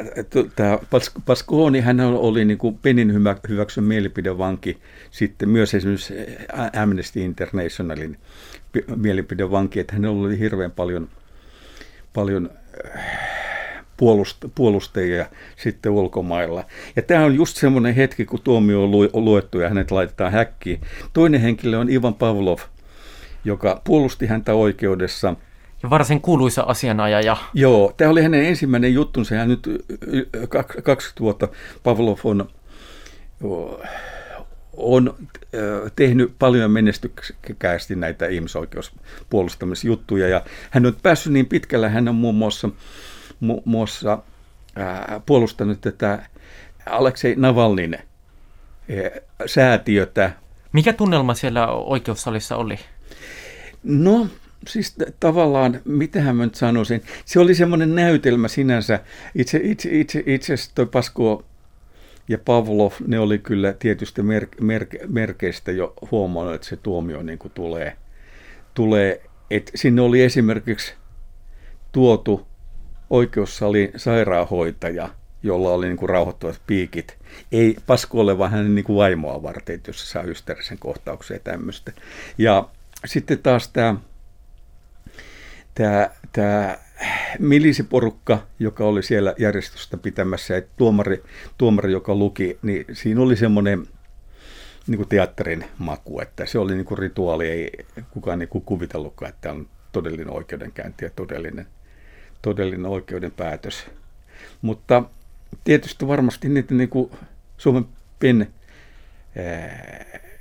tämä 0.56 0.78
Pasconi, 1.26 1.80
hän 1.80 2.00
oli 2.00 2.44
niin 2.44 2.58
kuin 2.58 2.78
Penin 2.82 3.14
hyväksyn 3.48 3.84
mielipidevanki, 3.84 4.78
sitten 5.10 5.48
myös 5.48 5.74
esimerkiksi 5.74 6.14
Amnesty 6.82 7.20
Internationalin 7.20 8.18
mielipidevanki, 8.96 9.80
että 9.80 9.92
hän 9.92 10.04
oli 10.04 10.38
hirveän 10.38 10.70
paljon, 10.70 11.08
paljon 12.12 12.50
puolustajia 14.54 15.26
sitten 15.56 15.92
ulkomailla. 15.92 16.64
Ja 16.96 17.02
tämä 17.02 17.24
on 17.24 17.34
just 17.34 17.56
semmoinen 17.56 17.94
hetki, 17.94 18.24
kun 18.24 18.40
tuomio 18.44 18.84
on 18.84 19.24
luettu 19.24 19.60
ja 19.60 19.68
hänet 19.68 19.90
laitetaan 19.90 20.32
häkkiin. 20.32 20.80
Toinen 21.12 21.40
henkilö 21.40 21.78
on 21.78 21.90
Ivan 21.90 22.14
Pavlov, 22.14 22.58
joka 23.44 23.80
puolusti 23.84 24.26
häntä 24.26 24.54
oikeudessa. 24.54 25.36
Ja 25.82 25.90
varsin 25.90 26.20
kuuluisa 26.20 26.62
asianajaja. 26.62 27.36
Joo, 27.54 27.94
tämä 27.96 28.10
oli 28.10 28.22
hänen 28.22 28.44
ensimmäinen 28.44 28.94
juttunsa. 28.94 29.34
Hän 29.34 29.48
nyt 29.48 29.68
20 30.82 31.20
vuotta 31.20 31.48
Pavlov 31.82 32.18
on, 32.24 32.48
on 34.76 35.14
tehnyt 35.96 36.34
paljon 36.38 36.70
menestyksekkäästi 36.70 37.96
näitä 37.96 38.26
ihmisoikeuspuolustamisjuttuja. 38.26 40.28
Ja 40.28 40.44
hän 40.70 40.86
on 40.86 40.96
päässyt 41.02 41.32
niin 41.32 41.46
pitkällä, 41.46 41.88
hän 41.88 42.08
on 42.08 42.14
muun 42.14 42.34
muassa 42.34 42.68
mu- 43.44 43.62
muassa 43.64 44.18
ää, 44.76 45.20
puolustanut 45.26 45.80
tätä 45.80 46.26
Aleksei 46.86 47.34
Navalnin 47.36 47.94
ää, 47.94 48.02
säätiötä. 49.46 50.32
Mikä 50.72 50.92
tunnelma 50.92 51.34
siellä 51.34 51.68
oikeussalissa 51.68 52.56
oli? 52.56 52.78
No, 53.82 54.26
siis 54.66 54.94
tavallaan, 55.20 55.80
mitähän 55.84 56.36
mä 56.36 56.44
nyt 56.44 56.54
sanoisin, 56.54 57.02
se 57.24 57.40
oli 57.40 57.54
semmoinen 57.54 57.94
näytelmä 57.94 58.48
sinänsä. 58.48 59.00
Itse, 59.34 59.60
itse, 59.62 59.88
itse, 59.92 60.22
itse 60.26 60.54
asiassa 60.54 60.74
toi 60.74 60.86
Pasko 60.86 61.44
ja 62.28 62.38
Pavlov, 62.38 62.92
ne 63.06 63.18
oli 63.18 63.38
kyllä 63.38 63.72
tietysti 63.72 64.22
mer, 64.22 64.46
mer, 64.60 64.86
merkeistä 65.08 65.72
jo 65.72 65.94
huomannut, 66.10 66.54
että 66.54 66.66
se 66.66 66.76
tuomio 66.76 67.22
niin 67.22 67.38
kuin 67.38 67.52
tulee. 67.52 67.96
tulee. 68.74 69.22
Et 69.50 69.70
sinne 69.74 70.02
oli 70.02 70.22
esimerkiksi 70.22 70.94
tuotu 71.92 72.46
oikeussalin 73.10 73.92
sairaanhoitaja, 73.96 75.08
jolla 75.42 75.70
oli 75.70 75.86
niin 75.86 75.96
kuin 75.96 76.08
rauhoittavat 76.08 76.60
piikit. 76.66 77.18
Ei 77.52 77.76
Paskolle, 77.86 78.38
vaan 78.38 78.50
hänen 78.50 78.74
niin 78.74 78.84
kuin 78.84 78.96
vaimoa 78.96 79.42
varten, 79.42 79.80
jos 79.86 80.10
saa 80.10 80.22
hysteerisen 80.22 80.78
kohtauksen 80.78 81.34
ja 81.34 81.40
tämmöistä. 81.40 81.92
Ja 82.38 82.68
sitten 83.04 83.38
taas 83.38 83.68
tämä, 83.68 83.96
tämä, 85.74 86.10
tämä 86.32 86.78
milisiporukka, 87.38 88.46
joka 88.58 88.84
oli 88.84 89.02
siellä 89.02 89.34
järjestystä 89.38 89.96
pitämässä, 89.96 90.54
ja 90.54 90.62
tuomari, 90.76 91.22
tuomari, 91.58 91.92
joka 91.92 92.14
luki, 92.14 92.58
niin 92.62 92.84
siinä 92.92 93.20
oli 93.20 93.36
semmoinen 93.36 93.86
niin 94.86 94.96
kuin 94.96 95.08
teatterin 95.08 95.64
maku, 95.78 96.20
että 96.20 96.46
se 96.46 96.58
oli 96.58 96.74
niin 96.74 96.84
kuin 96.84 96.98
rituaali, 96.98 97.48
ei 97.48 97.70
kukaan 98.10 98.38
niin 98.38 98.48
kuin 98.48 98.64
kuvitellutkaan, 98.64 99.28
että 99.28 99.52
on 99.52 99.68
todellinen 99.92 100.30
oikeudenkäynti 100.30 101.04
ja 101.04 101.10
todellinen 101.16 101.66
todellinen 102.42 102.86
oikeuden 102.86 103.30
päätös. 103.30 103.86
Mutta 104.62 105.02
tietysti 105.64 106.06
varmasti 106.06 106.48
niitä 106.48 106.74
niin 106.74 106.88
kuin 106.88 107.10
Suomen 107.56 107.84
PEN 108.18 108.46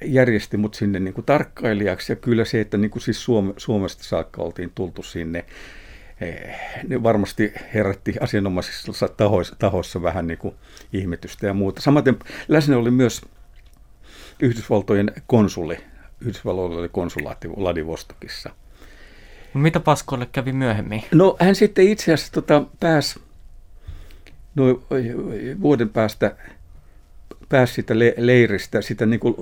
järjesti 0.06 0.58
mut 0.58 0.74
sinne 0.74 1.00
niin 1.00 1.14
kuin 1.14 1.26
tarkkailijaksi 1.26 2.12
ja 2.12 2.16
kyllä 2.16 2.46
se, 2.46 2.62
että 2.62 2.78
niin 2.78 2.92
kuin 2.92 3.02
siis 3.02 3.24
Suome, 3.24 3.54
Suomesta 3.58 4.04
saakka 4.04 4.42
oltiin 4.42 4.72
tultu 4.76 5.04
sinne, 5.04 5.46
ne 6.88 7.04
varmasti 7.04 7.54
herätti 7.74 8.16
asianomaisissa 8.20 9.08
tahoissa, 9.08 9.56
tahoissa 9.60 10.02
vähän 10.02 10.28
niin 10.28 10.38
kuin 10.38 10.56
ihmetystä 10.94 11.48
ja 11.48 11.54
muuta. 11.54 11.82
Samaten 11.82 12.20
läsnä 12.48 12.78
oli 12.78 12.92
myös 12.92 13.22
Yhdysvaltojen 14.42 15.12
konsuli. 15.28 15.78
Yhdysvalloilla 16.22 16.80
oli 16.80 16.90
konsulaatti 16.90 17.50
Vladivostokissa. 17.50 18.50
Mitä 19.54 19.80
Paskolle 19.80 20.28
kävi 20.32 20.54
myöhemmin? 20.54 21.04
No 21.12 21.36
hän 21.40 21.56
sitten 21.56 21.88
itse 21.88 22.14
asiassa 22.14 22.34
tota, 22.34 22.64
pääsi 22.80 23.20
no, 24.56 24.66
vuoden 25.62 25.90
päästä 25.90 26.36
pääsi 27.52 27.74
sitä 27.74 27.94
leiristä, 28.18 28.82
sitä 28.82 29.06
niin 29.06 29.20
kuin 29.20 29.36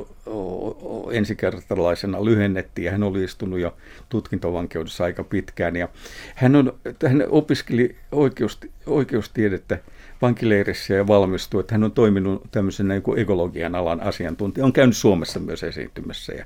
ensikertalaisena 1.12 2.26
lyhennettiin 2.26 2.86
ja 2.86 2.92
hän 2.92 3.04
oli 3.04 3.24
istunut 3.24 3.60
jo 3.60 3.78
tutkintovankeudessa 4.10 5.04
aika 5.04 5.24
pitkään. 5.24 5.76
Ja 5.76 5.90
hän, 6.36 6.56
on, 6.56 6.80
hän 7.08 7.24
opiskeli 7.30 7.96
oikeusti, 8.12 8.72
oikeustiedettä 8.86 9.80
vankileirissä 10.22 10.94
ja 10.94 11.08
valmistui, 11.08 11.60
että 11.60 11.74
hän 11.74 11.84
on 11.84 11.92
toiminut 11.92 12.44
tämmöisenä 12.52 12.94
niin 12.94 13.20
ekologian 13.20 13.76
alan 13.76 14.02
asiantuntija. 14.02 14.66
On 14.66 14.74
käynyt 14.74 14.98
Suomessa 14.98 15.40
myös 15.40 15.64
esiintymässä 15.64 16.34
ja 16.34 16.46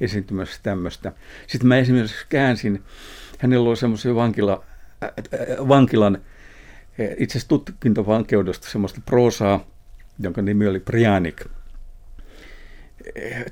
esiintymässä 0.00 0.60
tämmöistä. 0.62 1.12
Sitten 1.46 1.68
mä 1.68 1.76
esimerkiksi 1.76 2.26
käänsin, 2.28 2.82
hänellä 3.38 3.68
oli 3.68 3.76
semmoisen 3.76 4.14
vankila, 4.14 4.64
äh, 5.04 5.10
vankilan 5.68 6.18
itse 7.18 7.38
asiassa 7.38 7.48
tutkintovankeudesta 7.48 8.68
semmoista 8.68 9.00
proosaa, 9.06 9.73
jonka 10.18 10.42
nimi 10.42 10.66
oli 10.66 10.80
Prianik. 10.80 11.44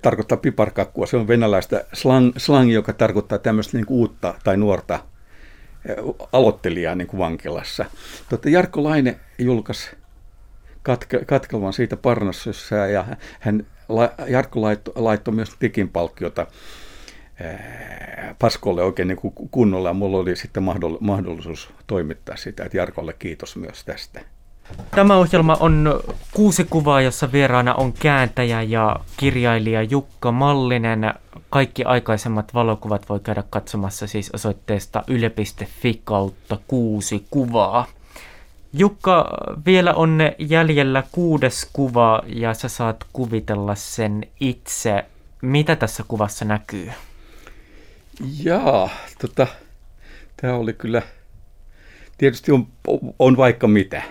Tarkoittaa 0.02 0.38
piparkakkua. 0.38 1.06
Se 1.06 1.16
on 1.16 1.28
venäläistä 1.28 1.84
slang, 1.92 2.32
slang 2.36 2.72
joka 2.72 2.92
tarkoittaa 2.92 3.38
tämmöistä 3.38 3.76
niin 3.76 3.86
uutta 3.88 4.34
tai 4.44 4.56
nuorta 4.56 5.00
aloittelijaa 6.32 6.94
niin 6.94 7.08
kuin 7.08 7.18
vankilassa. 7.18 7.84
Totta, 8.28 8.48
Jarkko 8.48 8.84
Laine 8.84 9.20
julkaisi 9.38 9.90
katke, 10.82 11.24
katkelman 11.24 11.72
siitä 11.72 11.96
Parnassossa 11.96 12.76
ja 12.76 13.06
hän, 13.40 13.66
Jarkko 14.28 14.62
laittoi, 14.62 14.94
laittoi 14.96 15.34
myös 15.34 15.56
palkkiota 15.92 16.46
Paskolle 18.38 18.82
oikein 18.82 19.08
niin 19.08 19.32
kunnolla 19.50 19.88
ja 19.88 19.94
mulla 19.94 20.18
oli 20.18 20.36
sitten 20.36 20.62
mahdollisuus 21.00 21.70
toimittaa 21.86 22.36
sitä, 22.36 22.64
että 22.64 22.76
Jarkolle 22.76 23.12
kiitos 23.12 23.56
myös 23.56 23.84
tästä. 23.84 24.20
Tämä 24.90 25.16
ohjelma 25.16 25.56
on 25.60 26.02
kuusi 26.32 26.64
kuvaa, 26.64 27.00
jossa 27.00 27.32
vieraana 27.32 27.74
on 27.74 27.92
kääntäjä 27.92 28.62
ja 28.62 28.96
kirjailija 29.16 29.82
Jukka 29.82 30.32
Mallinen. 30.32 31.14
Kaikki 31.50 31.84
aikaisemmat 31.84 32.54
valokuvat 32.54 33.08
voi 33.08 33.20
käydä 33.20 33.44
katsomassa 33.50 34.06
siis 34.06 34.30
osoitteesta 34.30 35.02
yle.fi 35.06 36.00
kautta 36.04 36.58
kuusi 36.66 37.26
kuvaa. 37.30 37.86
Jukka, 38.72 39.28
vielä 39.66 39.94
on 39.94 40.18
jäljellä 40.38 41.02
kuudes 41.12 41.70
kuva 41.72 42.22
ja 42.26 42.54
sä 42.54 42.68
saat 42.68 43.04
kuvitella 43.12 43.74
sen 43.74 44.26
itse. 44.40 45.04
Mitä 45.42 45.76
tässä 45.76 46.04
kuvassa 46.08 46.44
näkyy? 46.44 46.90
Jaa, 48.42 48.90
tota, 49.20 49.46
tämä 50.36 50.54
oli 50.54 50.72
kyllä, 50.72 51.02
tietysti 52.18 52.52
on, 52.52 52.66
on 53.18 53.36
vaikka 53.36 53.68
mitä. 53.68 54.02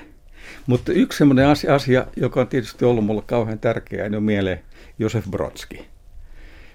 Mutta 0.72 0.92
yksi 0.92 1.18
semmoinen 1.18 1.48
asia, 1.48 1.76
asia, 1.76 2.06
joka 2.16 2.42
on 2.42 2.48
tietysti 2.48 2.86
ollut 2.86 3.06
mulle 3.06 3.22
kauhean 3.26 3.60
tärkeä, 3.60 4.10
niin 4.10 4.18
on 4.18 4.24
mieleen 4.24 4.60
Josef 5.00 5.26
Brodski. 5.30 5.86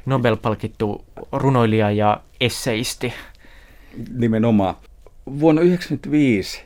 Nobel-palkittu 0.07 1.05
runoilija 1.33 1.91
ja 1.91 2.21
esseisti. 2.41 3.13
Nimenomaan. 4.15 4.75
Vuonna 5.27 5.61
1995 5.61 6.65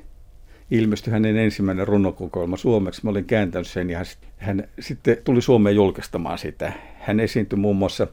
ilmestyi 0.70 1.12
hänen 1.12 1.36
ensimmäinen 1.36 1.88
runokokoelma 1.88 2.56
suomeksi. 2.56 3.00
Mä 3.04 3.10
olin 3.10 3.24
kääntänyt 3.24 3.66
sen 3.66 3.90
ja 3.90 3.98
hän, 3.98 4.06
hän 4.36 4.68
sitten 4.80 5.16
tuli 5.24 5.42
Suomeen 5.42 5.76
julkistamaan 5.76 6.38
sitä. 6.38 6.72
Hän 7.00 7.20
esiintyi 7.20 7.58
muun 7.58 7.76
muassa 7.76 8.06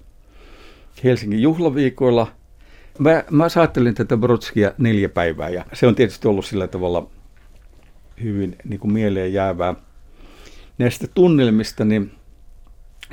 Helsingin 1.03 1.41
juhlaviikoilla. 1.41 2.27
Mä, 2.99 3.23
mä 3.31 3.49
saattelin 3.49 3.95
tätä 3.95 4.17
Brodskia 4.17 4.71
neljä 4.77 5.09
päivää 5.09 5.49
ja 5.49 5.65
se 5.73 5.87
on 5.87 5.95
tietysti 5.95 6.27
ollut 6.27 6.45
sillä 6.45 6.67
tavalla 6.67 7.09
hyvin 8.23 8.55
niin 8.63 8.79
kuin 8.79 8.93
mieleen 8.93 9.33
jäävää. 9.33 9.75
Näistä 10.77 11.07
tunnelmista, 11.13 11.85
niin 11.85 12.11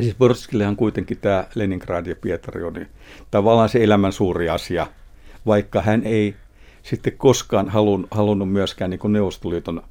siis 0.01 0.15
Borskillehan 0.15 0.77
kuitenkin 0.77 1.19
tämä 1.19 1.45
Leningrad 1.55 2.07
ja 2.07 2.17
Pietari 2.17 2.63
on 2.63 2.73
niin 2.73 2.89
tavallaan 3.31 3.69
se 3.69 3.85
elämän 3.85 4.13
suuri 4.13 4.49
asia, 4.49 4.87
vaikka 5.47 5.83
hän 5.83 6.03
ei 6.05 6.35
sitten 6.83 7.17
koskaan 7.17 7.69
halun, 7.69 8.07
halunnut 8.11 8.53
myöskään 8.53 8.91
niin 8.91 8.99
kuin 8.99 9.13
Neuvostoliiton 9.13 9.83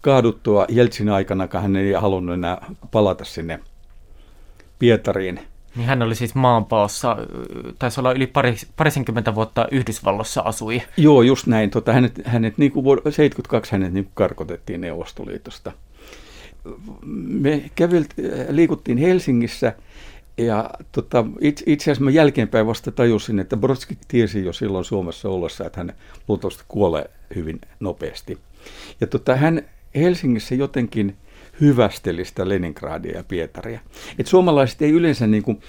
kaaduttua 0.00 0.66
Jeltsin 0.68 1.08
aikana, 1.08 1.48
hän 1.52 1.76
ei 1.76 1.92
halunnut 1.92 2.34
enää 2.34 2.74
palata 2.90 3.24
sinne 3.24 3.60
Pietariin– 4.78 5.40
niin 5.78 5.88
hän 5.88 6.02
oli 6.02 6.14
siis 6.14 6.34
maanpaossa, 6.34 7.16
taisi 7.78 8.00
olla 8.00 8.12
yli 8.12 8.26
paris, 8.26 8.66
parisenkymmentä 8.76 9.34
vuotta 9.34 9.68
Yhdysvalloissa 9.70 10.40
asui. 10.40 10.82
Joo, 10.96 11.22
just 11.22 11.46
näin. 11.46 11.70
Tota, 11.70 11.92
hänet, 11.92 12.20
hänet 12.24 12.58
niin 12.58 12.72
kuin 12.72 12.84
72 13.04 13.72
hänet 13.72 13.92
niin 13.92 14.04
kuin 14.04 14.12
karkotettiin 14.14 14.80
Neuvostoliitosta. 14.80 15.72
Me 17.14 17.70
kävelt, 17.74 18.14
liikuttiin 18.48 18.98
Helsingissä 18.98 19.72
ja 20.38 20.70
tota, 20.92 21.24
itse, 21.40 21.64
itse 21.66 21.84
asiassa 21.84 22.04
mä 22.04 22.10
jälkeenpäin 22.10 22.66
vasta 22.66 22.92
tajusin, 22.92 23.38
että 23.38 23.56
Brodski 23.56 23.98
tiesi 24.08 24.44
jo 24.44 24.52
silloin 24.52 24.84
Suomessa 24.84 25.28
ollessa, 25.28 25.66
että 25.66 25.80
hän 25.80 25.92
luultavasti 26.28 26.64
kuolee 26.68 27.10
hyvin 27.34 27.60
nopeasti. 27.80 28.38
Ja 29.00 29.06
tota, 29.06 29.36
hän 29.36 29.62
Helsingissä 29.94 30.54
jotenkin– 30.54 31.16
hyvästeli 31.60 32.24
sitä 32.24 32.48
Leningradia 32.48 33.16
ja 33.16 33.24
Pietaria. 33.24 33.80
Et 34.18 34.26
suomalaiset 34.26 34.82
ei 34.82 34.90
yleensä 34.90 35.26
niin 35.26 35.42
kuin 35.42 35.60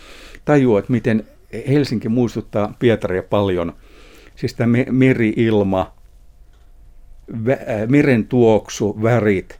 tajua, 0.45 0.79
että 0.79 0.91
miten 0.91 1.27
Helsinki 1.67 2.09
muistuttaa 2.09 2.73
Pietaria 2.79 3.23
paljon. 3.23 3.73
Siis 4.35 4.53
tämä 4.53 4.77
meri-ilma, 4.91 5.93
vä- 7.31 7.87
meren 7.87 8.27
tuoksu, 8.27 9.03
värit. 9.03 9.59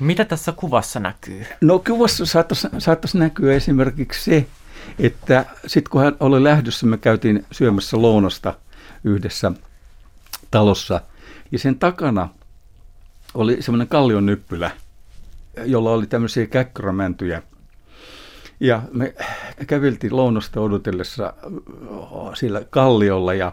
Mitä 0.00 0.24
tässä 0.24 0.52
kuvassa 0.52 1.00
näkyy? 1.00 1.46
No 1.60 1.78
kuvassa 1.78 2.26
saattaisi, 2.26 2.68
saattaisi 2.78 3.18
näkyä 3.18 3.54
esimerkiksi 3.54 4.24
se, 4.24 4.46
että 4.98 5.44
sitten 5.66 5.90
kun 5.90 6.02
hän 6.02 6.16
oli 6.20 6.44
lähdössä, 6.44 6.86
me 6.86 6.98
käytiin 6.98 7.44
syömässä 7.52 8.02
lounasta 8.02 8.54
yhdessä 9.04 9.52
talossa, 10.50 11.00
ja 11.52 11.58
sen 11.58 11.78
takana 11.78 12.28
oli 13.34 13.62
semmoinen 13.62 13.88
kallion 13.88 14.26
nyppylä– 14.26 14.70
jolla 15.64 15.90
oli 15.90 16.06
tämmöisiä 16.06 16.46
käkkörämäntyjä. 16.46 17.42
Ja 18.60 18.82
me 18.92 19.14
käviltiin 19.66 20.16
lounosta 20.16 20.60
odotellessa 20.60 21.34
sillä 22.34 22.62
kalliolla 22.70 23.34
ja 23.34 23.52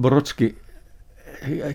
Brodski 0.00 0.58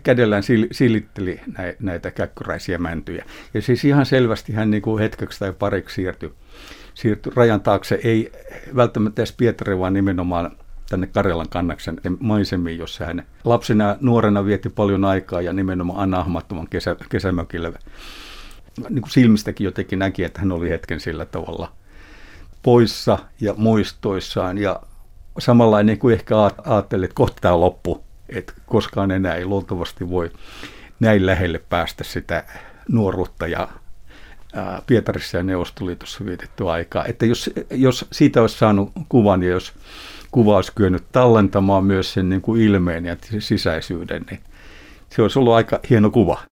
kädellään 0.03 0.43
silitteli 0.71 1.41
näitä 1.79 2.11
käkköräisiä 2.11 2.77
mäntyjä. 2.77 3.25
Ja 3.53 3.61
siis 3.61 3.85
ihan 3.85 4.05
selvästi 4.05 4.53
hän 4.53 4.71
niin 4.71 4.81
kuin 4.81 4.99
hetkeksi 4.99 5.39
tai 5.39 5.53
pariksi 5.53 5.95
siirtyi, 5.95 6.33
siirtyi 6.93 7.31
rajan 7.35 7.61
taakse, 7.61 7.99
ei 8.03 8.31
välttämättä 8.75 9.21
edes 9.21 9.33
Pietari, 9.37 9.79
vaan 9.79 9.93
nimenomaan 9.93 10.51
tänne 10.89 11.07
Karjalan 11.07 11.49
kannaksen 11.49 12.01
maisemiin, 12.19 12.77
jossa 12.77 13.05
hän 13.05 13.25
lapsena 13.43 13.95
nuorena 14.01 14.45
vietti 14.45 14.69
paljon 14.69 15.05
aikaa 15.05 15.41
ja 15.41 15.53
nimenomaan 15.53 15.99
Anna 15.99 16.19
Ahmattoman 16.19 16.67
kesä, 16.67 16.95
kesämökillä 17.09 17.71
niin 18.89 19.01
kuin 19.01 19.11
silmistäkin 19.11 19.65
jotenkin 19.65 19.99
näki, 19.99 20.23
että 20.23 20.39
hän 20.39 20.51
oli 20.51 20.69
hetken 20.69 20.99
sillä 20.99 21.25
tavalla 21.25 21.71
poissa 22.63 23.19
ja 23.41 23.53
muistoissaan. 23.57 24.57
Ja 24.57 24.81
samalla 25.39 25.83
niin 25.83 25.99
kuin 25.99 26.13
ehkä 26.13 26.35
ajattelin, 26.65 27.03
että 27.03 27.15
kohta 27.15 27.37
tämä 27.41 27.59
loppu, 27.59 28.03
että 28.29 28.53
koskaan 28.65 29.11
enää 29.11 29.35
ei 29.35 29.45
luultavasti 29.45 30.09
voi 30.09 30.31
näin 30.99 31.25
lähelle 31.25 31.61
päästä 31.69 32.03
sitä 32.03 32.43
nuoruutta 32.89 33.47
ja 33.47 33.67
Pietarissa 34.87 35.37
ja 35.37 35.43
Neuvostoliitossa 35.43 36.25
vietetty 36.25 36.69
aikaa. 36.69 37.05
Että 37.05 37.25
jos, 37.25 37.49
jos 37.71 38.05
siitä 38.11 38.41
olisi 38.41 38.57
saanut 38.57 38.91
kuvan 39.09 39.43
ja 39.43 39.49
jos 39.49 39.73
kuva 40.31 40.55
olisi 40.55 40.71
kyennyt 40.75 41.03
tallentamaan 41.11 41.85
myös 41.85 42.13
sen 42.13 42.29
niin 42.29 42.41
kuin 42.41 42.61
ilmeen 42.61 43.05
ja 43.05 43.17
sisäisyyden, 43.39 44.25
niin 44.29 44.39
se 45.09 45.21
olisi 45.21 45.39
ollut 45.39 45.53
aika 45.53 45.79
hieno 45.89 46.09
kuva. 46.09 46.48